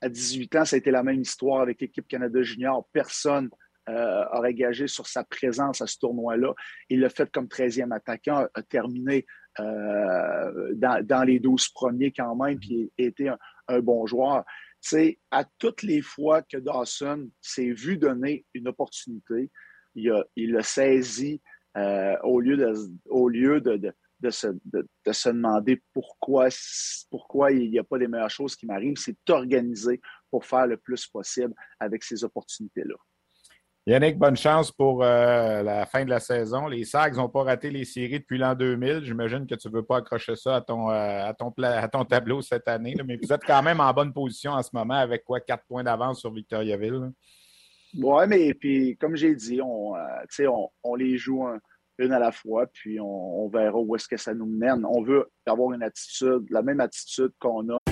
À 0.00 0.08
18 0.08 0.56
ans, 0.56 0.64
ça 0.64 0.76
a 0.76 0.78
été 0.78 0.90
la 0.90 1.02
même 1.02 1.20
histoire 1.20 1.60
avec 1.60 1.82
l'équipe 1.82 2.08
Canada 2.08 2.40
Junior. 2.40 2.88
Personne 2.90 3.50
euh, 3.90 4.52
gagé 4.52 4.86
sur 4.86 5.06
sa 5.06 5.24
présence 5.24 5.82
à 5.82 5.86
ce 5.86 5.98
tournoi-là. 5.98 6.54
Il 6.88 7.00
l'a 7.00 7.10
fait 7.10 7.30
comme 7.30 7.48
13e 7.48 7.94
attaquant, 7.94 8.46
a, 8.54 8.62
terminé 8.62 9.26
euh, 9.60 10.72
dans, 10.74 11.22
les 11.26 11.38
12 11.38 11.68
premiers 11.68 12.12
quand 12.12 12.34
même, 12.34 12.58
puis 12.58 12.90
a 12.98 13.02
été 13.02 13.30
un 13.68 13.80
bon 13.80 14.06
joueur 14.06 14.42
c'est 14.82 15.20
à 15.30 15.44
toutes 15.58 15.82
les 15.82 16.02
fois 16.02 16.42
que 16.42 16.56
Dawson 16.56 17.30
s'est 17.40 17.70
vu 17.70 17.96
donner 17.96 18.44
une 18.52 18.66
opportunité, 18.66 19.50
il 19.94 20.10
a, 20.10 20.24
il 20.34 20.58
saisi 20.64 21.40
euh, 21.76 22.16
au 22.24 22.40
lieu 22.40 22.56
de, 22.56 22.74
au 23.08 23.28
lieu 23.28 23.60
de, 23.60 23.76
de, 24.20 24.30
se, 24.30 24.48
de, 24.64 24.84
se, 25.12 25.28
demander 25.28 25.80
pourquoi, 25.92 26.48
pourquoi 27.10 27.52
il 27.52 27.70
n'y 27.70 27.78
a 27.78 27.84
pas 27.84 27.96
les 27.96 28.08
meilleures 28.08 28.28
choses 28.28 28.56
qui 28.56 28.66
m'arrivent, 28.66 28.96
c'est 28.96 29.16
organisé 29.30 30.00
pour 30.30 30.44
faire 30.44 30.66
le 30.66 30.76
plus 30.76 31.06
possible 31.06 31.54
avec 31.78 32.02
ces 32.02 32.24
opportunités-là. 32.24 32.96
Yannick, 33.84 34.16
bonne 34.16 34.36
chance 34.36 34.70
pour 34.70 35.02
euh, 35.02 35.60
la 35.64 35.86
fin 35.86 36.04
de 36.04 36.10
la 36.10 36.20
saison. 36.20 36.68
Les 36.68 36.84
Sags 36.84 37.16
n'ont 37.16 37.28
pas 37.28 37.42
raté 37.42 37.68
les 37.68 37.84
séries 37.84 38.20
depuis 38.20 38.38
l'an 38.38 38.54
2000. 38.54 39.02
J'imagine 39.02 39.44
que 39.44 39.56
tu 39.56 39.66
ne 39.66 39.72
veux 39.72 39.82
pas 39.82 39.96
accrocher 39.96 40.36
ça 40.36 40.54
à 40.54 40.60
ton, 40.60 40.88
euh, 40.88 41.26
à 41.26 41.34
ton, 41.34 42.04
tableau 42.04 42.42
cette 42.42 42.68
année. 42.68 42.94
mais 43.04 43.18
vous 43.20 43.32
êtes 43.32 43.44
quand 43.44 43.60
même 43.60 43.80
en 43.80 43.92
bonne 43.92 44.12
position 44.12 44.52
en 44.52 44.62
ce 44.62 44.70
moment 44.72 44.94
avec 44.94 45.24
quoi? 45.24 45.40
Quatre 45.40 45.64
points 45.66 45.82
d'avance 45.82 46.20
sur 46.20 46.32
Victoriaville. 46.32 47.10
Oui, 47.98 48.24
mais 48.28 48.54
puis 48.54 48.96
comme 48.98 49.16
j'ai 49.16 49.34
dit, 49.34 49.60
on, 49.60 49.94
on, 50.84 50.94
les 50.94 51.18
joue 51.18 51.44
une 51.98 52.12
à 52.12 52.20
la 52.20 52.30
fois, 52.30 52.68
puis 52.72 53.00
on 53.00 53.48
verra 53.48 53.78
où 53.78 53.96
est-ce 53.96 54.06
que 54.06 54.16
ça 54.16 54.32
nous 54.32 54.46
mène. 54.46 54.86
On 54.86 55.02
veut 55.02 55.28
avoir 55.44 55.72
une 55.72 55.82
attitude, 55.82 56.46
la 56.50 56.62
même 56.62 56.78
attitude 56.78 57.32
qu'on 57.40 57.68
a 57.68 57.91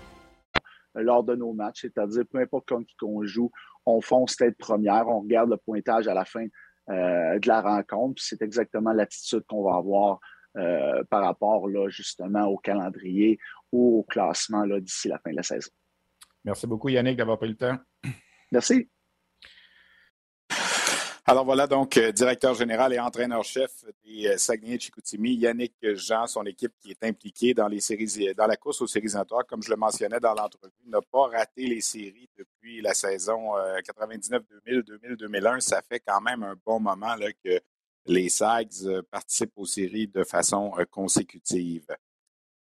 lors 0.95 1.23
de 1.23 1.35
nos 1.35 1.53
matchs, 1.53 1.81
c'est-à-dire 1.81 2.23
peu 2.29 2.39
importe 2.39 2.67
quand 2.67 2.83
on 3.03 3.23
joue, 3.23 3.51
on 3.85 4.01
fonce 4.01 4.35
tête 4.35 4.57
première, 4.57 5.07
on 5.07 5.21
regarde 5.21 5.49
le 5.49 5.57
pointage 5.57 6.07
à 6.07 6.13
la 6.13 6.25
fin 6.25 6.45
euh, 6.89 7.39
de 7.39 7.47
la 7.47 7.61
rencontre. 7.61 8.21
C'est 8.21 8.41
exactement 8.41 8.91
l'attitude 8.91 9.43
qu'on 9.47 9.63
va 9.63 9.77
avoir 9.77 10.19
euh, 10.57 11.03
par 11.09 11.23
rapport 11.23 11.67
là, 11.69 11.87
justement 11.89 12.45
au 12.45 12.57
calendrier 12.57 13.39
ou 13.71 13.99
au 13.99 14.03
classement 14.03 14.65
d'ici 14.67 15.07
la 15.07 15.19
fin 15.19 15.31
de 15.31 15.37
la 15.37 15.43
saison. 15.43 15.71
Merci 16.43 16.67
beaucoup 16.67 16.89
Yannick 16.89 17.17
d'avoir 17.17 17.37
pris 17.37 17.49
le 17.49 17.55
temps. 17.55 17.77
Merci. 18.51 18.89
Alors 21.25 21.45
voilà 21.45 21.67
donc 21.67 21.97
euh, 21.97 22.11
directeur 22.11 22.55
général 22.55 22.93
et 22.93 22.99
entraîneur-chef 22.99 23.85
des 24.03 24.25
euh, 24.25 24.37
Saguenay 24.37 24.77
de 24.77 24.81
Chicoutimi, 24.81 25.35
Yannick 25.35 25.75
Jean, 25.93 26.25
son 26.25 26.43
équipe 26.45 26.73
qui 26.79 26.89
est 26.89 27.03
impliquée 27.03 27.53
dans 27.53 27.67
les 27.67 27.79
séries, 27.79 28.33
dans 28.35 28.47
la 28.47 28.57
course 28.57 28.81
aux 28.81 28.87
séries 28.87 29.05
éliminatoires, 29.05 29.45
comme 29.45 29.61
je 29.61 29.69
le 29.69 29.75
mentionnais 29.75 30.19
dans 30.19 30.33
l'entrevue, 30.33 30.73
n'a 30.87 30.99
pas 30.99 31.27
raté 31.27 31.67
les 31.67 31.81
séries 31.81 32.27
depuis 32.35 32.81
la 32.81 32.95
saison 32.95 33.55
99-2000, 33.55 34.41
euh, 34.67 34.81
2000-2001. 34.81 35.59
Ça 35.59 35.83
fait 35.87 35.99
quand 35.99 36.21
même 36.21 36.41
un 36.41 36.55
bon 36.65 36.79
moment 36.79 37.15
que 37.43 37.59
les 38.07 38.29
Sags 38.29 39.03
participent 39.11 39.57
aux 39.57 39.65
séries 39.65 40.07
de 40.07 40.23
façon 40.23 40.73
consécutive. 40.89 41.85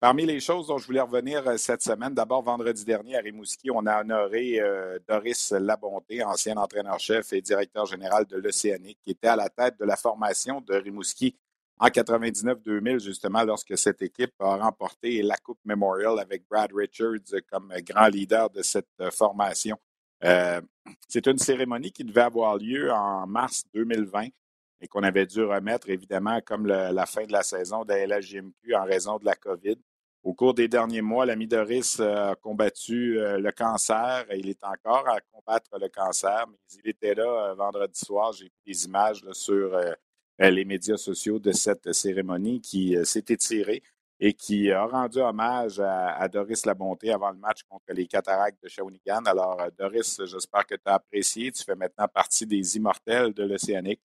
Parmi 0.01 0.25
les 0.25 0.39
choses 0.39 0.65
dont 0.65 0.79
je 0.79 0.87
voulais 0.87 0.99
revenir 0.99 1.47
euh, 1.47 1.57
cette 1.57 1.83
semaine, 1.83 2.15
d'abord 2.15 2.41
vendredi 2.41 2.83
dernier 2.83 3.17
à 3.17 3.19
Rimouski, 3.19 3.69
on 3.69 3.85
a 3.85 4.01
honoré 4.01 4.59
euh, 4.59 4.97
Doris 5.07 5.51
Labonté, 5.51 6.23
ancien 6.23 6.57
entraîneur-chef 6.57 7.31
et 7.33 7.41
directeur 7.43 7.85
général 7.85 8.25
de 8.25 8.37
l'Océanique, 8.37 8.97
qui 9.03 9.11
était 9.11 9.27
à 9.27 9.35
la 9.35 9.49
tête 9.49 9.79
de 9.79 9.85
la 9.85 9.95
formation 9.95 10.59
de 10.59 10.73
Rimouski 10.73 11.35
en 11.77 11.85
99-2000, 11.85 12.99
justement, 12.99 13.43
lorsque 13.43 13.77
cette 13.77 14.01
équipe 14.01 14.33
a 14.39 14.55
remporté 14.55 15.21
la 15.21 15.37
Coupe 15.37 15.59
Memorial 15.65 16.17
avec 16.17 16.47
Brad 16.49 16.71
Richards 16.73 17.39
comme 17.51 17.71
grand 17.81 18.07
leader 18.07 18.49
de 18.49 18.63
cette 18.63 18.89
euh, 19.01 19.11
formation. 19.11 19.77
C'est 21.07 21.27
une 21.27 21.37
cérémonie 21.37 21.91
qui 21.91 22.03
devait 22.03 22.21
avoir 22.21 22.57
lieu 22.57 22.91
en 22.91 23.27
mars 23.27 23.65
2020 23.75 24.29
et 24.81 24.87
qu'on 24.87 25.03
avait 25.03 25.27
dû 25.27 25.43
remettre, 25.43 25.91
évidemment, 25.91 26.39
comme 26.43 26.65
la 26.65 27.05
fin 27.05 27.25
de 27.25 27.31
la 27.31 27.43
saison 27.43 27.83
de 27.85 27.93
la 27.93 28.19
LHJMQ 28.19 28.75
en 28.75 28.83
raison 28.83 29.17
de 29.17 29.25
la 29.25 29.35
COVID. 29.35 29.77
Au 30.23 30.35
cours 30.35 30.53
des 30.53 30.67
derniers 30.67 31.01
mois, 31.01 31.25
l'ami 31.25 31.47
Doris 31.47 31.99
euh, 31.99 32.31
a 32.31 32.35
combattu 32.35 33.19
euh, 33.19 33.39
le 33.39 33.51
cancer 33.51 34.23
et 34.29 34.37
il 34.37 34.49
est 34.49 34.63
encore 34.63 35.09
à 35.09 35.19
combattre 35.19 35.79
le 35.79 35.89
cancer, 35.89 36.45
mais 36.47 36.57
il 36.83 36.89
était 36.91 37.15
là 37.15 37.23
euh, 37.23 37.53
vendredi 37.55 37.99
soir. 37.99 38.31
J'ai 38.31 38.45
vu 38.45 38.51
des 38.67 38.85
images 38.85 39.23
sur 39.31 39.75
les 40.37 40.65
médias 40.65 40.97
sociaux 40.97 41.39
de 41.39 41.51
cette 41.51 41.91
cérémonie 41.93 42.61
qui 42.61 42.95
s'est 43.03 43.25
étirée 43.29 43.81
et 44.19 44.33
qui 44.33 44.71
a 44.71 44.85
rendu 44.85 45.19
hommage 45.19 45.79
à, 45.79 46.27
Doris 46.27 46.65
Labonté 46.65 47.11
avant 47.11 47.31
le 47.31 47.37
match 47.37 47.63
contre 47.67 47.85
les 47.89 48.05
Cataractes 48.07 48.61
de 48.63 48.69
Shawinigan. 48.69 49.25
Alors, 49.25 49.59
Doris, 49.77 50.21
j'espère 50.25 50.65
que 50.65 50.75
tu 50.75 50.81
as 50.85 50.95
apprécié. 50.95 51.51
Tu 51.51 51.63
fais 51.63 51.75
maintenant 51.75 52.07
partie 52.07 52.45
des 52.45 52.77
immortels 52.77 53.33
de 53.33 53.43
l'Océanique. 53.43 54.01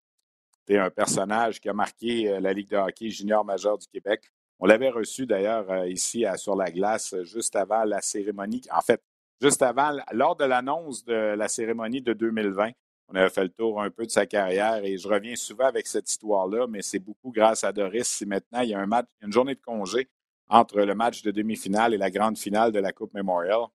Tu 0.66 0.74
es 0.74 0.78
un 0.78 0.90
personnage 0.90 1.60
qui 1.60 1.68
a 1.68 1.74
marqué 1.74 2.38
la 2.40 2.52
Ligue 2.52 2.70
de 2.70 2.76
hockey 2.76 3.10
junior 3.10 3.44
majeur 3.44 3.78
du 3.78 3.86
Québec. 3.86 4.30
On 4.58 4.66
l'avait 4.66 4.90
reçu 4.90 5.26
d'ailleurs 5.26 5.70
euh, 5.70 5.88
ici 5.88 6.24
sur 6.36 6.56
la 6.56 6.70
glace 6.70 7.14
juste 7.22 7.56
avant 7.56 7.84
la 7.84 8.00
cérémonie. 8.00 8.62
En 8.72 8.80
fait, 8.80 9.02
juste 9.40 9.62
avant, 9.62 9.96
lors 10.12 10.36
de 10.36 10.44
l'annonce 10.44 11.04
de 11.04 11.34
la 11.34 11.48
cérémonie 11.48 12.00
de 12.00 12.12
2020, 12.12 12.70
on 13.08 13.14
avait 13.14 13.30
fait 13.30 13.44
le 13.44 13.50
tour 13.50 13.80
un 13.80 13.90
peu 13.90 14.04
de 14.04 14.10
sa 14.10 14.26
carrière 14.26 14.84
et 14.84 14.98
je 14.98 15.06
reviens 15.06 15.36
souvent 15.36 15.66
avec 15.66 15.86
cette 15.86 16.10
histoire-là, 16.10 16.66
mais 16.68 16.82
c'est 16.82 16.98
beaucoup 16.98 17.30
grâce 17.30 17.62
à 17.62 17.72
Doris 17.72 18.08
si 18.08 18.26
maintenant 18.26 18.60
il 18.60 18.70
y 18.70 18.74
a 18.74 18.80
un 18.80 18.86
match, 18.86 19.06
une 19.22 19.32
journée 19.32 19.54
de 19.54 19.60
congé 19.60 20.08
entre 20.48 20.80
le 20.80 20.94
match 20.94 21.22
de 21.22 21.30
demi-finale 21.30 21.94
et 21.94 21.98
la 21.98 22.10
grande 22.10 22.38
finale 22.38 22.72
de 22.72 22.78
la 22.78 22.92
Coupe 22.92 23.14
Memorial 23.14 23.66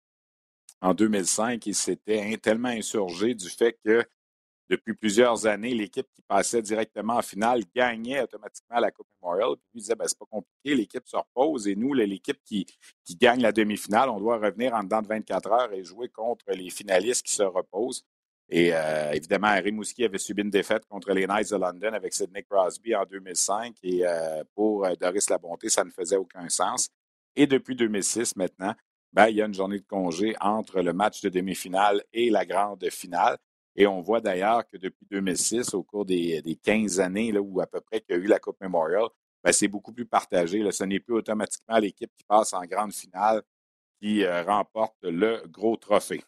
en 0.81 0.93
2005. 0.93 1.65
Il 1.65 1.75
s'était 1.75 2.37
tellement 2.37 2.69
insurgé 2.69 3.33
du 3.33 3.49
fait 3.49 3.77
que 3.85 4.03
depuis 4.71 4.93
plusieurs 4.93 5.45
années, 5.45 5.73
l'équipe 5.73 6.07
qui 6.15 6.21
passait 6.21 6.61
directement 6.61 7.17
en 7.17 7.21
finale 7.21 7.63
gagnait 7.75 8.21
automatiquement 8.21 8.79
la 8.79 8.89
Coupe 8.89 9.07
Memorial. 9.21 9.57
Puis 9.57 9.69
lui 9.73 9.81
disait, 9.81 9.95
ben, 9.95 10.05
c'est 10.07 10.17
pas 10.17 10.25
compliqué, 10.25 10.75
l'équipe 10.75 11.05
se 11.05 11.17
repose 11.17 11.67
et 11.67 11.75
nous, 11.75 11.93
l'équipe 11.93 12.39
qui, 12.45 12.65
qui 13.03 13.15
gagne 13.17 13.41
la 13.41 13.51
demi-finale, 13.51 14.09
on 14.09 14.19
doit 14.19 14.37
revenir 14.37 14.73
en 14.73 14.83
dedans 14.83 15.01
de 15.01 15.07
24 15.07 15.51
heures 15.51 15.73
et 15.73 15.83
jouer 15.83 16.07
contre 16.07 16.45
les 16.51 16.69
finalistes 16.69 17.25
qui 17.25 17.33
se 17.33 17.43
reposent. 17.43 18.05
Et 18.47 18.73
euh, 18.73 19.11
évidemment, 19.11 19.53
Rimouski 19.53 20.05
avait 20.05 20.17
subi 20.17 20.41
une 20.41 20.49
défaite 20.49 20.85
contre 20.85 21.11
les 21.11 21.27
Knights 21.27 21.51
de 21.51 21.57
London 21.57 21.93
avec 21.93 22.13
Sidney 22.13 22.43
Crosby 22.43 22.95
en 22.95 23.05
2005. 23.05 23.75
Et 23.83 24.05
euh, 24.05 24.43
pour 24.55 24.85
euh, 24.85 24.93
Doris 24.99 25.29
Labonté, 25.29 25.67
ça 25.67 25.83
ne 25.83 25.89
faisait 25.89 26.17
aucun 26.17 26.47
sens. 26.47 26.89
Et 27.35 27.45
depuis 27.45 27.75
2006, 27.75 28.35
maintenant, 28.37 28.73
ben, 29.11 29.27
il 29.27 29.35
y 29.35 29.41
a 29.41 29.45
une 29.45 29.53
journée 29.53 29.79
de 29.79 29.85
congé 29.85 30.35
entre 30.39 30.81
le 30.81 30.93
match 30.93 31.21
de 31.21 31.29
demi-finale 31.29 32.03
et 32.13 32.29
la 32.29 32.45
grande 32.45 32.89
finale. 32.89 33.37
Et 33.75 33.87
on 33.87 34.01
voit 34.01 34.21
d'ailleurs 34.21 34.67
que 34.67 34.77
depuis 34.77 35.05
2006, 35.09 35.73
au 35.73 35.83
cours 35.83 36.05
des, 36.05 36.59
15 36.63 36.99
années 36.99 37.31
là, 37.31 37.41
où 37.41 37.61
à 37.61 37.67
peu 37.67 37.81
près 37.81 38.01
qu'il 38.01 38.15
y 38.15 38.19
a 38.19 38.21
eu 38.21 38.27
la 38.27 38.39
Coupe 38.39 38.59
Memorial, 38.61 39.07
ben, 39.43 39.51
c'est 39.51 39.67
beaucoup 39.67 39.93
plus 39.93 40.05
partagé. 40.05 40.69
Ce 40.71 40.83
n'est 40.83 40.99
plus 40.99 41.15
automatiquement 41.15 41.77
l'équipe 41.77 42.11
qui 42.15 42.23
passe 42.25 42.53
en 42.53 42.63
grande 42.63 42.93
finale 42.93 43.41
qui 44.01 44.23
euh, 44.23 44.43
remporte 44.43 44.97
le 45.03 45.43
gros 45.47 45.77
trophée. 45.77 46.23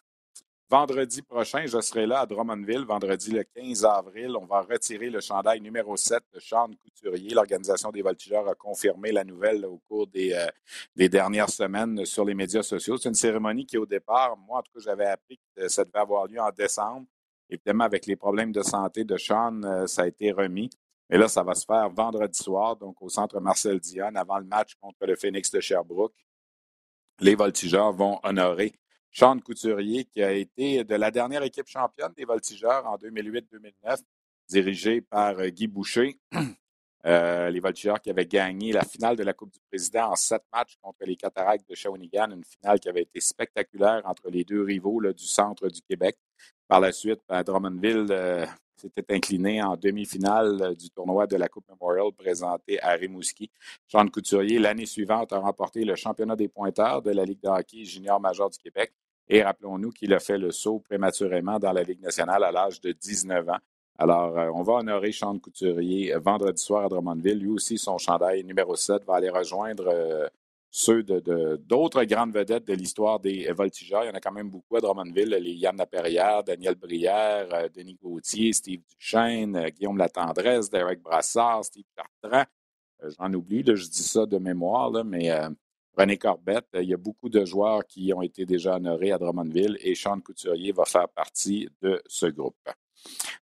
Vendredi 0.70 1.20
prochain, 1.20 1.66
je 1.66 1.80
serai 1.80 2.06
là 2.06 2.20
à 2.20 2.26
Drummondville, 2.26 2.84
vendredi 2.84 3.30
le 3.32 3.44
15 3.44 3.84
avril. 3.84 4.34
On 4.40 4.46
va 4.46 4.62
retirer 4.62 5.10
le 5.10 5.20
chandail 5.20 5.60
numéro 5.60 5.96
7 5.96 6.22
de 6.32 6.40
Sean 6.40 6.70
Couturier. 6.82 7.34
L'Organisation 7.34 7.90
des 7.90 8.00
voltigeurs 8.00 8.48
a 8.48 8.54
confirmé 8.54 9.12
la 9.12 9.24
nouvelle 9.24 9.66
au 9.66 9.80
cours 9.88 10.08
euh, 10.16 10.46
des 10.96 11.08
dernières 11.08 11.50
semaines 11.50 12.04
sur 12.06 12.24
les 12.24 12.34
médias 12.34 12.62
sociaux. 12.62 12.96
C'est 12.96 13.10
une 13.10 13.14
cérémonie 13.14 13.66
qui, 13.66 13.76
au 13.76 13.86
départ, 13.86 14.36
moi, 14.38 14.60
en 14.60 14.62
tout 14.62 14.72
cas, 14.72 14.80
j'avais 14.86 15.06
appris 15.06 15.38
que 15.54 15.68
ça 15.68 15.84
devait 15.84 15.98
avoir 15.98 16.26
lieu 16.26 16.40
en 16.40 16.50
décembre. 16.50 17.06
Évidemment, 17.50 17.84
avec 17.84 18.06
les 18.06 18.16
problèmes 18.16 18.52
de 18.52 18.62
santé 18.62 19.04
de 19.04 19.16
Sean, 19.16 19.62
euh, 19.62 19.86
ça 19.86 20.02
a 20.02 20.06
été 20.06 20.32
remis. 20.32 20.70
Mais 21.10 21.18
là, 21.18 21.28
ça 21.28 21.42
va 21.42 21.54
se 21.54 21.66
faire 21.66 21.90
vendredi 21.90 22.38
soir, 22.38 22.76
donc 22.76 23.00
au 23.02 23.08
centre 23.08 23.38
Marcel 23.40 23.78
Dion, 23.78 24.14
avant 24.14 24.38
le 24.38 24.46
match 24.46 24.74
contre 24.76 25.06
le 25.06 25.16
Phoenix 25.16 25.50
de 25.50 25.60
Sherbrooke. 25.60 26.14
Les 27.20 27.34
voltigeurs 27.34 27.92
vont 27.92 28.18
honorer 28.22 28.74
Sean 29.10 29.38
Couturier, 29.38 30.06
qui 30.06 30.22
a 30.22 30.32
été 30.32 30.82
de 30.82 30.94
la 30.94 31.10
dernière 31.10 31.42
équipe 31.42 31.68
championne 31.68 32.12
des 32.16 32.24
voltigeurs 32.24 32.86
en 32.86 32.96
2008-2009, 32.96 34.02
dirigée 34.48 35.00
par 35.02 35.38
euh, 35.38 35.48
Guy 35.48 35.68
Boucher. 35.68 36.18
Euh, 37.06 37.50
les 37.50 37.60
voltigeurs 37.60 38.00
qui 38.00 38.08
avaient 38.08 38.24
gagné 38.24 38.72
la 38.72 38.82
finale 38.82 39.14
de 39.16 39.22
la 39.22 39.34
Coupe 39.34 39.52
du 39.52 39.60
Président 39.68 40.10
en 40.10 40.16
sept 40.16 40.42
matchs 40.52 40.76
contre 40.80 41.04
les 41.04 41.16
Cataractes 41.16 41.68
de 41.68 41.74
Shawinigan, 41.74 42.30
une 42.30 42.44
finale 42.44 42.80
qui 42.80 42.88
avait 42.88 43.02
été 43.02 43.20
spectaculaire 43.20 44.00
entre 44.06 44.30
les 44.30 44.42
deux 44.42 44.62
rivaux 44.62 45.02
du 45.12 45.24
centre 45.26 45.68
du 45.68 45.82
Québec. 45.82 46.16
Par 46.66 46.80
la 46.80 46.92
suite, 46.92 47.20
ben, 47.28 47.42
Drummondville 47.42 48.06
euh, 48.10 48.46
s'était 48.76 49.14
incliné 49.14 49.62
en 49.62 49.76
demi-finale 49.76 50.62
euh, 50.62 50.74
du 50.74 50.88
tournoi 50.88 51.26
de 51.26 51.36
la 51.36 51.48
Coupe 51.48 51.68
Memorial 51.68 52.10
présenté 52.12 52.80
à 52.80 52.92
Rimouski. 52.92 53.50
Jean 53.86 54.08
Couturier, 54.08 54.58
l'année 54.58 54.86
suivante, 54.86 55.34
a 55.34 55.38
remporté 55.40 55.84
le 55.84 55.96
championnat 55.96 56.36
des 56.36 56.48
pointeurs 56.48 57.02
de 57.02 57.10
la 57.10 57.26
Ligue 57.26 57.42
de 57.42 57.48
hockey 57.48 57.84
junior 57.84 58.18
major 58.18 58.48
du 58.48 58.56
Québec. 58.58 58.94
Et 59.28 59.42
rappelons-nous 59.42 59.90
qu'il 59.90 60.14
a 60.14 60.20
fait 60.20 60.38
le 60.38 60.50
saut 60.52 60.80
prématurément 60.80 61.58
dans 61.58 61.72
la 61.72 61.82
Ligue 61.82 62.00
nationale 62.00 62.44
à 62.44 62.52
l'âge 62.52 62.80
de 62.80 62.92
19 62.92 63.48
ans. 63.50 63.58
Alors, 63.98 64.38
euh, 64.38 64.50
on 64.54 64.62
va 64.62 64.74
honorer 64.74 65.12
Sean 65.12 65.38
Couturier 65.38 66.14
vendredi 66.16 66.62
soir 66.62 66.84
à 66.84 66.88
Drummondville. 66.88 67.38
Lui 67.38 67.50
aussi, 67.50 67.78
son 67.78 67.98
chandail 67.98 68.44
numéro 68.44 68.74
7 68.74 69.04
va 69.04 69.14
aller 69.14 69.30
rejoindre 69.30 70.30
ceux 70.76 71.04
d'autres 71.04 72.02
de, 72.02 72.04
grandes 72.04 72.32
vedettes 72.32 72.66
de 72.66 72.74
l'histoire 72.74 73.20
des 73.20 73.46
voltigeurs. 73.52 74.02
Il 74.02 74.08
y 74.08 74.10
en 74.10 74.14
a 74.14 74.20
quand 74.20 74.32
même 74.32 74.50
beaucoup 74.50 74.74
à 74.74 74.80
Drummondville, 74.80 75.28
les 75.28 75.52
Yann 75.52 75.76
Laperrière, 75.76 76.42
Daniel 76.42 76.74
Brière, 76.74 77.46
euh, 77.54 77.68
Denis 77.72 77.96
Gauthier, 78.02 78.52
Steve 78.52 78.80
Duchesne, 78.88 79.54
euh, 79.54 79.68
Guillaume 79.68 79.98
Latendresse, 79.98 80.68
Derek 80.70 81.00
Brassard, 81.00 81.64
Steve 81.64 81.84
Cartrand. 81.94 82.44
Euh, 83.04 83.10
j'en 83.16 83.32
oublie, 83.34 83.62
je 83.64 83.88
dis 83.88 84.02
ça 84.02 84.26
de 84.26 84.36
mémoire, 84.36 84.90
mais 85.04 85.30
René 85.96 86.18
Corbett, 86.18 86.66
il 86.74 86.88
y 86.88 86.94
a 86.94 86.96
beaucoup 86.96 87.28
de 87.28 87.44
joueurs 87.44 87.86
qui 87.86 88.12
ont 88.12 88.22
été 88.22 88.44
déjà 88.44 88.74
honorés 88.74 89.12
à 89.12 89.18
Drummondville 89.18 89.78
et 89.80 89.94
Sean 89.94 90.20
Couturier 90.20 90.72
va 90.72 90.84
faire 90.86 91.08
partie 91.08 91.68
de 91.82 92.02
ce 92.08 92.26
groupe. 92.26 92.68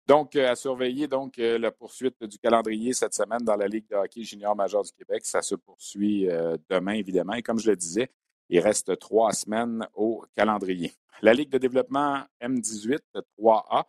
Donc, 0.06 0.34
euh, 0.36 0.50
à 0.50 0.56
surveiller 0.56 1.06
donc 1.06 1.38
euh, 1.38 1.58
la 1.58 1.70
poursuite 1.70 2.22
du 2.24 2.38
calendrier 2.38 2.92
cette 2.92 3.14
semaine 3.14 3.42
dans 3.42 3.56
la 3.56 3.68
Ligue 3.68 3.88
de 3.88 3.96
hockey 3.96 4.24
junior 4.24 4.54
majeur 4.56 4.82
du 4.82 4.92
Québec. 4.92 5.24
Ça 5.24 5.42
se 5.42 5.54
poursuit 5.54 6.28
euh, 6.28 6.56
demain, 6.68 6.94
évidemment. 6.94 7.34
Et 7.34 7.42
comme 7.42 7.58
je 7.58 7.70
le 7.70 7.76
disais, 7.76 8.10
il 8.48 8.60
reste 8.60 8.98
trois 8.98 9.32
semaines 9.32 9.86
au 9.94 10.24
calendrier. 10.36 10.92
La 11.22 11.32
Ligue 11.32 11.50
de 11.50 11.58
développement 11.58 12.22
M18 12.40 12.98
3A, 13.38 13.84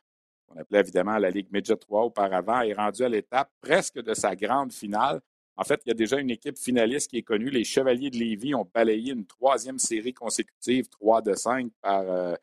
qu'on 0.48 0.60
appelait 0.60 0.80
évidemment 0.80 1.18
la 1.18 1.32
Ligue 1.32 1.48
Midget 1.52 1.76
3 1.76 2.04
auparavant, 2.04 2.62
est 2.62 2.74
rendue 2.74 3.04
à 3.04 3.10
l'étape 3.10 3.50
presque 3.60 4.00
de 4.00 4.14
sa 4.14 4.36
grande 4.36 4.72
finale. 4.72 5.20
En 5.58 5.64
fait, 5.64 5.82
il 5.86 5.90
y 5.90 5.92
a 5.92 5.96
déjà 5.96 6.20
une 6.20 6.30
équipe 6.30 6.58
finaliste 6.58 7.10
qui 7.10 7.18
est 7.18 7.24
connue. 7.24 7.50
Les 7.50 7.64
Chevaliers 7.64 8.10
de 8.10 8.18
Lévis 8.18 8.56
ont 8.56 8.70
balayé 8.74 9.14
une 9.14 9.26
troisième 9.26 9.80
série 9.80 10.14
consécutive, 10.14 10.88
3 10.90 11.22
de 11.22 11.34
5 11.34 11.72
par 11.82 12.04
3 12.04 12.38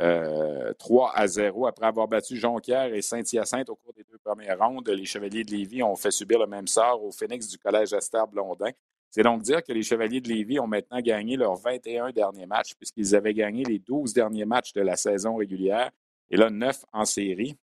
euh, 0.00 0.72
à 1.14 1.26
0 1.26 1.66
après 1.66 1.86
avoir 1.86 2.08
battu 2.08 2.36
Jonquière 2.36 2.92
et 2.94 3.02
Saint-Hyacinthe 3.02 3.68
au 3.68 3.76
cours 3.76 3.92
des 3.92 4.04
deux 4.04 4.18
premières 4.18 4.58
rondes. 4.58 4.88
Les 4.88 5.04
Chevaliers 5.04 5.44
de 5.44 5.50
Lévis 5.50 5.82
ont 5.82 5.96
fait 5.96 6.10
subir 6.10 6.38
le 6.38 6.46
même 6.46 6.66
sort 6.66 7.04
au 7.04 7.10
Phoenix 7.12 7.48
du 7.48 7.58
Collège 7.58 7.92
Esther 7.92 8.26
Blondin. 8.26 8.70
C'est 9.10 9.22
donc 9.22 9.42
dire 9.42 9.62
que 9.62 9.72
les 9.72 9.82
Chevaliers 9.82 10.22
de 10.22 10.28
Lévis 10.28 10.58
ont 10.58 10.66
maintenant 10.66 11.00
gagné 11.00 11.36
leurs 11.36 11.56
21 11.56 12.12
derniers 12.12 12.46
matchs 12.46 12.74
puisqu'ils 12.74 13.14
avaient 13.14 13.34
gagné 13.34 13.64
les 13.64 13.78
12 13.78 14.14
derniers 14.14 14.46
matchs 14.46 14.72
de 14.72 14.80
la 14.80 14.96
saison 14.96 15.36
régulière 15.36 15.90
et 16.30 16.36
là, 16.36 16.48
9 16.48 16.84
en 16.92 17.04
série. 17.04 17.58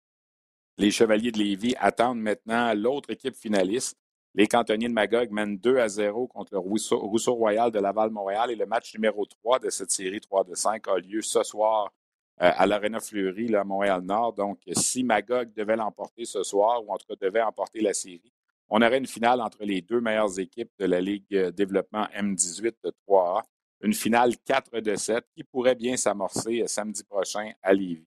Les 0.78 0.92
Chevaliers 0.92 1.32
de 1.32 1.40
Lévis 1.40 1.74
attendent 1.80 2.20
maintenant 2.20 2.74
l'autre 2.74 3.10
équipe 3.10 3.36
finaliste. 3.36 3.98
Les 4.36 4.46
cantonniers 4.46 4.90
de 4.90 4.94
Magog 4.94 5.32
mènent 5.32 5.58
2 5.58 5.78
à 5.78 5.88
0 5.88 6.28
contre 6.28 6.54
le 6.54 6.60
Rousseau, 6.60 7.34
Royal 7.34 7.72
de 7.72 7.80
Laval-Montréal 7.80 8.52
et 8.52 8.56
le 8.56 8.66
match 8.66 8.94
numéro 8.94 9.26
3 9.26 9.60
de 9.60 9.70
cette 9.70 9.90
série 9.90 10.20
3 10.20 10.44
de 10.44 10.54
5 10.54 10.88
a 10.90 10.98
lieu 11.00 11.22
ce 11.22 11.42
soir 11.44 11.92
à 12.38 12.66
l'Arena 12.68 13.00
Fleury, 13.00 13.48
là, 13.48 13.62
à 13.62 13.64
Montréal-Nord. 13.64 14.34
Donc, 14.34 14.60
si 14.74 15.04
Magog 15.04 15.52
devait 15.54 15.76
l'emporter 15.76 16.26
ce 16.26 16.44
soir, 16.44 16.84
ou 16.86 16.92
en 16.94 16.98
tout 16.98 17.16
devait 17.20 17.42
emporter 17.42 17.82
la 17.82 17.94
série, 17.94 18.32
on 18.70 18.82
aurait 18.82 18.98
une 18.98 19.08
finale 19.08 19.42
entre 19.42 19.64
les 19.64 19.82
deux 19.82 20.02
meilleures 20.02 20.40
équipes 20.40 20.72
de 20.78 20.86
la 20.86 21.00
Ligue 21.00 21.34
euh, 21.34 21.52
Développement 21.52 22.06
M18 22.14 22.76
de 22.84 22.94
3A. 23.08 23.42
Une 23.82 23.94
finale 23.94 24.34
4 24.46 24.80
de 24.80 24.96
7 24.96 25.26
qui 25.34 25.44
pourrait 25.44 25.76
bien 25.76 25.96
s'amorcer 25.96 26.62
euh, 26.62 26.68
samedi 26.68 27.04
prochain 27.04 27.52
à 27.64 27.74
Lévis. 27.74 28.06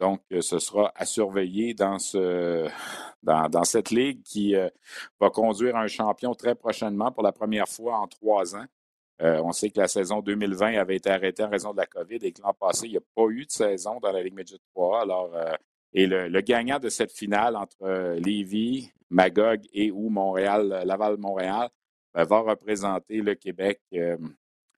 Donc, 0.00 0.22
ce 0.40 0.58
sera 0.58 0.92
à 0.94 1.06
surveiller 1.06 1.72
dans, 1.72 2.00
ce, 2.00 2.68
dans 3.22 3.64
cette 3.64 3.90
ligue 3.90 4.22
qui 4.24 4.52
va 5.20 5.30
conduire 5.30 5.76
un 5.76 5.86
champion 5.86 6.34
très 6.34 6.56
prochainement 6.56 7.12
pour 7.12 7.22
la 7.22 7.30
première 7.30 7.68
fois 7.68 7.98
en 7.98 8.08
trois 8.08 8.56
ans. 8.56 8.66
Euh, 9.22 9.40
on 9.44 9.52
sait 9.52 9.70
que 9.70 9.80
la 9.80 9.88
saison 9.88 10.20
2020 10.20 10.74
avait 10.74 10.96
été 10.96 11.10
arrêtée 11.10 11.44
en 11.44 11.48
raison 11.48 11.72
de 11.72 11.78
la 11.78 11.86
COVID 11.86 12.18
et 12.22 12.32
que 12.32 12.42
l'an 12.42 12.52
passé, 12.52 12.86
il 12.86 12.92
n'y 12.92 12.96
a 12.96 13.02
pas 13.14 13.26
eu 13.28 13.44
de 13.44 13.50
saison 13.50 14.00
dans 14.00 14.10
la 14.10 14.22
Ligue 14.22 14.34
Midget 14.34 14.58
3. 14.74 15.02
Alors, 15.02 15.34
euh, 15.34 15.54
et 15.92 16.06
le, 16.06 16.40
gagnant 16.40 16.80
de 16.80 16.88
cette 16.88 17.12
finale 17.12 17.54
entre 17.54 17.76
euh, 17.82 18.16
Lévis, 18.16 18.90
Magog 19.10 19.60
et 19.72 19.92
ou 19.92 20.08
Montréal, 20.08 20.82
Laval-Montréal, 20.84 21.68
ben, 22.12 22.24
va 22.24 22.40
représenter 22.40 23.20
le 23.20 23.34
Québec 23.36 23.80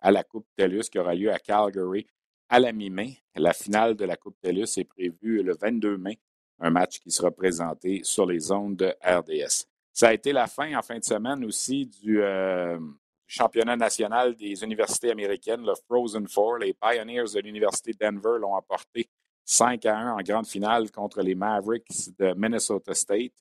à 0.01 0.11
la 0.11 0.25
Coupe 0.25 0.47
TELUS 0.57 0.91
qui 0.91 0.99
aura 0.99 1.15
lieu 1.15 1.33
à 1.33 1.39
Calgary 1.39 2.07
à 2.49 2.61
la 2.61 2.73
mi-mai. 2.73 3.19
La 3.35 3.55
finale 3.55 3.95
de 3.95 4.05
la 4.05 4.17
Coupe 4.17 4.39
TELUS 4.41 4.79
est 4.79 4.85
prévue 4.85 5.43
le 5.43 5.55
22 5.55 5.97
mai, 5.97 6.19
un 6.61 6.71
match 6.71 7.01
qui 7.01 7.11
sera 7.11 7.31
présenté 7.31 8.03
sur 8.05 8.27
les 8.27 8.53
ondes 8.53 8.77
de 8.77 8.95
RDS. 9.03 9.67
Ça 9.93 10.09
a 10.09 10.13
été 10.13 10.33
la 10.33 10.47
fin 10.47 10.77
en 10.77 10.83
fin 10.83 10.99
de 10.99 11.05
semaine 11.05 11.43
aussi 11.45 11.87
du, 11.87 12.23
championnat 13.27 13.77
national 13.77 14.37
des 14.37 14.63
universités 14.63 15.11
américaines, 15.11 15.65
le 15.65 15.75
Frozen 15.87 16.29
Four. 16.29 16.59
Les 16.59 16.75
Pioneers 16.75 17.35
de 17.35 17.41
l'Université 17.41 17.93
de 17.93 17.99
Denver 17.99 18.39
l'ont 18.41 18.57
apporté 18.57 19.09
5 19.45 19.85
à 19.87 19.97
1 19.97 20.13
en 20.13 20.23
grande 20.23 20.47
finale 20.47 20.91
contre 20.91 21.23
les 21.23 21.35
Mavericks 21.35 22.17
de 22.19 22.35
Minnesota 22.35 22.95
State. 22.95 23.33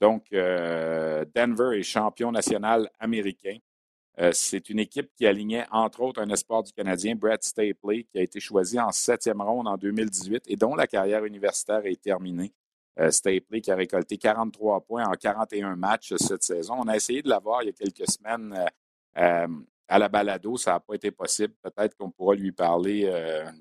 Donc, 0.00 0.26
euh, 0.32 1.24
Denver 1.34 1.78
est 1.78 1.82
champion 1.84 2.32
national 2.32 2.90
américain. 2.98 3.58
Euh, 4.18 4.30
c'est 4.32 4.68
une 4.68 4.78
équipe 4.78 5.10
qui 5.16 5.26
alignait, 5.26 5.64
entre 5.70 6.02
autres, 6.02 6.20
un 6.20 6.28
espoir 6.28 6.62
du 6.62 6.72
Canadien, 6.72 7.14
Brett 7.14 7.42
Stapley, 7.44 8.04
qui 8.04 8.18
a 8.18 8.22
été 8.22 8.40
choisi 8.40 8.78
en 8.78 8.90
septième 8.90 9.40
ronde 9.40 9.68
en 9.68 9.76
2018 9.76 10.44
et 10.48 10.56
dont 10.56 10.74
la 10.74 10.86
carrière 10.86 11.24
universitaire 11.24 11.86
est 11.86 12.00
terminée. 12.00 12.52
Euh, 12.98 13.10
Stapley 13.10 13.62
qui 13.62 13.70
a 13.70 13.76
récolté 13.76 14.18
43 14.18 14.82
points 14.82 15.06
en 15.06 15.12
41 15.12 15.76
matchs 15.76 16.14
cette 16.16 16.42
saison. 16.42 16.74
On 16.78 16.88
a 16.88 16.96
essayé 16.96 17.22
de 17.22 17.28
l'avoir 17.28 17.62
il 17.62 17.66
y 17.66 17.70
a 17.70 17.72
quelques 17.72 18.10
semaines 18.10 18.54
à 19.14 19.98
la 19.98 20.08
balado, 20.08 20.56
ça 20.56 20.72
n'a 20.72 20.80
pas 20.80 20.94
été 20.94 21.10
possible. 21.10 21.54
Peut-être 21.62 21.96
qu'on 21.96 22.10
pourra 22.10 22.34
lui 22.34 22.52
parler 22.52 23.10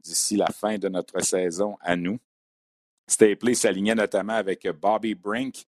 d'ici 0.04 0.38
la 0.38 0.48
fin 0.48 0.78
de 0.78 0.88
notre 0.88 1.22
saison 1.22 1.78
à 1.82 1.96
nous. 1.96 2.20
Stapley 3.08 3.56
s'alignait 3.56 3.96
notamment 3.96 4.34
avec 4.34 4.68
Bobby 4.70 5.16
Brink, 5.16 5.66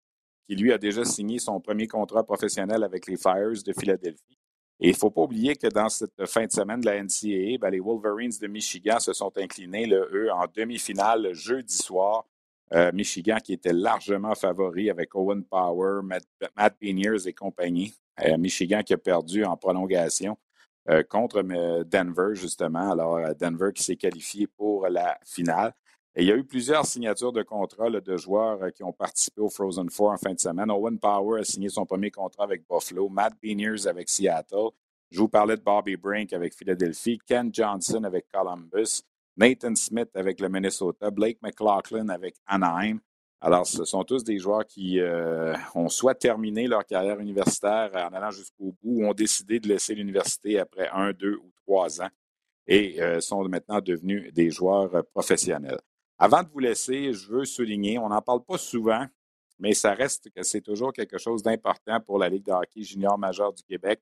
qui 0.47 0.57
lui 0.57 0.73
a 0.73 0.79
déjà 0.79 1.05
signé 1.05 1.39
son 1.39 1.61
premier 1.61 1.89
contrat 1.89 2.25
professionnel 2.25 2.85
avec 2.85 3.07
les 3.07 3.17
Fires 3.17 3.63
de 3.65 3.73
Philadelphie. 3.73 4.39
Et 4.81 4.89
il 4.89 4.93
ne 4.93 4.97
faut 4.97 5.11
pas 5.11 5.23
oublier 5.23 5.55
que 5.55 5.69
dans 5.69 5.89
cette 5.89 6.27
fin 6.27 6.45
de 6.45 6.51
semaine 6.51 6.81
de 6.81 6.87
la 6.87 7.03
NCAA, 7.03 7.59
ben, 7.59 7.71
les 7.71 7.79
Wolverines 7.79 8.33
de 8.41 8.47
Michigan 8.49 8.99
se 8.99 9.13
sont 9.13 9.33
inclinés, 9.39 9.89
eux, 9.89 10.31
en 10.33 10.47
demi-finale 10.53 11.33
jeudi 11.33 11.77
soir. 11.77 12.27
Euh, 12.75 12.91
Michigan 12.93 13.37
qui 13.43 13.53
était 13.53 13.73
largement 13.73 14.35
favori 14.35 14.89
avec 14.89 15.15
Owen 15.15 15.45
Power, 15.45 16.01
Matt, 16.03 16.25
Matt 16.57 16.77
et 16.81 17.33
compagnie. 17.35 17.95
Euh, 18.25 18.39
Michigan 18.39 18.83
qui 18.83 18.95
a 18.95 18.99
perdu 18.99 19.45
en 19.45 19.57
prolongation 19.57 20.39
euh, 20.89 21.03
contre 21.03 21.43
Denver, 21.85 22.35
justement. 22.35 22.93
Alors, 22.93 23.35
Denver 23.35 23.71
qui 23.75 23.83
s'est 23.83 23.97
qualifié 23.97 24.47
pour 24.47 24.89
la 24.89 25.19
finale. 25.25 25.73
Il 26.17 26.25
y 26.25 26.33
a 26.33 26.37
eu 26.37 26.45
plusieurs 26.45 26.85
signatures 26.85 27.33
de 27.33 27.43
contrats 27.43 27.89
de 27.89 28.17
joueurs 28.17 28.73
qui 28.75 28.85
ont 28.85 28.93
participé 28.93 29.41
au 29.41 29.49
Frozen 29.49 29.89
Four 29.91 30.11
en 30.11 30.19
fin 30.19 30.35
de 30.35 30.41
semaine. 30.41 30.71
Owen 30.71 30.99
Power 30.99 31.41
a 31.41 31.45
signé 31.45 31.71
son 31.71 31.87
premier 31.87 32.11
contrat 32.11 32.45
avec 32.45 32.65
Buffalo, 32.69 33.09
Matt 33.09 33.35
Beniers 33.43 33.87
avec 33.87 34.11
Seattle. 34.11 34.71
Je 35.11 35.19
vous 35.19 35.29
parlais 35.29 35.57
de 35.57 35.63
Bobby 35.63 35.97
Brink 35.97 36.33
avec 36.33 36.55
Philadelphie, 36.55 37.19
Ken 37.27 37.51
Johnson 37.53 38.05
avec 38.05 38.27
Columbus, 38.33 39.03
Nathan 39.37 39.75
Smith 39.75 40.11
avec 40.15 40.41
le 40.41 40.49
Minnesota, 40.49 41.11
Blake 41.11 41.39
McLaughlin 41.43 42.09
avec 42.09 42.37
Anaheim, 42.47 43.01
alors, 43.45 43.67
ce 43.67 43.85
sont 43.85 44.05
tous 44.05 44.23
des 44.23 44.39
joueurs 44.39 44.65
qui 44.65 45.01
euh, 45.01 45.53
ont 45.75 45.89
soit 45.89 46.15
terminé 46.15 46.69
leur 46.69 46.87
carrière 46.87 47.19
universitaire 47.19 47.91
en 47.93 48.15
allant 48.15 48.31
jusqu'au 48.31 48.77
bout 48.81 49.01
ou 49.01 49.05
ont 49.05 49.15
décidé 49.15 49.59
de 49.59 49.67
laisser 49.67 49.97
l'université 49.97 50.61
après 50.61 50.89
un, 50.93 51.13
deux 51.13 51.35
ou 51.35 51.51
trois 51.67 52.01
ans 52.01 52.09
et 52.69 53.03
euh, 53.03 53.21
sont 53.21 53.43
maintenant 53.49 53.81
devenus 53.81 54.33
des 54.33 54.53
joueurs 54.53 54.95
euh, 54.95 55.03
professionnels. 55.03 55.81
Avant 56.19 56.45
de 56.45 56.49
vous 56.51 56.61
laisser, 56.61 57.13
je 57.13 57.33
veux 57.33 57.45
souligner, 57.45 57.99
on 57.99 58.11
n'en 58.11 58.23
parle 58.23 58.45
pas 58.45 58.59
souvent, 58.59 59.07
mais 59.59 59.75
ça 59.75 59.93
reste 59.93 60.31
que 60.31 60.45
c'est 60.45 60.61
toujours 60.61 60.93
quelque 60.93 61.19
chose 61.19 61.43
d'important 61.43 61.99
pour 61.99 62.21
la 62.21 62.29
Ligue 62.29 62.47
de 62.47 62.53
hockey 62.53 62.83
junior 62.83 63.19
majeur 63.19 63.53
du 63.53 63.65
Québec. 63.65 64.01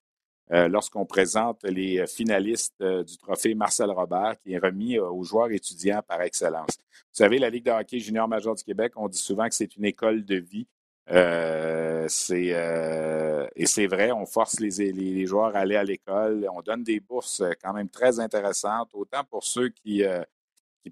Euh, 0.53 0.67
lorsqu'on 0.67 1.07
présente 1.07 1.63
les 1.63 2.05
finalistes 2.09 2.75
euh, 2.81 3.05
du 3.05 3.17
trophée 3.19 3.55
Marcel 3.55 3.89
Robert, 3.93 4.35
qui 4.41 4.53
est 4.53 4.59
remis 4.59 4.99
euh, 4.99 5.09
aux 5.09 5.23
joueurs 5.23 5.53
étudiants 5.53 6.03
par 6.07 6.21
excellence. 6.23 6.77
Vous 6.77 7.13
savez, 7.13 7.39
la 7.39 7.51
Ligue 7.51 7.67
de 7.67 7.71
hockey 7.71 8.01
junior 8.01 8.27
major 8.27 8.57
du 8.57 8.65
Québec, 8.65 8.95
on 8.97 9.07
dit 9.07 9.19
souvent 9.19 9.49
que 9.49 9.55
c'est 9.55 9.77
une 9.77 9.85
école 9.85 10.25
de 10.25 10.35
vie. 10.37 10.67
et 11.09 12.07
c'est 12.09 13.87
vrai, 13.87 14.11
on 14.11 14.27
force 14.27 14.59
les, 14.59 15.27
joueurs 15.27 15.55
à 15.55 15.61
aller 15.61 15.77
à 15.77 15.85
l'école. 15.85 16.49
On 16.53 16.63
donne 16.63 16.83
des 16.83 16.99
bourses 16.99 17.45
quand 17.63 17.73
même 17.73 17.89
très 17.89 18.19
intéressantes, 18.19 18.91
autant 18.93 19.23
pour 19.25 19.45
ceux 19.45 19.69
qui 19.69 20.03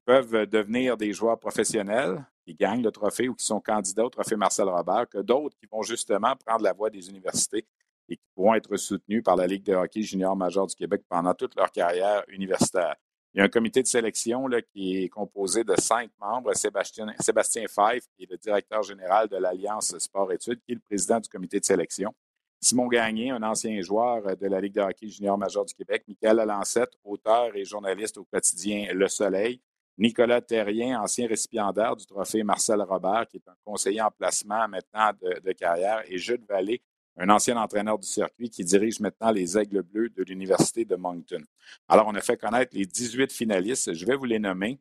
peuvent 0.04 0.46
devenir 0.46 0.96
des 0.96 1.12
joueurs 1.12 1.38
professionnels, 1.38 2.24
qui 2.44 2.54
gagnent 2.54 2.82
le 2.82 2.92
trophée 2.92 3.28
ou 3.28 3.34
qui 3.34 3.44
sont 3.44 3.60
candidats 3.60 4.04
au 4.04 4.10
trophée 4.10 4.36
Marcel 4.36 4.68
Robert, 4.68 5.08
que 5.08 5.18
d'autres 5.18 5.56
qui 5.58 5.66
vont 5.66 5.82
justement 5.82 6.34
prendre 6.46 6.62
la 6.62 6.72
voie 6.72 6.90
des 6.90 7.08
universités 7.08 7.66
et 8.08 8.16
qui 8.16 8.24
pourront 8.34 8.54
être 8.54 8.76
soutenus 8.76 9.22
par 9.22 9.36
la 9.36 9.46
Ligue 9.46 9.64
de 9.64 9.74
hockey 9.74 10.02
junior 10.02 10.36
majeur 10.36 10.66
du 10.66 10.74
Québec 10.74 11.02
pendant 11.08 11.34
toute 11.34 11.54
leur 11.56 11.70
carrière 11.70 12.24
universitaire. 12.28 12.96
Il 13.34 13.38
y 13.38 13.40
a 13.42 13.44
un 13.44 13.48
comité 13.48 13.82
de 13.82 13.86
sélection 13.86 14.46
là, 14.46 14.62
qui 14.62 14.96
est 14.96 15.08
composé 15.08 15.62
de 15.62 15.74
cinq 15.78 16.10
membres. 16.18 16.54
Sébastien, 16.54 17.06
Sébastien 17.20 17.66
qui 17.66 18.24
est 18.24 18.30
le 18.30 18.38
directeur 18.38 18.82
général 18.82 19.28
de 19.28 19.36
l'Alliance 19.36 19.96
Sport-Études, 19.98 20.60
qui 20.64 20.72
est 20.72 20.76
le 20.76 20.80
président 20.80 21.20
du 21.20 21.28
comité 21.28 21.60
de 21.60 21.64
sélection. 21.64 22.14
Simon 22.60 22.88
Gagné, 22.88 23.30
un 23.30 23.42
ancien 23.42 23.80
joueur 23.82 24.36
de 24.36 24.46
la 24.48 24.60
Ligue 24.60 24.74
de 24.74 24.80
hockey 24.80 25.08
junior 25.08 25.38
majeur 25.38 25.64
du 25.64 25.74
Québec. 25.74 26.02
Michael 26.08 26.40
Alancette, 26.40 26.90
auteur 27.04 27.54
et 27.54 27.64
journaliste 27.64 28.18
au 28.18 28.24
quotidien 28.24 28.92
Le 28.92 29.06
Soleil. 29.08 29.60
Nicolas 29.98 30.40
Terrien, 30.40 31.00
ancien 31.00 31.28
récipiendaire 31.28 31.96
du 31.96 32.06
trophée 32.06 32.42
Marcel 32.42 32.80
Robert, 32.82 33.26
qui 33.28 33.36
est 33.36 33.48
un 33.48 33.54
conseiller 33.64 34.00
en 34.00 34.10
placement 34.10 34.66
maintenant 34.68 35.10
de, 35.20 35.40
de 35.40 35.52
carrière. 35.52 36.02
Et 36.06 36.18
Jules 36.18 36.44
Vallée, 36.48 36.80
un 37.18 37.28
ancien 37.30 37.56
entraîneur 37.56 37.98
du 37.98 38.06
circuit 38.06 38.48
qui 38.48 38.64
dirige 38.64 39.00
maintenant 39.00 39.32
les 39.32 39.58
Aigles 39.58 39.82
Bleus 39.82 40.10
de 40.10 40.22
l'Université 40.22 40.84
de 40.84 40.94
Moncton. 40.94 41.42
Alors, 41.88 42.06
on 42.06 42.14
a 42.14 42.20
fait 42.20 42.36
connaître 42.36 42.74
les 42.74 42.86
18 42.86 43.32
finalistes. 43.32 43.92
Je 43.92 44.06
vais 44.06 44.16
vous 44.16 44.24
les 44.24 44.38
nommer. 44.38 44.78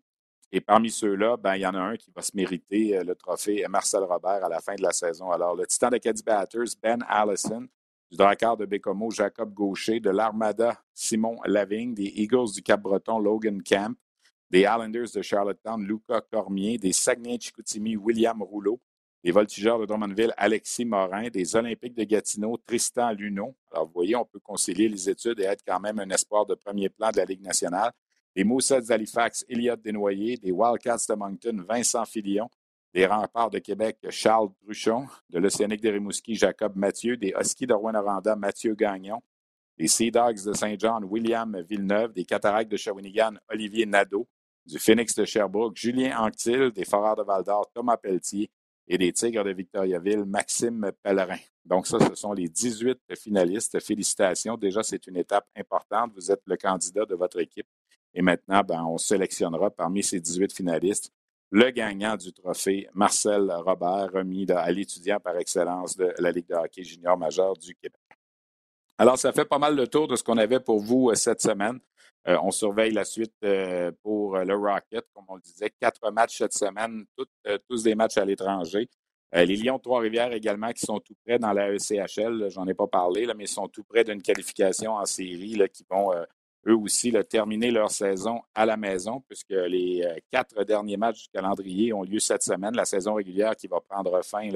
Et 0.52 0.62
parmi 0.62 0.90
ceux-là, 0.90 1.36
ben, 1.36 1.56
il 1.56 1.62
y 1.62 1.66
en 1.66 1.74
a 1.74 1.80
un 1.80 1.98
qui 1.98 2.10
va 2.16 2.22
se 2.22 2.32
mériter 2.34 2.98
euh, 2.98 3.04
le 3.04 3.16
trophée 3.16 3.66
Marcel 3.68 4.04
Robert 4.04 4.46
à 4.46 4.50
la 4.50 4.62
fin 4.62 4.76
de 4.76 4.82
la 4.82 4.94
saison. 4.94 5.30
Alors, 5.30 5.56
le 5.56 5.66
Titan 5.66 5.90
d'Acadie 5.90 6.24
Batters, 6.24 6.78
Ben 6.82 7.04
Allison, 7.10 7.68
du 8.10 8.16
Drakkar 8.16 8.56
de 8.56 8.66
Bécomo, 8.66 9.12
Jacob 9.12 9.54
Gaucher, 9.54 10.00
de 10.00 10.10
l'Armada, 10.10 10.82
Simon 10.94 11.38
Lavigne, 11.46 11.94
des 11.94 12.14
Eagles 12.16 12.54
du 12.54 12.62
Cap-Breton, 12.64 13.20
Logan 13.20 13.62
Camp, 13.62 13.94
des 14.50 14.62
Islanders 14.62 15.12
de 15.14 15.22
Charlottetown, 15.22 15.84
Luca 15.84 16.22
Cormier, 16.22 16.78
des 16.78 16.94
Saguenay-Chicoutimi, 16.94 17.98
William 17.98 18.42
Rouleau, 18.42 18.80
des 19.24 19.32
voltigeurs 19.32 19.80
de 19.80 19.86
Drummondville, 19.86 20.34
Alexis 20.38 20.86
Morin, 20.86 21.30
des 21.30 21.56
Olympiques 21.56 21.96
de 21.96 22.04
Gatineau, 22.04 22.58
Tristan 22.58 23.12
Luneau. 23.12 23.56
Alors, 23.72 23.88
vous 23.88 23.94
voyez, 23.94 24.16
on 24.16 24.26
peut 24.26 24.40
concilier 24.40 24.88
les 24.88 25.10
études 25.10 25.40
et 25.40 25.44
être 25.44 25.64
quand 25.66 25.80
même 25.80 26.00
un 26.00 26.10
espoir 26.10 26.46
de 26.46 26.56
premier 26.56 26.90
plan 26.90 27.10
de 27.12 27.18
la 27.18 27.26
Ligue 27.26 27.42
nationale. 27.42 27.92
Des 28.36 28.44
Moussets 28.44 28.82
d'Halifax, 28.82 29.44
Elliott 29.50 29.82
Desnoyers, 29.82 30.38
des 30.38 30.52
Wildcats 30.52 31.06
de 31.10 31.16
Moncton, 31.16 31.66
Vincent 31.68 32.06
Filion, 32.06 32.48
des 32.94 33.06
Remparts 33.06 33.50
de 33.50 33.60
Québec, 33.60 33.98
Charles 34.10 34.50
Truchon, 34.64 35.08
de 35.30 35.40
l'Océanique 35.40 35.82
de 35.82 35.90
Rimouski, 35.90 36.36
Jacob 36.36 36.76
Mathieu, 36.76 37.18
des 37.18 37.34
Huskies 37.40 37.68
de 37.68 37.74
Rouen-Noranda, 37.74 38.36
Mathieu 38.36 38.76
Gagnon, 38.76 39.22
des 39.78 39.88
Sea 39.88 40.12
Dogs 40.12 40.44
de 40.46 40.54
Saint-Jean, 40.54 41.02
William 41.04 41.60
Villeneuve, 41.68 42.14
des 42.14 42.26
Cataractes 42.26 42.72
de 42.72 42.78
Shawinigan, 42.78 43.34
Olivier 43.50 43.86
Nadeau, 43.86 44.28
du 44.66 44.80
Phoenix 44.80 45.16
de 45.16 45.26
Sherbrooke, 45.26 45.76
Julien 45.76 46.18
Anctil, 46.20 46.72
des 46.72 46.86
Foreurs 46.86 47.16
de 47.16 47.24
Val-d'Or, 47.24 47.70
Thomas 47.74 47.98
Pelletier 47.98 48.50
et 48.88 48.98
des 48.98 49.12
Tigres 49.12 49.44
de 49.44 49.52
Victoriaville, 49.52 50.26
Maxime 50.26 50.92
Pellerin. 51.04 51.40
Donc, 51.66 51.88
ça, 51.88 51.98
ce 52.00 52.16
sont 52.16 52.34
les 52.34 52.48
18 52.48 53.00
finalistes. 53.16 53.80
Félicitations. 53.82 54.56
Déjà, 54.56 54.84
c'est 54.84 55.06
une 55.08 55.18
étape 55.18 55.46
importante. 55.56 56.12
Vous 56.16 56.32
êtes 56.32 56.42
le 56.46 56.56
candidat 56.56 57.06
de 57.06 57.16
votre 57.16 57.40
équipe. 57.40 57.68
Et 58.14 58.22
maintenant, 58.22 58.62
ben, 58.64 58.84
on 58.86 58.98
sélectionnera 58.98 59.70
parmi 59.70 60.04
ces 60.04 60.20
18 60.20 60.54
finalistes 60.54 61.12
le 61.50 61.70
gagnant 61.70 62.18
du 62.18 62.34
trophée, 62.34 62.90
Marcel 62.94 63.50
Robert, 63.52 64.12
remis 64.14 64.46
à 64.52 64.70
l'étudiant 64.70 65.20
par 65.20 65.38
excellence 65.38 65.96
de 65.96 66.14
la 66.20 66.32
Ligue 66.32 66.48
de 66.48 66.56
hockey 66.56 66.84
junior 66.84 67.18
majeur 67.18 67.56
du 67.56 67.74
Québec. 67.76 68.02
Alors, 68.98 69.18
ça 69.18 69.32
fait 69.32 69.46
pas 69.46 69.60
mal 69.60 69.76
le 69.76 69.88
tour 69.88 70.08
de 70.08 70.16
ce 70.16 70.24
qu'on 70.24 70.38
avait 70.38 70.60
pour 70.60 70.80
vous 70.80 71.10
euh, 71.10 71.16
cette 71.16 71.42
semaine. 71.42 71.80
Euh, 72.28 72.38
on 72.44 72.52
surveille 72.52 72.92
la 72.92 73.06
suite 73.06 73.34
euh, 73.44 73.92
pour 74.04 74.38
le 74.38 74.54
Rocket, 74.54 75.06
comme 75.14 75.26
on 75.30 75.36
le 75.36 75.42
disait. 75.42 75.72
Quatre 75.80 76.12
matchs 76.12 76.38
cette 76.40 76.54
semaine, 76.54 77.06
tous 77.70 77.84
des 77.84 77.96
matchs 77.96 78.18
à 78.18 78.26
l'étranger. 78.26 78.90
les 79.34 79.56
Lions 79.56 79.78
de 79.78 79.82
Trois-Rivières 79.82 80.34
également 80.34 80.72
qui 80.74 80.86
sont 80.86 81.00
tout 81.00 81.16
près 81.26 81.40
dans 81.40 81.54
la 81.54 81.72
ECHL, 81.74 82.50
j'en 82.50 82.68
ai 82.68 82.74
pas 82.74 82.88
parlé, 82.88 83.26
mais 83.36 83.46
ils 83.46 83.48
sont 83.48 83.68
tout 83.68 83.84
près 83.84 84.04
d'une 84.04 84.22
qualification 84.22 84.94
en 84.96 85.06
série 85.06 85.58
qui 85.74 85.86
vont 85.90 86.12
eux 86.68 86.76
aussi 86.76 87.14
terminer 87.30 87.72
leur 87.72 87.92
saison 87.92 88.42
à 88.54 88.66
la 88.66 88.76
maison, 88.76 89.24
puisque 89.28 89.52
les 89.52 90.04
quatre 90.30 90.64
derniers 90.66 90.98
matchs 90.98 91.24
du 91.24 91.30
calendrier 91.30 91.94
ont 91.94 92.04
lieu 92.04 92.20
cette 92.20 92.44
semaine. 92.44 92.76
La 92.76 92.86
saison 92.86 93.14
régulière 93.14 93.56
qui 93.56 93.68
va 93.68 93.80
prendre 93.80 94.22
fin 94.24 94.50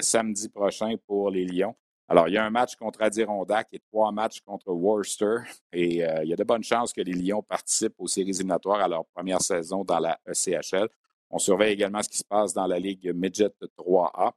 samedi 0.00 0.48
prochain 0.48 0.94
pour 1.06 1.30
les 1.30 1.44
Lions. 1.44 1.76
Alors, 2.08 2.28
il 2.28 2.34
y 2.34 2.36
a 2.36 2.44
un 2.44 2.50
match 2.50 2.76
contre 2.76 3.02
Adirondack 3.02 3.68
et 3.72 3.78
trois 3.78 4.12
matchs 4.12 4.40
contre 4.40 4.70
Worcester. 4.70 5.36
Et 5.72 6.04
euh, 6.04 6.22
il 6.22 6.30
y 6.30 6.32
a 6.32 6.36
de 6.36 6.44
bonnes 6.44 6.64
chances 6.64 6.92
que 6.92 7.00
les 7.00 7.12
Lions 7.12 7.42
participent 7.42 7.94
aux 7.98 8.06
séries 8.06 8.30
éliminatoires 8.30 8.80
à 8.80 8.88
leur 8.88 9.06
première 9.06 9.40
saison 9.40 9.84
dans 9.84 9.98
la 9.98 10.18
ECHL. 10.26 10.88
On 11.30 11.38
surveille 11.38 11.72
également 11.72 12.02
ce 12.02 12.08
qui 12.08 12.18
se 12.18 12.24
passe 12.24 12.52
dans 12.52 12.66
la 12.66 12.78
Ligue 12.78 13.12
Midget 13.14 13.52
3A. 13.78 14.32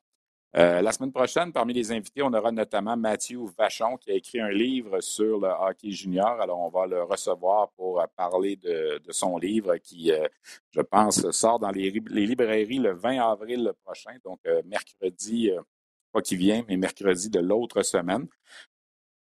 Euh, 0.55 0.81
la 0.81 0.93
semaine 0.93 1.11
prochaine, 1.11 1.51
parmi 1.51 1.73
les 1.73 1.91
invités, 1.91 2.21
on 2.21 2.31
aura 2.31 2.49
notamment 2.49 2.95
Mathieu 2.95 3.41
Vachon 3.57 3.97
qui 3.97 4.09
a 4.11 4.13
écrit 4.13 4.39
un 4.39 4.51
livre 4.51 5.01
sur 5.01 5.37
le 5.41 5.49
hockey 5.49 5.91
junior. 5.91 6.39
Alors, 6.39 6.61
on 6.61 6.69
va 6.69 6.87
le 6.87 7.03
recevoir 7.03 7.71
pour 7.71 7.99
euh, 7.99 8.05
parler 8.15 8.55
de, 8.55 9.01
son 9.09 9.37
livre 9.37 9.75
qui, 9.77 10.13
je 10.71 10.81
pense, 10.81 11.29
sort 11.31 11.59
dans 11.59 11.71
les, 11.71 11.91
librairies 11.91 12.79
le 12.79 12.93
20 12.93 13.19
avril 13.19 13.73
prochain, 13.83 14.15
donc 14.23 14.39
mercredi 14.63 15.51
qui 16.21 16.35
vient, 16.35 16.63
mais 16.67 16.77
mercredi 16.77 17.29
de 17.29 17.39
l'autre 17.39 17.83
semaine. 17.83 18.27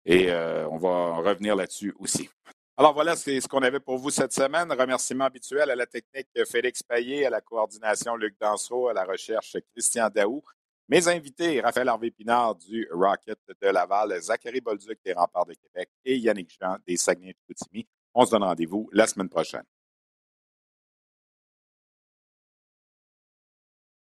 Et 0.04 0.30
euh, 0.30 0.68
on 0.68 0.78
va 0.78 1.16
revenir 1.16 1.56
là-dessus 1.56 1.94
aussi. 1.98 2.28
Alors 2.76 2.92
voilà, 2.92 3.14
c'est 3.14 3.40
ce 3.40 3.46
qu'on 3.46 3.62
avait 3.62 3.80
pour 3.80 3.98
vous 3.98 4.10
cette 4.10 4.32
semaine. 4.32 4.70
Remerciements 4.72 5.26
habituels 5.26 5.70
à 5.70 5.76
la 5.76 5.86
technique 5.86 6.28
Félix 6.50 6.82
Payet, 6.82 7.24
à 7.24 7.30
la 7.30 7.40
coordination 7.40 8.16
Luc 8.16 8.34
Dansereau, 8.40 8.88
à 8.88 8.92
la 8.92 9.04
recherche 9.04 9.56
Christian 9.72 10.10
Daou. 10.12 10.42
Mes 10.88 11.08
invités, 11.08 11.60
Raphaël 11.60 11.88
Harvey 11.88 12.10
Pinard 12.10 12.56
du 12.56 12.86
Rocket 12.92 13.38
de 13.62 13.68
Laval, 13.68 14.20
Zachary 14.20 14.60
Bolduc 14.60 14.98
des 15.04 15.14
Remparts 15.14 15.46
de 15.46 15.54
Québec 15.54 15.88
et 16.04 16.18
Yannick 16.18 16.54
Jean 16.60 16.76
des 16.86 16.96
Saguenay-Chicoutimi. 16.96 17.86
On 18.12 18.26
se 18.26 18.32
donne 18.32 18.42
rendez-vous 18.42 18.90
la 18.92 19.06
semaine 19.06 19.28
prochaine. 19.30 19.64